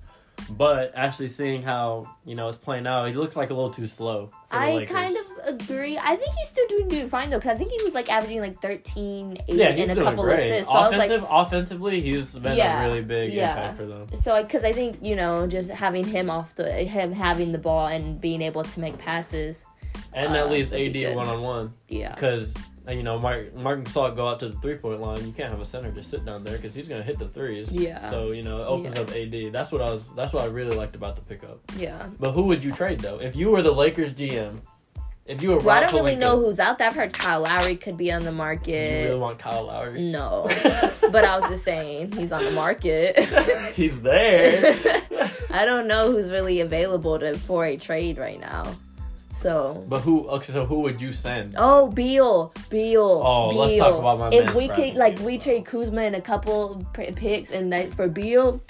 But 0.51 0.93
actually 0.95 1.29
seeing 1.29 1.63
how 1.63 2.09
you 2.25 2.35
know 2.35 2.49
it's 2.49 2.59
playing 2.59 2.87
out, 2.87 3.07
he 3.09 3.15
looks 3.15 3.37
like 3.37 3.51
a 3.51 3.55
little 3.55 3.71
too 3.71 3.87
slow. 3.87 4.31
I 4.51 4.75
Lakers. 4.75 4.95
kind 4.95 5.17
of 5.17 5.61
agree. 5.61 5.97
I 5.97 6.15
think 6.17 6.35
he's 6.37 6.49
still 6.49 6.67
doing 6.69 6.89
doing 6.89 7.09
fine 7.09 7.31
though, 7.31 7.39
because 7.39 7.55
I 7.55 7.59
think 7.59 7.73
he 7.73 7.83
was 7.85 7.95
like 7.95 8.11
averaging 8.11 8.41
like 8.41 8.61
13, 8.61 9.39
8, 9.49 9.55
yeah, 9.55 9.67
and 9.69 9.91
a 9.99 10.03
couple 10.03 10.25
great. 10.25 10.41
assists. 10.41 10.71
So 10.73 10.79
I 10.79 10.89
was 10.91 10.99
like, 10.99 11.23
offensively, 11.31 12.01
he's 12.03 12.35
been 12.37 12.57
Yeah, 12.57 12.83
a 12.83 12.87
really 12.89 13.03
big 13.03 13.33
yeah. 13.33 13.51
impact 13.53 13.77
for 13.79 13.87
them. 13.87 14.07
so 14.15 14.43
because 14.43 14.65
I 14.65 14.73
think 14.73 14.99
you 15.03 15.17
know 15.17 15.47
just 15.47 15.71
having 15.71 16.05
him 16.07 16.29
off 16.29 16.55
the 16.55 16.71
him 16.71 17.13
having 17.13 17.53
the 17.53 17.59
ball 17.59 17.87
and 17.87 18.21
being 18.21 18.43
able 18.43 18.63
to 18.65 18.81
make 18.81 18.99
passes. 18.99 19.65
And 20.15 20.35
that 20.35 20.47
Uh, 20.47 20.51
leaves 20.51 20.73
AD 20.73 21.15
one 21.17 21.27
on 21.29 21.41
one. 21.43 21.73
Yeah, 21.89 22.15
Because 22.15 22.55
you 22.89 23.03
know, 23.03 23.19
Marc 23.19 23.55
Marc 23.55 23.81
it 23.87 23.93
go 24.17 24.29
out 24.29 24.41
to 24.41 24.49
the 24.49 24.59
three 24.59 24.77
point 24.77 25.01
line. 25.01 25.25
You 25.27 25.33
can't 25.33 25.51
have 25.51 25.61
a 25.61 25.65
center 25.65 25.91
just 25.93 26.11
sit 26.11 26.25
down 26.25 26.43
there 26.45 26.57
because 26.57 26.75
he's 26.75 26.89
gonna 26.89 27.03
hit 27.03 27.19
the 27.19 27.29
threes. 27.29 27.73
Yeah. 27.73 28.09
So 28.11 28.33
you 28.33 28.43
know, 28.43 28.59
it 28.63 28.67
opens 28.67 28.95
Yeah. 28.97 29.01
up 29.03 29.11
AD. 29.11 29.51
That's 29.53 29.71
what 29.73 29.81
I 29.83 29.93
was. 29.93 30.09
That's 30.15 30.33
what 30.33 30.43
I 30.45 30.47
really 30.47 30.77
liked 30.77 30.95
about 30.97 31.15
the 31.17 31.23
pickup. 31.23 31.59
yeah. 31.77 32.07
But 32.19 32.33
who 32.33 32.43
would 32.45 32.63
you 32.65 32.73
trade 32.73 33.01
though? 33.01 33.21
If 33.21 33.37
you 33.37 33.51
were 33.51 33.63
the 33.63 33.73
Lakers 33.73 34.13
GM, 34.15 34.61
if 35.27 35.41
you 35.41 35.51
were 35.51 35.59
Well, 35.59 35.71
I 35.71 35.81
don't 35.81 35.93
really 35.95 36.17
know 36.17 36.37
who's 36.37 36.59
out 36.59 36.79
there. 36.79 36.89
I've 36.89 36.97
heard 36.97 37.13
Kyle 37.13 37.43
Lowry 37.43 37.77
could 37.77 37.97
be 37.97 38.11
on 38.11 38.25
the 38.25 38.33
market. 38.33 39.03
You 39.03 39.09
really 39.11 39.21
want 39.21 39.39
Kyle 39.39 39.67
Lowry? 39.67 40.03
no, 40.11 40.47
but 41.13 41.25
I 41.25 41.39
was 41.39 41.49
just 41.49 41.63
saying 41.63 42.11
he's 42.13 42.33
on 42.33 42.45
the 42.45 42.51
market. 42.51 43.17
he's 43.75 44.01
there. 44.01 44.75
I 45.51 45.65
don't 45.65 45.87
know 45.87 46.11
who's 46.11 46.31
really 46.31 46.61
available 46.61 47.19
to 47.21 47.39
for 47.39 47.65
a 47.65 47.77
trade 47.77 48.19
right 48.19 48.41
now. 48.41 48.75
So 49.33 49.85
but 49.89 50.01
who? 50.01 50.29
Okay, 50.29 50.53
so 50.53 50.65
who 50.67 50.81
would 50.83 51.01
you 51.01 51.11
send? 51.13 51.55
Oh, 51.59 51.89
Beal, 51.89 52.53
Beal. 52.69 53.23
Oh, 53.25 53.51
Beal. 53.51 53.59
let's 53.61 53.79
talk 53.79 53.99
about 53.99 54.19
my 54.19 54.29
If 54.31 54.47
man, 54.47 54.57
we 54.57 54.67
Bradley 54.67 54.91
could, 54.91 54.99
like, 54.99 55.17
Beal. 55.17 55.27
we 55.27 55.39
trade 55.39 55.65
Kuzma 55.65 56.03
and 56.03 56.17
a 56.17 56.21
couple 56.21 56.87
picks, 56.93 57.51
and 57.51 57.73
that 57.73 57.93
for 57.95 58.09
Beal, 58.09 58.61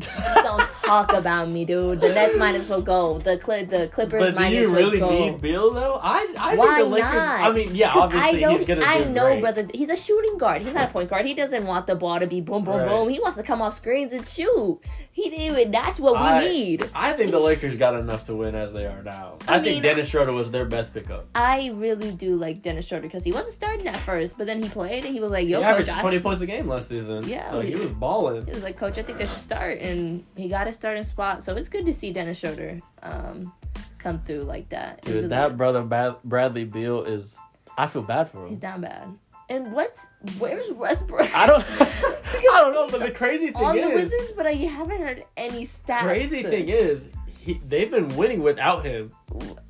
don't 0.42 0.60
talk 0.84 1.12
about 1.12 1.48
me, 1.48 1.64
dude. 1.64 2.00
The 2.00 2.08
Nets 2.10 2.36
might 2.36 2.54
as 2.54 2.68
well 2.68 2.80
go. 2.80 3.18
The 3.18 3.36
Cli- 3.38 3.64
the 3.64 3.88
Clippers 3.88 4.20
But 4.20 4.30
do 4.30 4.36
might 4.36 4.52
as 4.54 4.62
you 4.62 4.72
well 4.72 4.80
really 4.80 4.98
go. 5.00 5.10
need 5.10 5.40
Beal 5.40 5.72
though? 5.72 5.98
I 6.02 6.34
I 6.38 6.54
Why 6.56 6.66
think 6.76 6.78
the 6.78 6.84
Lakers. 6.94 7.12
not? 7.14 7.40
I 7.40 7.52
mean, 7.52 7.74
yeah, 7.74 7.92
obviously 7.92 8.28
I 8.28 8.40
know, 8.40 8.56
he's 8.56 8.66
gonna 8.66 8.84
I 8.86 9.02
do 9.02 9.10
know, 9.10 9.26
great. 9.26 9.40
brother. 9.40 9.68
He's 9.74 9.90
a 9.90 9.96
shooting 9.96 10.38
guard. 10.38 10.62
He's 10.62 10.72
not 10.74 10.88
a 10.88 10.92
point 10.92 11.10
guard. 11.10 11.26
He 11.26 11.34
doesn't 11.34 11.66
want 11.66 11.86
the 11.88 11.96
ball 11.96 12.20
to 12.20 12.26
be 12.28 12.40
boom, 12.40 12.62
boom, 12.64 12.76
Right. 12.76 12.88
boom. 12.88 13.08
He 13.08 13.18
wants 13.18 13.36
to 13.38 13.42
come 13.42 13.60
off 13.60 13.74
screens 13.74 14.12
and 14.12 14.24
shoot. 14.24 14.80
He 15.18 15.30
did. 15.30 15.58
It. 15.58 15.72
That's 15.72 15.98
what 15.98 16.12
we 16.12 16.18
I- 16.20 16.38
need. 16.38 16.88
I 16.94 17.12
think 17.12 17.32
the 17.32 17.40
Lakers 17.40 17.74
got 17.74 17.96
enough 17.96 18.24
to 18.26 18.36
win 18.36 18.54
as 18.54 18.72
they 18.72 18.86
are 18.86 19.02
now. 19.02 19.38
I, 19.48 19.56
I 19.56 19.62
think 19.62 19.82
Dennis 19.82 20.08
Schroeder 20.08 20.32
was 20.32 20.48
their 20.52 20.64
best 20.64 20.94
pickup. 20.94 21.26
I 21.34 21.72
really 21.74 22.12
do 22.12 22.36
like 22.36 22.62
Dennis 22.62 22.86
Schroeder 22.86 23.02
because 23.02 23.24
he 23.24 23.32
wasn't 23.32 23.54
starting 23.54 23.88
at 23.88 23.98
first, 24.02 24.38
but 24.38 24.46
then 24.46 24.62
he 24.62 24.68
played 24.68 25.04
and 25.04 25.12
he 25.12 25.18
was 25.20 25.32
like, 25.32 25.48
"Yo, 25.48 25.58
he 25.58 25.64
coach, 25.64 25.72
averaged 25.72 25.90
I- 25.90 26.00
20 26.02 26.20
points 26.20 26.40
a 26.42 26.46
game 26.46 26.68
last 26.68 26.88
season. 26.88 27.26
Yeah, 27.26 27.52
like, 27.52 27.64
he 27.66 27.72
he- 27.72 27.76
was 27.78 27.90
balling. 27.92 28.46
He 28.46 28.52
was 28.52 28.62
like, 28.62 28.76
Coach, 28.76 28.96
I 28.96 29.02
think 29.02 29.20
I 29.20 29.24
should 29.24 29.40
start, 29.40 29.78
and 29.78 30.24
he 30.36 30.48
got 30.48 30.68
a 30.68 30.72
starting 30.72 31.02
spot. 31.02 31.42
So 31.42 31.56
it's 31.56 31.68
good 31.68 31.84
to 31.86 31.92
see 31.92 32.12
Dennis 32.12 32.38
Schroeder 32.38 32.80
um, 33.02 33.52
come 33.98 34.20
through 34.20 34.42
like 34.42 34.68
that. 34.68 35.02
Dude, 35.02 35.24
the 35.24 35.28
that 35.28 35.56
brother 35.56 35.82
Ba- 35.82 36.18
Bradley 36.22 36.64
Beal 36.64 37.02
is 37.02 37.36
I 37.76 37.88
feel 37.88 38.02
bad 38.02 38.30
for 38.30 38.44
him. 38.44 38.50
He's 38.50 38.58
down 38.58 38.82
bad. 38.82 39.08
And 39.50 39.72
what's 39.72 40.06
where's 40.38 40.70
Westbrook? 40.70 41.34
I 41.34 41.46
don't. 41.46 41.64
I 42.34 42.60
don't 42.60 42.72
know, 42.74 42.88
but 42.90 43.00
the 43.00 43.10
crazy 43.10 43.46
thing 43.46 43.56
on 43.64 43.74
thing 43.74 43.88
the 43.88 43.94
Wizards, 43.94 44.32
but 44.36 44.46
I 44.46 44.52
haven't 44.54 45.00
heard 45.00 45.24
any 45.36 45.64
stats. 45.66 46.02
crazy 46.02 46.42
thing 46.42 46.68
is, 46.68 47.08
he, 47.38 47.60
they've 47.66 47.90
been 47.90 48.08
winning 48.16 48.42
without 48.42 48.84
him. 48.84 49.10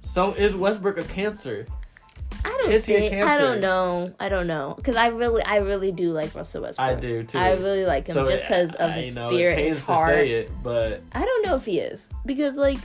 So 0.02 0.32
is 0.32 0.54
Westbrook 0.56 0.98
a 0.98 1.04
cancer? 1.04 1.66
I 2.44 2.48
don't 2.50 2.70
Is 2.70 2.86
he 2.86 2.94
a 2.94 3.00
think. 3.00 3.24
I 3.24 3.36
don't 3.38 3.60
know. 3.60 4.14
I 4.20 4.28
don't 4.28 4.46
know 4.46 4.74
because 4.76 4.94
I 4.96 5.08
really, 5.08 5.42
I 5.42 5.56
really 5.56 5.90
do 5.90 6.10
like 6.10 6.34
Russell 6.34 6.62
Westbrook. 6.62 6.88
I 6.88 6.94
do 6.94 7.22
too. 7.24 7.38
I 7.38 7.50
really 7.54 7.84
like 7.84 8.06
him 8.06 8.14
So, 8.14 8.28
just 8.28 8.44
because 8.44 8.74
of 8.76 8.90
I- 8.90 9.02
his 9.02 9.14
know, 9.14 9.28
spirit, 9.30 9.58
his 9.58 9.76
to 9.76 9.92
heart. 9.92 10.14
say 10.14 10.30
it, 10.32 10.50
but 10.62 11.02
I 11.12 11.24
don't 11.24 11.46
know 11.46 11.56
if 11.56 11.64
he 11.64 11.78
is 11.80 12.08
because 12.26 12.54
like 12.54 12.78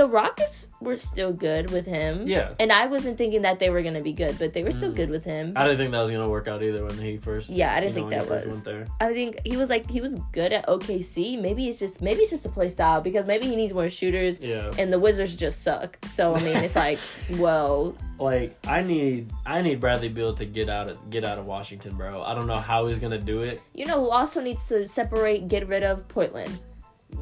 the 0.00 0.06
Rockets 0.08 0.68
were 0.80 0.96
still 0.96 1.30
good 1.30 1.70
with 1.70 1.84
him. 1.84 2.26
Yeah. 2.26 2.54
And 2.58 2.72
I 2.72 2.86
wasn't 2.86 3.18
thinking 3.18 3.42
that 3.42 3.58
they 3.58 3.68
were 3.68 3.82
gonna 3.82 4.00
be 4.00 4.14
good, 4.14 4.38
but 4.38 4.54
they 4.54 4.62
were 4.64 4.70
still 4.72 4.90
Mm. 4.92 4.96
good 4.96 5.10
with 5.10 5.24
him. 5.24 5.52
I 5.54 5.64
didn't 5.64 5.76
think 5.76 5.90
that 5.92 6.00
was 6.00 6.10
gonna 6.10 6.26
work 6.28 6.48
out 6.48 6.62
either 6.62 6.82
when 6.86 6.96
he 6.96 7.18
first. 7.18 7.50
Yeah, 7.50 7.74
I 7.74 7.80
didn't 7.80 7.96
know, 7.96 8.08
think 8.08 8.12
he 8.14 8.18
that 8.28 8.34
was. 8.34 8.46
Went 8.46 8.64
there. 8.64 8.86
I 8.98 9.12
think 9.12 9.40
he 9.44 9.58
was 9.58 9.68
like 9.68 9.90
he 9.90 10.00
was 10.00 10.14
good 10.32 10.54
at 10.54 10.66
OKC. 10.68 11.36
Maybe 11.38 11.68
it's 11.68 11.78
just 11.78 12.00
maybe 12.00 12.20
it's 12.22 12.30
just 12.30 12.46
a 12.46 12.48
play 12.48 12.70
style 12.70 13.02
because 13.02 13.26
maybe 13.26 13.46
he 13.46 13.56
needs 13.56 13.74
more 13.74 13.90
shooters 13.90 14.38
Yeah. 14.40 14.70
and 14.78 14.90
the 14.90 14.98
Wizards 14.98 15.34
just 15.34 15.62
suck. 15.62 15.98
So 16.14 16.34
I 16.34 16.40
mean 16.42 16.56
it's 16.56 16.76
like, 16.76 16.98
well, 17.38 17.94
like 18.18 18.56
I 18.66 18.82
need 18.82 19.30
I 19.44 19.60
need 19.60 19.80
Bradley 19.80 20.08
Beal 20.08 20.32
to 20.34 20.46
get 20.46 20.70
out 20.70 20.88
of 20.88 21.10
get 21.10 21.24
out 21.24 21.36
of 21.38 21.44
Washington, 21.44 21.94
bro. 21.94 22.22
I 22.22 22.34
don't 22.34 22.46
know 22.46 22.54
how 22.70 22.86
he's 22.86 22.98
gonna 22.98 23.18
do 23.18 23.42
it. 23.42 23.60
you 23.74 23.84
know 23.84 24.00
who 24.00 24.08
also 24.10 24.40
needs 24.40 24.66
to 24.68 24.88
separate, 24.88 25.48
get 25.48 25.68
rid 25.68 25.82
of 25.82 26.08
Portland. 26.08 26.56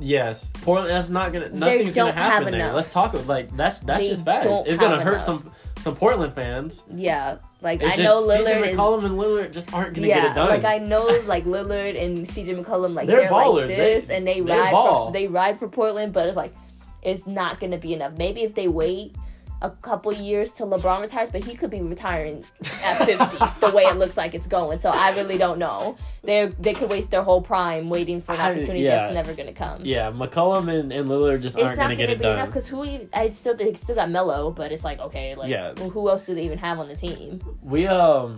Yes, 0.01 0.53
Portland. 0.63 0.91
That's 0.95 1.09
not 1.09 1.33
gonna. 1.33 1.49
Nothing's 1.51 1.95
gonna 1.95 2.13
happen 2.13 2.53
there. 2.53 2.61
enough. 2.61 2.75
Let's 2.75 2.91
talk. 2.91 3.15
About 3.15 3.27
like 3.27 3.57
that's 3.57 3.79
that's 3.81 4.03
They 4.03 4.09
just 4.11 4.25
bad. 4.25 4.47
It's 4.67 4.79
gonna 4.79 5.03
hurt 5.03 5.15
enough. 5.15 5.25
some 5.25 5.53
some 5.79 5.97
Portland 5.97 6.35
fans. 6.35 6.83
Yeah. 6.93 7.39
Like 7.61 7.83
It's 7.83 7.99
I 7.99 8.03
know 8.03 8.21
CJ 8.23 8.39
Lillard 8.47 8.67
is 8.69 8.77
McCollum 8.79 9.05
and 9.05 9.19
Lillard 9.19 9.53
just 9.53 9.73
aren't 9.75 9.95
gonna 9.95 10.07
get 10.07 10.25
it 10.25 10.35
done. 10.35 10.49
like 10.49 10.65
I 10.65 10.79
know 10.79 11.07
like 11.27 11.45
Lillard 11.45 12.01
and 12.01 12.19
CJ 12.27 12.63
McCollum 12.65 12.95
like 12.95 13.07
They're 13.09 13.21
they're, 13.23 13.31
ballers. 13.31 13.67
like 13.67 13.69
this 13.77 14.07
They- 14.07 14.17
and 14.17 14.27
they 14.27 14.41
they 14.41 14.53
ride 14.53 14.71
ball. 14.73 15.07
for, 15.07 15.13
they 15.13 15.27
ride 15.27 15.59
for 15.59 15.69
Portland, 15.69 16.13
but 16.13 16.27
it's 16.27 16.37
like 16.37 16.55
it's 17.03 17.27
not 17.27 17.59
gonna 17.61 17.79
be 17.79 17.95
enough. 17.95 18.13
Maybe 18.17 18.43
if 18.43 18.55
they 18.55 18.69
wait 18.69 19.17
a 19.61 19.71
couple 19.71 20.13
years 20.13 20.53
till 20.53 20.69
LeBron 20.69 21.01
retires, 21.01 21.31
but 21.31 21.43
he 21.43 21.55
could 21.55 21.71
be 21.71 21.81
retiring 21.81 22.45
at 22.85 23.05
fifty 23.05 23.37
the 23.61 23.71
way 23.75 23.83
it 23.85 23.97
looks 23.97 24.17
like 24.17 24.35
it's 24.35 24.47
going. 24.47 24.79
So 24.79 24.91
I 24.91 25.11
really 25.17 25.37
don't 25.37 25.59
know. 25.59 25.97
They 26.23 26.47
they 26.61 26.75
could 26.75 26.89
waste 26.89 27.11
their 27.11 27.23
whole 27.23 27.43
prime 27.43 27.89
waiting 27.89 28.21
for 28.21 28.33
an 28.33 28.41
I- 28.41 28.51
opportunity 28.53 28.85
yeah. 28.85 28.99
that's 29.01 29.15
never 29.15 29.35
gonna 29.35 29.53
come. 29.53 29.85
yeah, 29.85 30.11
McCollum 30.13 30.69
and, 30.73 30.93
and 30.93 31.09
Lillard 31.09 31.43
just 31.43 31.57
It's 31.57 31.65
aren't 31.67 31.77
gonna 31.77 31.95
gonna, 31.95 31.97
get 31.97 32.11
it 32.11 32.19
be 32.19 32.25
done. 32.25 32.35
enough 32.35 32.49
because 32.49 32.69
who 32.69 32.85
even, 32.85 33.09
I 33.13 33.31
still 33.31 33.57
they 33.57 33.75
still 33.75 33.97
got 33.97 34.11
Melo, 34.11 34.51
but 34.53 34.71
it's 34.71 34.85
like 34.85 35.01
okay, 35.01 35.35
like 35.35 35.51
Yeah. 35.51 35.73
well, 35.77 35.91
who 35.91 36.09
else 36.09 36.25
do 36.25 36.35
they 36.35 36.45
even 36.45 36.59
have 36.59 36.79
on 36.79 36.87
the 36.89 36.97
team? 36.97 37.41
we 37.63 37.87
um 37.89 38.37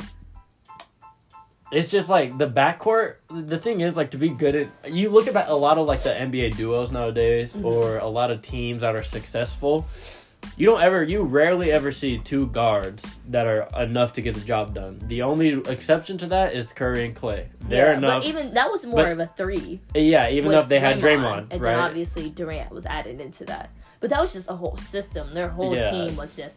it's 1.73 1.91
just 1.91 2.09
like 2.09 2.37
the 2.37 2.49
backcourt 2.49 3.17
the 3.31 3.57
thing 3.59 3.81
is 3.81 3.97
like 3.97 4.11
to 4.11 4.19
be 4.19 4.29
good 4.29 4.57
at 4.57 4.93
you 4.93 5.09
look 5.09 5.29
at 5.29 5.49
a 5.49 5.55
lot 5.55 5.79
of 5.79 5.87
like 5.87 6.03
the 6.03 6.11
nba 6.11 6.57
duos 6.57 6.91
nowadays 6.91 7.55
Mm-hmm. 7.55 7.65
or 7.65 7.99
a 7.99 8.09
lot 8.09 8.31
of 8.33 8.43
teams 8.43 8.83
that 8.83 8.97
are 8.97 9.03
successful 9.05 9.87
you 10.57 10.67
don't 10.67 10.83
ever 10.83 11.03
you 11.03 11.23
rarely 11.23 11.73
ever 11.73 11.91
see 11.93 12.19
two 12.19 12.47
guards 12.49 13.21
that 13.29 13.47
are 13.47 13.69
enough 13.81 14.13
to 14.13 14.21
get 14.23 14.35
the 14.35 14.41
job 14.41 14.75
done 14.75 14.99
the 15.07 15.23
only 15.23 15.61
exception 15.71 16.19
to 16.19 16.27
that 16.27 16.55
is 16.55 16.73
curry 16.73 17.05
and 17.07 17.15
Klay 17.17 17.47
they're 17.63 17.93
yeah, 17.93 17.99
enough 17.99 18.23
but 18.23 18.29
even 18.29 18.55
that 18.55 18.71
was 18.71 18.85
more 18.87 18.97
but- 19.05 19.13
of 19.13 19.21
a 19.21 19.27
three. 19.27 19.81
Eh, 19.95 20.01
yeah 20.01 20.29
even 20.29 20.51
though 20.51 20.61
if 20.61 20.69
they 20.69 20.81
had 20.81 20.99
draymond 20.99 21.47
and 21.51 21.61
right 21.63 21.73
then 21.73 21.79
obviously 21.81 22.31
Durant 22.31 22.71
was 22.73 22.85
added 22.87 23.21
into 23.21 23.45
that. 23.47 23.71
But 24.01 24.09
that 24.11 24.21
was 24.21 24.33
just 24.33 24.49
a 24.49 24.57
whole 24.57 24.77
system. 24.79 25.35
Their 25.35 25.49
whole 25.49 25.75
Yeah. 25.75 25.91
team 25.91 26.17
was 26.17 26.35
just 26.35 26.57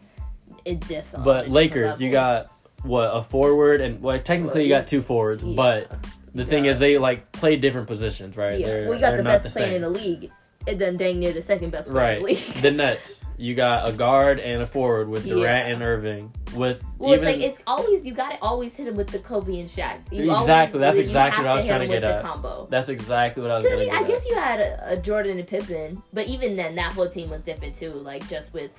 it 0.65 0.79
this. 0.81 1.13
but 1.23 1.49
lakers 1.49 2.01
you 2.01 2.09
got 2.09 2.51
what 2.83 3.05
a 3.07 3.21
forward 3.21 3.81
and 3.81 4.01
well 4.01 4.19
technically 4.19 4.63
you 4.63 4.69
got 4.69 4.87
two 4.87 5.01
forwards 5.01 5.43
Yeah. 5.43 5.55
but 5.55 5.91
the 6.33 6.45
thing 6.45 6.65
is 6.65 6.79
they 6.79 6.97
like 6.97 7.31
play 7.31 7.57
different 7.57 7.87
positions 7.87 8.37
right 8.37 8.59
yeah. 8.59 8.65
they're, 8.65 8.83
well, 8.85 8.95
you 8.95 9.01
got 9.01 9.17
the 9.17 9.23
best 9.23 9.55
player 9.55 9.75
in 9.75 9.81
the 9.81 9.89
league, 9.89 10.31
and 10.67 10.79
then 10.79 10.97
dang 10.97 11.19
near 11.19 11.31
the 11.33 11.41
second 11.41 11.71
best 11.71 11.89
player 11.89 12.13
in 12.17 12.23
Right. 12.23 12.37
the 12.37 12.51
league. 12.53 12.61
the 12.61 12.71
Nets. 12.71 13.25
You 13.37 13.55
got 13.55 13.87
a 13.87 13.91
guard 13.91 14.39
and 14.39 14.61
a 14.61 14.65
forward 14.65 15.09
with 15.09 15.25
Durant 15.25 15.67
Yeah. 15.67 15.73
and 15.73 15.81
Irving. 15.83 16.31
With 16.55 16.83
well, 16.99 17.13
even 17.15 17.27
it's 17.27 17.37
like 17.37 17.49
it's 17.51 17.59
always 17.65 18.03
you 18.05 18.13
got 18.13 18.29
to 18.31 18.37
always 18.41 18.75
hit 18.75 18.87
him 18.87 18.95
with 18.95 19.07
the 19.07 19.17
Kobe 19.19 19.59
and 19.59 19.67
Shaq. 19.67 19.97
You 20.11 20.31
Exactly, 20.33 20.79
Always, 20.79 20.95
that's 20.95 20.97
exactly 20.97 21.43
what 21.43 21.51
I 21.51 21.55
was 21.55 21.65
trying 21.65 21.79
to 21.81 21.87
get 21.87 22.03
at. 22.03 22.21
combo. 22.21 22.67
that's 22.69 22.89
exactly 22.89 23.41
what 23.41 23.51
I 23.51 23.55
was. 23.55 23.65
I 23.65 23.75
mean, 23.75 23.85
get 23.85 23.95
I 23.95 24.03
guess 24.03 24.23
at. 24.25 24.29
you 24.29 24.35
had 24.35 24.59
a, 24.59 24.91
a 24.93 24.97
Jordan 24.97 25.39
and 25.39 25.47
Pippen, 25.47 26.01
but 26.13 26.27
even 26.27 26.55
then, 26.55 26.75
that 26.75 26.93
whole 26.93 27.09
team 27.09 27.29
was 27.31 27.41
different 27.41 27.75
too. 27.75 27.89
Like 27.91 28.27
just 28.29 28.53
with, 28.53 28.69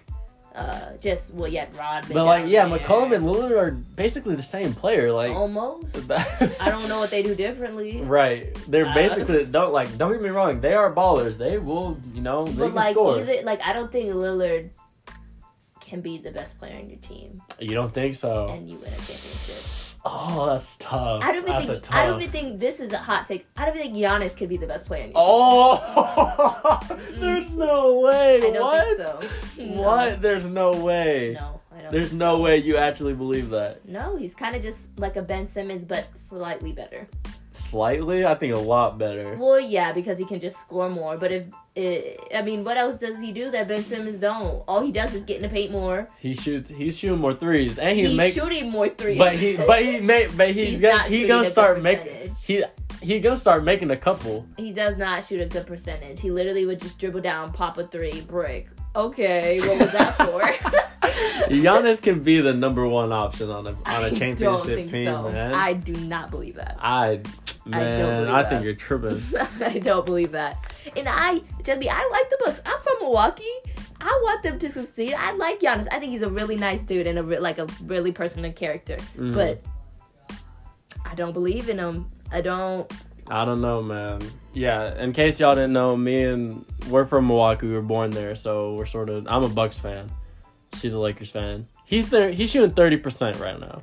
uh, 0.54 0.92
just 1.00 1.34
well, 1.34 1.48
yeah, 1.48 1.66
Rodman. 1.76 2.12
But 2.14 2.24
like, 2.24 2.46
yeah, 2.46 2.68
there. 2.68 2.78
McCollum 2.78 3.14
and 3.14 3.24
Lillard 3.24 3.56
are 3.58 3.70
basically 3.72 4.36
the 4.36 4.42
same 4.42 4.72
player. 4.72 5.12
Like, 5.12 5.32
almost. 5.32 5.96
I 6.60 6.70
don't 6.70 6.88
know 6.88 7.00
what 7.00 7.10
they 7.10 7.22
do 7.22 7.34
differently. 7.34 8.00
right? 8.02 8.54
They're 8.68 8.86
Uh, 8.86 8.94
basically 8.94 9.44
don't 9.46 9.72
like. 9.72 9.96
Don't 9.98 10.12
get 10.12 10.22
me 10.22 10.28
wrong. 10.28 10.60
They 10.60 10.74
are 10.74 10.94
ballers. 10.94 11.36
They 11.38 11.58
will, 11.58 11.98
you 12.14 12.20
know, 12.22 12.44
they 12.46 12.52
But 12.56 12.66
can 12.66 12.74
like 12.74 12.94
score. 12.94 13.18
either 13.18 13.42
like 13.42 13.60
I 13.62 13.72
don't 13.72 13.90
think 13.90 14.12
Lillard 14.12 14.70
can 15.80 16.00
be 16.00 16.18
the 16.18 16.30
best 16.30 16.58
player 16.58 16.76
on 16.78 16.88
your 16.88 16.98
team 17.00 17.42
You 17.60 17.74
don't 17.74 17.92
think 17.92 18.14
so? 18.14 18.48
and 18.48 18.68
you 18.70 18.76
win 18.78 18.86
a 18.88 18.96
championship. 18.96 19.62
Oh, 20.04 20.46
that's 20.46 20.76
tough. 20.78 21.22
I 21.22 21.32
don't 21.32 21.48
even 21.48 21.66
think. 21.66 21.94
I 21.94 22.04
don't 22.06 22.20
even 22.20 22.30
think 22.32 22.60
this 22.60 22.80
is 22.80 22.92
a 22.92 22.98
hot 22.98 23.26
take. 23.26 23.46
I 23.56 23.64
don't 23.64 23.76
even 23.76 23.92
think 23.92 24.04
Giannis 24.04 24.36
could 24.36 24.48
be 24.48 24.56
the 24.56 24.66
best 24.66 24.86
player 24.86 25.04
in 25.04 25.12
Oh, 25.14 26.80
there's 27.12 27.50
no 27.50 28.00
way. 28.00 28.36
I 28.36 28.50
don't 28.50 28.62
what? 28.62 28.96
think 28.96 29.08
so. 29.08 29.64
No. 29.64 29.82
What? 29.82 30.22
There's 30.22 30.46
no 30.46 30.70
way. 30.72 31.36
No, 31.38 31.60
I 31.72 31.82
don't. 31.82 31.92
There's 31.92 32.08
think 32.08 32.18
no 32.18 32.36
so. 32.36 32.42
way 32.42 32.58
you 32.58 32.76
actually 32.76 33.14
believe 33.14 33.50
that. 33.50 33.86
No, 33.88 34.16
he's 34.16 34.34
kind 34.34 34.54
of 34.56 34.62
just 34.62 34.88
like 34.98 35.16
a 35.16 35.22
Ben 35.22 35.48
Simmons, 35.48 35.84
but 35.84 36.06
slightly 36.18 36.72
better. 36.72 37.08
Slightly, 37.54 38.24
I 38.26 38.34
think 38.34 38.54
a 38.54 38.58
lot 38.58 38.98
better. 38.98 39.36
Well, 39.36 39.60
yeah, 39.60 39.92
because 39.92 40.18
he 40.18 40.24
can 40.24 40.40
just 40.40 40.58
score 40.58 40.90
more. 40.90 41.16
But 41.16 41.32
if 41.32 41.44
it, 41.76 42.20
I 42.34 42.42
mean, 42.42 42.64
what 42.64 42.76
else 42.76 42.98
does 42.98 43.18
he 43.18 43.32
do 43.32 43.50
that 43.52 43.68
Ben 43.68 43.82
Simmons 43.82 44.18
don't? 44.18 44.62
All 44.68 44.80
he 44.82 44.92
does 44.92 45.14
is 45.14 45.22
get 45.22 45.36
in 45.36 45.42
the 45.42 45.48
paint 45.48 45.70
more. 45.70 46.08
He 46.18 46.34
shoots. 46.34 46.68
He's 46.68 46.98
shooting 46.98 47.20
more 47.20 47.34
threes, 47.34 47.78
and 47.78 47.96
he's, 47.98 48.08
He's 48.08 48.16
make. 48.16 48.34
shooting 48.34 48.70
more 48.70 48.88
threes. 48.88 49.18
But 49.18 49.36
he, 49.36 49.56
but 49.56 49.84
he 49.84 50.00
made, 50.00 50.36
but 50.36 50.48
he's, 50.48 50.70
He's 50.70 50.80
gonna, 50.80 51.10
shooting 51.10 51.28
gonna 51.28 51.48
start 51.48 51.82
making. 51.82 52.34
He, 52.44 52.64
he 53.00 53.20
gonna 53.20 53.36
start 53.36 53.64
making 53.64 53.90
a 53.90 53.96
couple. 53.96 54.46
He 54.56 54.72
does 54.72 54.96
not 54.96 55.24
shoot 55.24 55.40
a 55.40 55.46
good 55.46 55.66
percentage. 55.66 56.20
He 56.20 56.30
literally 56.30 56.66
would 56.66 56.80
just 56.80 56.98
dribble 56.98 57.20
down, 57.20 57.52
pop 57.52 57.78
a 57.78 57.86
three, 57.86 58.20
brick. 58.22 58.68
Okay, 58.96 59.60
what 59.60 59.80
was 59.80 59.92
that 59.92 60.16
for? 60.16 60.40
Giannis 61.48 62.00
can 62.00 62.22
be 62.22 62.40
the 62.40 62.54
number 62.54 62.86
one 62.86 63.12
option 63.12 63.50
on 63.50 63.66
a 63.66 63.76
on 63.86 64.04
a 64.04 64.10
championship 64.16 64.86
team, 64.88 65.06
so. 65.06 65.28
man. 65.30 65.52
I 65.52 65.74
do 65.74 65.92
not 65.92 66.30
believe 66.30 66.54
that. 66.54 66.76
I, 66.80 67.20
man, 67.70 68.22
believe 68.22 68.34
I 68.34 68.42
that. 68.42 68.50
think 68.50 68.64
you're 68.64 68.74
tripping. 68.74 69.22
I 69.64 69.78
don't 69.78 70.04
believe 70.06 70.32
that. 70.32 70.72
And 70.96 71.08
I, 71.08 71.40
tell 71.62 71.76
me, 71.78 71.88
I 71.88 72.08
like 72.12 72.30
the 72.30 72.38
Bucks. 72.44 72.60
I'm 72.66 72.80
from 72.82 72.94
Milwaukee. 73.00 73.44
I 74.00 74.20
want 74.22 74.42
them 74.42 74.58
to 74.58 74.70
succeed. 74.70 75.14
I 75.14 75.32
like 75.32 75.60
Giannis. 75.60 75.86
I 75.90 75.98
think 75.98 76.12
he's 76.12 76.22
a 76.22 76.28
really 76.30 76.56
nice 76.56 76.82
dude 76.82 77.06
and 77.06 77.18
a 77.18 77.22
re- 77.22 77.38
like 77.38 77.58
a 77.58 77.66
really 77.84 78.12
personal 78.12 78.52
character. 78.52 78.96
Mhm. 79.16 79.32
But 79.34 79.62
I 81.06 81.14
don't 81.14 81.32
believe 81.32 81.68
in 81.68 81.78
him. 81.78 82.10
I 82.30 82.40
don't. 82.40 82.90
I 83.30 83.44
don't 83.46 83.60
know, 83.62 83.80
man. 83.82 84.20
Yeah, 84.52 85.00
in 85.02 85.12
case 85.14 85.40
y'all 85.40 85.54
didn't 85.54 85.72
know, 85.72 85.96
me 85.96 86.22
and 86.24 86.64
we're 86.90 87.06
from 87.06 87.26
Milwaukee. 87.28 87.66
We 87.66 87.72
were 87.72 87.80
born 87.82 88.10
there, 88.10 88.34
so 88.34 88.74
we're 88.74 88.84
sort 88.86 89.08
of. 89.08 89.26
I'm 89.26 89.42
a 89.42 89.48
Bucks 89.48 89.78
fan. 89.78 90.10
She's 90.78 90.92
a 90.92 90.98
Lakers 90.98 91.30
fan. 91.30 91.66
He's 91.86 92.10
there. 92.10 92.30
He's 92.30 92.50
shooting 92.50 92.74
thirty 92.74 92.98
percent 92.98 93.38
right 93.38 93.58
now. 93.58 93.82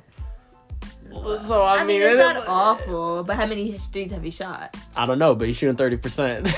So 1.40 1.62
I, 1.62 1.76
I, 1.76 1.78
mean, 1.84 2.00
mean, 2.00 2.02
it's 2.02 2.14
it- 2.14 2.34
not 2.34 2.48
awful. 2.48 3.24
But 3.24 3.36
how 3.36 3.46
many 3.46 3.76
threes 3.78 4.12
have 4.12 4.22
he 4.22 4.30
shot? 4.30 4.76
I 4.96 5.06
don't 5.06 5.18
know, 5.18 5.34
but 5.34 5.46
he's 5.48 5.56
shooting 5.56 5.76
thirty 5.76 5.96
percent. 5.96 6.48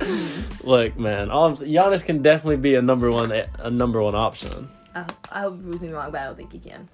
Look, 0.64 0.98
man, 0.98 1.30
all 1.30 1.56
Giannis 1.56 2.04
can 2.04 2.22
definitely 2.22 2.56
be 2.58 2.74
a 2.74 2.82
number 2.82 3.10
one 3.10 3.32
a 3.32 3.70
number 3.70 4.02
one 4.02 4.14
option. 4.14 4.68
I, 4.94 5.04
I 5.30 5.40
hope 5.42 5.60
prove 5.62 5.82
me 5.82 5.90
wrong, 5.90 6.10
but 6.10 6.20
I 6.20 6.24
don't 6.24 6.36
think 6.36 6.52
he 6.52 6.58
can. 6.58 6.88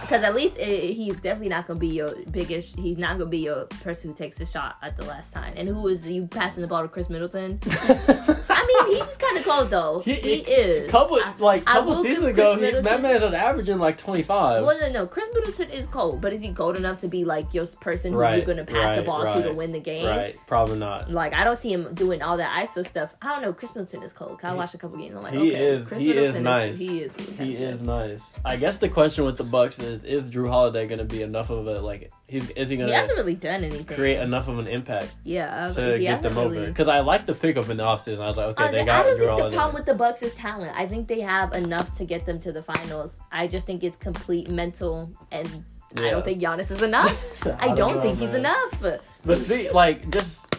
Because 0.00 0.22
at 0.22 0.34
least 0.34 0.58
it, 0.58 0.94
he's 0.94 1.14
definitely 1.16 1.48
not 1.48 1.66
gonna 1.66 1.78
be 1.78 1.88
your 1.88 2.14
biggest. 2.30 2.76
He's 2.76 2.98
not 2.98 3.18
gonna 3.18 3.30
be 3.30 3.38
your 3.38 3.64
person 3.82 4.10
who 4.10 4.16
takes 4.16 4.40
a 4.40 4.46
shot 4.46 4.76
at 4.82 4.96
the 4.96 5.04
last 5.04 5.32
time. 5.32 5.54
And 5.56 5.68
who 5.68 5.86
is 5.88 6.06
you 6.06 6.26
passing 6.26 6.62
the 6.62 6.68
ball 6.68 6.82
to 6.82 6.88
Khris 6.88 7.08
Middleton? 7.08 7.58
I 7.68 8.84
mean, 8.86 8.96
he 8.96 9.02
was 9.02 9.16
kind 9.16 9.36
of 9.36 9.44
close 9.44 9.70
though. 9.70 10.00
He, 10.04 10.12
is. 10.12 10.90
Couple 10.90 11.18
I- 11.24 11.34
like 11.38 11.62
I 11.66 11.74
couple 11.74 12.02
seasons 12.02 12.26
ago, 12.26 12.56
he, 12.56 12.70
that 12.82 13.00
man 13.02 13.20
was 13.20 13.32
averaging 13.32 13.78
like 13.78 13.96
twenty 13.98 14.22
five. 14.22 14.64
Well, 14.64 14.78
no, 14.80 14.90
no. 14.90 15.06
Khris 15.06 15.28
Middleton 15.34 15.70
is 15.70 15.86
cold, 15.86 16.20
but 16.20 16.32
is 16.32 16.40
he 16.40 16.52
cold 16.52 16.76
enough 16.76 16.98
to 16.98 17.08
be 17.08 17.24
like 17.24 17.52
your 17.54 17.66
person 17.80 18.12
who 18.12 18.18
Right, 18.18 18.36
you're 18.36 18.46
gonna 18.46 18.64
pass 18.64 18.90
the 18.92 18.98
right, 18.98 19.06
ball 19.06 19.32
to 19.34 19.42
to 19.42 19.52
win 19.52 19.72
the 19.72 19.80
game? 19.80 20.06
Right, 20.06 20.36
probably 20.46 20.78
not. 20.78 21.10
Like 21.10 21.32
I 21.34 21.44
don't 21.44 21.56
see 21.56 21.72
him 21.72 21.94
doing 21.94 22.22
all 22.22 22.36
that 22.36 22.62
ISO 22.62 22.86
stuff. 22.86 23.14
I 23.22 23.28
don't 23.28 23.42
know. 23.42 23.52
Khris 23.52 23.74
Middleton 23.74 24.02
is 24.02 24.12
cold. 24.12 24.40
I 24.42 24.54
watched 24.54 24.74
a 24.74 24.78
couple 24.78 24.98
games. 24.98 25.14
I'm 25.14 25.22
like, 25.22 25.34
he 25.34 25.52
okay, 25.52 25.66
is 25.66 25.88
Khris 25.88 26.00
he 26.00 26.10
is 26.10 26.16
Middleton 26.16 26.42
nice. 26.44 26.78
He 26.78 27.02
is. 27.02 27.14
Really 27.38 27.46
he 27.46 27.56
is 27.56 27.82
nice. 27.82 28.22
I 28.44 28.56
guess 28.56 28.78
the 28.78 28.88
question 28.88 29.24
with 29.24 29.36
the 29.36 29.44
Bucks 29.44 29.78
is: 29.84 30.04
Is 30.04 30.30
Jrue 30.30 30.48
Holiday 30.48 30.86
going 30.86 30.98
to 30.98 31.04
be 31.04 31.22
enough 31.22 31.50
of 31.50 31.66
a 31.66 31.80
like 31.80 32.10
he's 32.26 32.50
is 32.50 32.68
he 32.68 32.76
He 32.76 32.82
gonna 32.82 32.94
hasn't 32.94 33.16
really 33.16 33.34
done 33.34 33.64
anything. 33.64 33.84
create 33.84 34.18
enough 34.20 34.48
of 34.48 34.58
an 34.58 34.66
impact 34.66 35.14
yeah, 35.24 35.66
uh, 35.66 35.74
to 35.74 35.98
get 35.98 36.22
them 36.22 36.34
hasn't 36.34 36.56
over? 36.56 36.66
Because 36.66 36.88
I 36.88 37.00
like 37.00 37.26
the 37.26 37.34
pickup 37.34 37.68
in 37.68 37.76
the 37.76 37.84
offseason. 37.84 38.20
I 38.20 38.28
was 38.28 38.36
like, 38.36 38.46
okay, 38.46 38.64
Honestly, 38.64 38.78
they 38.80 38.84
got 38.84 39.06
I 39.06 39.08
don't 39.08 39.18
you're 39.18 39.28
think 39.28 39.42
all 39.42 39.50
the 39.50 39.56
problem 39.56 39.74
with 39.74 39.86
the 39.86 39.94
Bucks 39.94 40.22
is 40.22 40.34
talent. 40.34 40.72
I 40.76 40.86
think 40.86 41.08
they 41.08 41.20
have 41.20 41.52
enough 41.54 41.92
to 41.98 42.04
get 42.04 42.26
them 42.26 42.40
to 42.40 42.52
the 42.52 42.62
finals. 42.62 43.20
I 43.30 43.46
just 43.46 43.66
think 43.66 43.84
it's 43.84 43.96
complete 43.96 44.50
mental, 44.50 45.10
and 45.30 45.64
I 45.98 46.10
don't 46.10 46.24
think 46.24 46.40
Giannis 46.42 46.70
is 46.70 46.82
enough. 46.82 47.46
I, 47.58 47.68
don't 47.68 47.76
don't, 47.76 47.94
know, 47.96 48.00
think 48.00 48.18
he's 48.18 48.32
man. 48.32 48.40
enough. 48.40 48.80
But 49.24 49.38
speak, 49.38 49.72
like, 49.72 50.10
just 50.10 50.54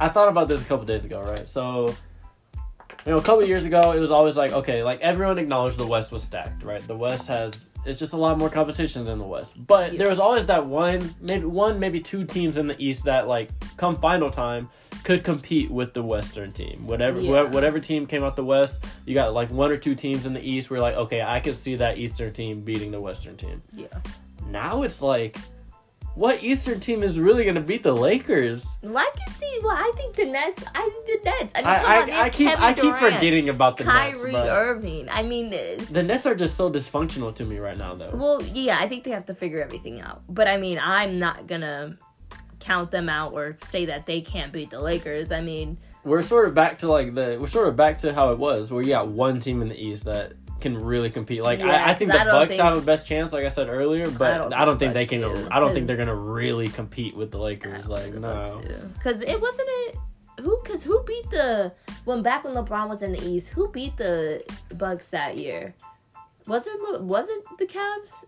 I 0.00 0.08
thought 0.08 0.28
about 0.28 0.48
this 0.48 0.62
a 0.62 0.64
couple 0.64 0.84
days 0.84 1.04
ago, 1.04 1.20
right? 1.22 1.46
So, 1.48 1.94
you 3.06 3.12
know, 3.12 3.18
a 3.18 3.22
couple 3.22 3.44
years 3.46 3.64
ago, 3.64 3.92
it 3.92 4.00
was 4.00 4.10
always 4.10 4.36
like, 4.36 4.52
okay, 4.52 4.82
like 4.82 5.00
everyone 5.00 5.38
acknowledged 5.38 5.76
the 5.78 5.86
West 5.86 6.12
was 6.12 6.22
stacked, 6.22 6.62
right? 6.62 6.86
The 6.86 6.96
West 6.96 7.26
has 7.28 7.70
it's 7.86 7.98
just 7.98 8.12
a 8.12 8.16
lot 8.16 8.38
more 8.38 8.48
competition 8.50 9.04
than 9.04 9.18
the 9.18 9.24
West, 9.24 9.54
but 9.66 9.92
Yeah. 9.92 9.98
there 9.98 10.08
was 10.08 10.18
always 10.18 10.46
that 10.46 10.66
one, 10.66 11.14
maybe 11.20 11.44
one, 11.44 11.78
maybe 11.78 12.00
two 12.00 12.24
teams 12.24 12.56
in 12.58 12.66
the 12.66 12.76
East 12.82 13.04
that, 13.04 13.28
like, 13.28 13.50
come 13.76 13.96
final 13.96 14.30
time, 14.30 14.68
could 15.02 15.22
compete 15.22 15.70
with 15.70 15.92
the 15.92 16.02
Western 16.02 16.52
team. 16.52 16.86
Whatever, 16.86 17.20
Yeah. 17.20 17.44
wh- 17.44 17.52
whatever 17.52 17.78
team 17.78 18.06
came 18.06 18.24
out 18.24 18.36
the 18.36 18.44
West, 18.44 18.84
you 19.04 19.12
got 19.14 19.34
like 19.34 19.50
one 19.50 19.70
or 19.70 19.76
two 19.76 19.94
teams 19.94 20.24
in 20.24 20.32
the 20.32 20.40
East. 20.40 20.70
Where 20.70 20.80
like, 20.80 20.94
okay, 20.96 21.20
I 21.20 21.40
could 21.40 21.56
see 21.58 21.74
that 21.76 21.98
Eastern 21.98 22.32
team 22.32 22.60
beating 22.60 22.90
the 22.90 23.00
Western 23.00 23.36
team. 23.36 23.60
Yeah. 23.74 23.86
Now 24.48 24.82
it's 24.82 25.02
like, 25.02 25.36
what 26.14 26.42
Eastern 26.42 26.80
team 26.80 27.02
is 27.02 27.18
really 27.18 27.44
going 27.44 27.56
to 27.56 27.60
beat 27.60 27.82
the 27.82 27.92
Lakers? 27.94 28.66
Well, 28.82 28.98
I 28.98 29.10
can 29.18 29.34
see. 29.34 29.60
Well, 29.62 29.76
I 29.76 29.92
think 29.96 30.16
the 30.16 30.26
Nets. 30.26 30.64
I 30.74 30.82
think 30.82 31.06
the 31.06 31.30
Nets. 31.30 31.52
I 31.54 31.58
mean, 31.58 31.66
I, 31.66 31.78
come 31.78 32.02
on, 32.02 32.06
they 32.06 32.12
I, 32.12 32.22
I 32.22 32.30
keep 32.30 32.48
Kevin 32.48 32.64
I 32.64 32.72
keep 32.72 32.82
Durant, 32.82 33.14
forgetting 33.14 33.48
about 33.48 33.76
the 33.76 33.84
Kyrie 33.84 34.32
Nets. 34.32 34.46
But 34.46 34.48
Irving. 34.50 35.08
I 35.10 35.22
mean, 35.22 35.52
uh, 35.52 35.84
the 35.90 36.02
Nets 36.02 36.26
are 36.26 36.34
just 36.34 36.56
so 36.56 36.70
dysfunctional 36.70 37.34
to 37.34 37.44
me 37.44 37.58
right 37.58 37.76
now, 37.76 37.94
though. 37.94 38.10
well, 38.14 38.42
yeah, 38.42 38.78
I 38.80 38.88
think 38.88 39.04
they 39.04 39.10
have 39.10 39.26
to 39.26 39.34
figure 39.34 39.60
everything 39.62 40.00
out. 40.00 40.22
But 40.28 40.46
I 40.48 40.56
mean, 40.56 40.78
I'm 40.80 41.18
not 41.18 41.46
gonna 41.46 41.98
count 42.60 42.90
them 42.90 43.08
out 43.08 43.32
or 43.32 43.58
say 43.66 43.86
that 43.86 44.06
they 44.06 44.20
can't 44.20 44.52
beat 44.52 44.70
the 44.70 44.80
Lakers. 44.80 45.30
I 45.32 45.40
mean, 45.40 45.78
We're 46.04 46.22
sort 46.22 46.46
of 46.48 46.54
back 46.54 46.78
to 46.80 46.88
like 46.88 47.14
the 47.14 47.38
we're 47.40 47.46
sort 47.46 47.68
of 47.68 47.76
back 47.76 47.98
to 47.98 48.14
how 48.14 48.30
it 48.32 48.38
was, 48.38 48.70
where 48.70 48.82
you 48.82 48.90
got 48.90 49.08
one 49.08 49.40
team 49.40 49.62
in 49.62 49.68
the 49.68 49.80
East 49.80 50.04
that 50.04 50.32
can 50.64 50.76
really 50.82 51.10
compete. 51.10 51.42
Like 51.42 51.60
Yeah, 51.60 51.66
I, 51.86 51.90
I 51.92 51.94
think 51.94 52.10
'cause 52.10 52.20
the 52.20 52.26
I 52.26 52.32
Bucks 52.32 52.48
think- 52.50 52.62
have 52.62 52.74
the 52.74 52.80
best 52.80 53.06
chance, 53.06 53.32
like 53.32 53.44
I 53.44 53.48
said 53.48 53.68
earlier, 53.68 54.10
but 54.10 54.32
I 54.32 54.38
don't 54.38 54.50
don't, 54.50 54.78
think 54.78 54.92
think, 54.94 55.10
the 55.10 55.18
they 55.18 55.32
can. 55.34 55.42
do, 55.44 55.48
I 55.52 55.60
don't 55.60 55.72
think 55.72 55.86
they're 55.86 55.96
gonna 55.96 56.14
really 56.14 56.68
compete 56.68 57.16
with 57.16 57.30
the 57.30 57.38
Lakers. 57.38 57.86
Like 57.88 58.12
no. 58.14 58.60
because 58.94 59.20
it 59.22 59.40
wasn't 59.40 59.68
it. 59.86 59.96
Who? 60.40 60.60
Because 60.64 60.82
who 60.82 61.00
beat 61.04 61.30
the 61.30 61.72
when 62.04 62.22
back 62.22 62.42
when 62.42 62.54
LeBron 62.54 62.88
was 62.88 63.02
in 63.02 63.12
the 63.12 63.22
East? 63.24 63.50
Who 63.50 63.68
beat 63.68 63.96
the 63.96 64.42
Bucks 64.74 65.10
that 65.10 65.38
year? 65.38 65.74
Was 66.48 66.66
it 66.66 66.80
Le- 66.80 67.02
was 67.02 67.28
it 67.28 67.44
the 67.58 67.66
Cavs? 67.66 68.24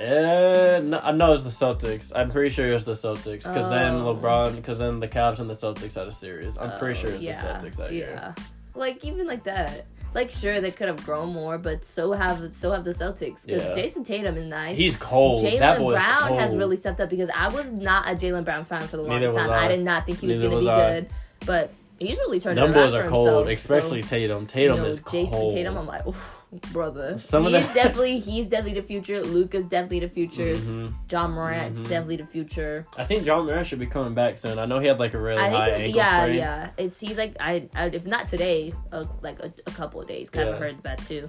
Uh, 0.00 0.80
no, 0.80 1.00
I 1.02 1.10
know 1.10 1.32
it's 1.32 1.42
the 1.42 1.48
Celtics. 1.50 2.12
I'm 2.14 2.30
pretty 2.30 2.50
sure 2.50 2.68
it 2.68 2.72
was 2.72 2.84
the 2.84 2.92
Celtics 2.92 3.42
because 3.44 3.68
then 3.68 3.96
Oh. 3.96 4.14
LeBron, 4.14 4.54
because 4.54 4.78
then 4.78 5.00
the 5.00 5.08
Cavs 5.08 5.40
and 5.40 5.50
the 5.50 5.54
Celtics 5.56 5.96
had 5.96 6.06
a 6.06 6.12
series. 6.12 6.56
I'm 6.56 6.78
pretty 6.78 6.98
Oh, 7.00 7.02
sure 7.02 7.10
it's 7.10 7.22
yeah, 7.22 7.58
the 7.58 7.66
Celtics 7.68 7.76
that 7.78 7.90
yeah. 7.92 7.96
year. 7.98 8.34
Like 8.76 9.04
even 9.04 9.26
like 9.26 9.42
that. 9.44 9.86
Like 10.14 10.30
sure 10.30 10.60
they 10.60 10.70
could 10.70 10.88
have 10.88 11.04
grown 11.04 11.32
more, 11.32 11.58
but 11.58 11.84
so 11.84 12.12
have 12.12 12.52
so 12.54 12.70
have 12.72 12.84
the 12.84 12.90
Celtics. 12.92 13.44
Because 13.46 13.62
Yeah. 13.62 13.74
Jayson 13.82 14.04
Tatum 14.04 14.36
is 14.36 14.46
nice. 14.46 14.76
He's 14.76 14.96
cold. 14.96 15.44
Jaylen 15.44 15.78
Brown 15.78 16.28
cold. 16.28 16.40
has 16.40 16.54
really 16.56 16.76
stepped 16.76 17.00
up 17.00 17.10
because 17.10 17.30
I 17.34 17.48
was 17.48 17.70
not 17.70 18.08
a 18.08 18.14
Jaylen 18.14 18.44
Brown 18.44 18.64
fan 18.64 18.80
for 18.88 18.96
the 18.96 19.02
longest 19.02 19.34
time. 19.34 19.50
I. 19.50 19.66
I. 19.66 19.68
did 19.68 19.84
not 19.84 20.06
think 20.06 20.18
he 20.20 20.26
was 20.28 20.38
Neither 20.38 20.48
going 20.50 20.64
to 20.64 20.66
was 20.70 20.76
be 20.76 20.82
I. 20.82 20.90
good, 21.00 21.10
but 21.46 21.72
he's 21.98 22.16
really 22.16 22.40
turned 22.40 22.56
Them 22.58 22.70
it 22.70 22.74
around 22.76 22.84
boys 22.86 22.94
for 22.94 23.06
are 23.06 23.08
cold, 23.08 23.28
himself, 23.48 23.48
especially 23.82 24.02
so, 24.02 24.08
Tatum. 24.08 24.46
Tatum 24.46 24.76
you 24.76 24.82
know, 24.82 24.88
is 24.88 25.00
Jayson 25.00 25.30
cold. 25.30 25.54
Tatum. 25.54 25.76
I'm 25.76 25.86
like, 25.86 26.06
"Oof, 26.06 26.37
brother. 26.72 27.18
Some 27.18 27.46
of 27.46 27.52
he's 27.52 27.66
the- 27.68 27.74
definitely 27.74 28.20
he's 28.20 28.46
definitely 28.46 28.80
the 28.80 28.86
future. 28.86 29.22
Luka's 29.22 29.64
definitely 29.64 30.00
the 30.00 30.08
future. 30.08 30.54
Mhm. 30.54 30.94
Ja 31.10 31.26
Morant's 31.28 31.80
Mhm. 31.80 31.88
definitely 31.88 32.16
the 32.16 32.26
future. 32.26 32.84
I 32.96 33.04
think 33.04 33.24
John 33.24 33.44
Morant 33.46 33.66
should 33.66 33.78
be 33.78 33.86
coming 33.86 34.14
back 34.14 34.38
soon. 34.38 34.58
I 34.58 34.64
know 34.66 34.78
he 34.78 34.86
had 34.86 34.98
like 34.98 35.14
a 35.14 35.18
really 35.20 35.38
I 35.40 35.50
high 35.50 35.70
ankle 35.70 35.96
yeah, 35.96 36.22
sprain. 36.24 36.36
yeah. 36.38 36.70
It's 36.78 36.98
he's 37.00 37.18
like 37.18 37.36
I, 37.40 37.68
I 37.74 37.86
if 37.86 38.06
not 38.06 38.28
today, 38.28 38.72
uh, 38.92 39.04
like 39.22 39.40
a, 39.40 39.52
a 39.66 39.70
couple 39.72 40.00
of 40.00 40.08
days. 40.08 40.30
Kind 40.30 40.48
of 40.48 40.58
heard 40.58 40.82
that 40.82 40.98
too. 41.06 41.28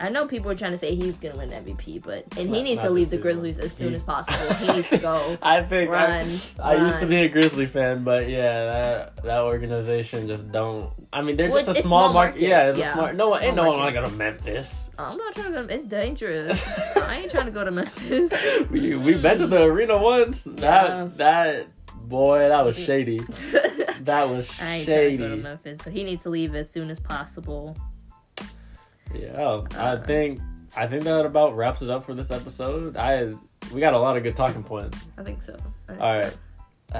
I 0.00 0.08
know 0.08 0.26
people 0.26 0.50
are 0.50 0.54
trying 0.54 0.72
to 0.72 0.78
say 0.78 0.94
he's 0.94 1.16
gonna 1.16 1.36
win 1.36 1.50
MVP, 1.50 2.02
but 2.02 2.24
and 2.36 2.48
he 2.48 2.54
Not- 2.54 2.62
needs 2.64 2.82
not 2.82 2.88
to 2.88 2.90
leave 2.90 3.10
the. 3.10 3.18
Grizzlies 3.20 3.58
as 3.58 3.72
soon 3.72 3.92
as 3.92 4.02
possible. 4.02 4.54
He 4.54 4.72
needs 4.72 4.88
to 4.88 4.96
go 4.96 5.36
I 5.42 5.62
think 5.62 5.90
I, 5.90 6.22
run. 6.22 6.40
I 6.58 6.74
used 6.86 7.00
to 7.00 7.06
be 7.06 7.16
a 7.16 7.28
Grizzly 7.28 7.66
fan, 7.66 8.02
but 8.02 8.30
yeah, 8.30 8.64
that 8.64 9.22
that 9.24 9.42
organization 9.42 10.26
just 10.26 10.50
don't. 10.50 10.90
I 11.12 11.20
mean, 11.20 11.36
they're 11.36 11.50
Well, 11.50 11.62
just 11.62 11.78
a 11.78 11.82
small, 11.82 12.04
small 12.04 12.12
market. 12.14 12.40
market. 12.40 12.48
Yeah, 12.48 12.68
it's 12.70 12.78
Yeah, 12.78 12.90
a 12.90 12.94
smart. 12.94 13.16
No 13.16 13.28
one, 13.30 13.42
ain't 13.42 13.54
small 13.54 13.64
no 13.66 13.70
one 13.72 13.80
want 13.80 13.94
to 13.94 14.00
go 14.00 14.06
to 14.08 14.16
Memphis. 14.16 14.90
I'm 14.98 15.18
not 15.18 15.34
trying 15.34 15.52
to 15.52 15.62
go. 15.64 15.74
It's 15.74 15.84
dangerous. 15.84 16.62
I 16.96 17.18
ain't 17.18 17.30
trying 17.30 17.46
to 17.46 17.52
go 17.52 17.64
to 17.64 17.70
Memphis. 17.70 18.32
we 18.70 18.96
we 18.96 19.14
been 19.16 19.38
to 19.38 19.46
the 19.46 19.58
mm. 19.58 19.70
arena 19.70 19.98
once. 19.98 20.46
Yeah. 20.46 20.54
That 20.54 21.18
that 21.18 21.66
boy, 22.08 22.38
that 22.48 22.64
was 22.64 22.76
shady. 22.76 23.20
That 24.00 24.30
was 24.30 24.50
I 24.62 24.76
ain't 24.76 24.88
trying 24.88 25.10
to 25.10 25.16
go 25.18 25.24
to 25.24 25.30
shady. 25.30 25.42
Memphis, 25.42 25.78
so 25.84 25.90
he 25.90 26.04
needs 26.04 26.22
to 26.22 26.30
leave 26.30 26.54
as 26.54 26.70
soon 26.70 26.88
as 26.88 26.98
possible. 26.98 27.76
Yeah, 29.14 29.62
I 29.76 29.76
Uh. 29.92 30.02
think 30.04 30.40
I 30.76 30.86
think 30.86 31.02
that 31.04 31.26
about 31.26 31.56
wraps 31.56 31.82
it 31.82 31.90
up 31.90 32.04
for 32.04 32.14
this 32.14 32.30
episode. 32.30 32.96
I 32.96 33.32
we 33.72 33.80
got 33.80 33.94
a 33.94 33.98
lot 33.98 34.16
of 34.16 34.22
good 34.22 34.36
talking 34.36 34.62
points. 34.62 34.98
I 35.18 35.22
think 35.22 35.42
so. 35.42 35.54
I 35.88 35.92
think 35.92 36.00
All 36.02 36.12
so. 36.12 36.20
right. 36.20 36.36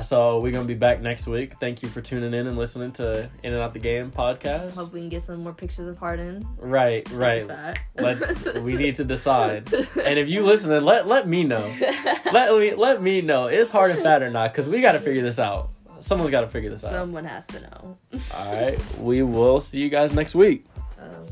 So 0.04 0.38
we're 0.38 0.52
gonna 0.52 0.66
be 0.68 0.74
back 0.74 1.00
next 1.00 1.26
week. 1.26 1.54
Thank 1.58 1.82
you 1.82 1.88
for 1.88 2.00
tuning 2.00 2.32
in 2.32 2.46
and 2.46 2.56
listening 2.56 2.92
to 2.92 3.28
In 3.42 3.52
N 3.54 3.58
Out 3.60 3.72
the 3.72 3.80
Game 3.80 4.12
podcast. 4.12 4.76
Hope 4.76 4.92
we 4.92 5.00
can 5.00 5.08
get 5.08 5.22
some 5.22 5.42
more 5.42 5.52
pictures 5.52 5.88
of 5.88 5.98
Harden. 5.98 6.46
Right, 6.58 7.08
right. 7.10 7.42
Thanks, 7.42 7.46
Fat. 7.46 7.80
Let's. 7.98 8.44
We 8.62 8.76
need 8.76 8.96
to 8.96 9.04
decide. 9.04 9.72
And 9.72 10.16
if 10.18 10.28
you 10.28 10.44
listening, 10.44 10.84
let 10.84 11.08
let 11.08 11.26
me 11.26 11.42
know. 11.42 11.68
Let 12.32 12.56
me 12.56 12.74
let 12.74 13.02
me 13.02 13.20
know. 13.20 13.48
Is 13.48 13.68
Harden 13.70 14.02
fat 14.04 14.22
or 14.22 14.30
not? 14.30 14.52
Because 14.52 14.68
we 14.68 14.80
got 14.80 14.92
to 14.92 15.00
figure 15.00 15.22
this 15.22 15.40
out. 15.40 15.70
Someone's 15.98 16.30
got 16.30 16.42
to 16.42 16.48
figure 16.48 16.70
this 16.70 16.84
out. 16.84 16.92
Someone 16.92 17.24
has 17.24 17.44
to 17.48 17.60
know. 17.60 17.98
All 18.36 18.52
right. 18.54 18.78
We 18.98 19.22
will 19.22 19.60
see 19.60 19.80
you 19.80 19.88
guys 19.88 20.12
next 20.12 20.34
week. 20.36 20.66
Um, 21.00 21.26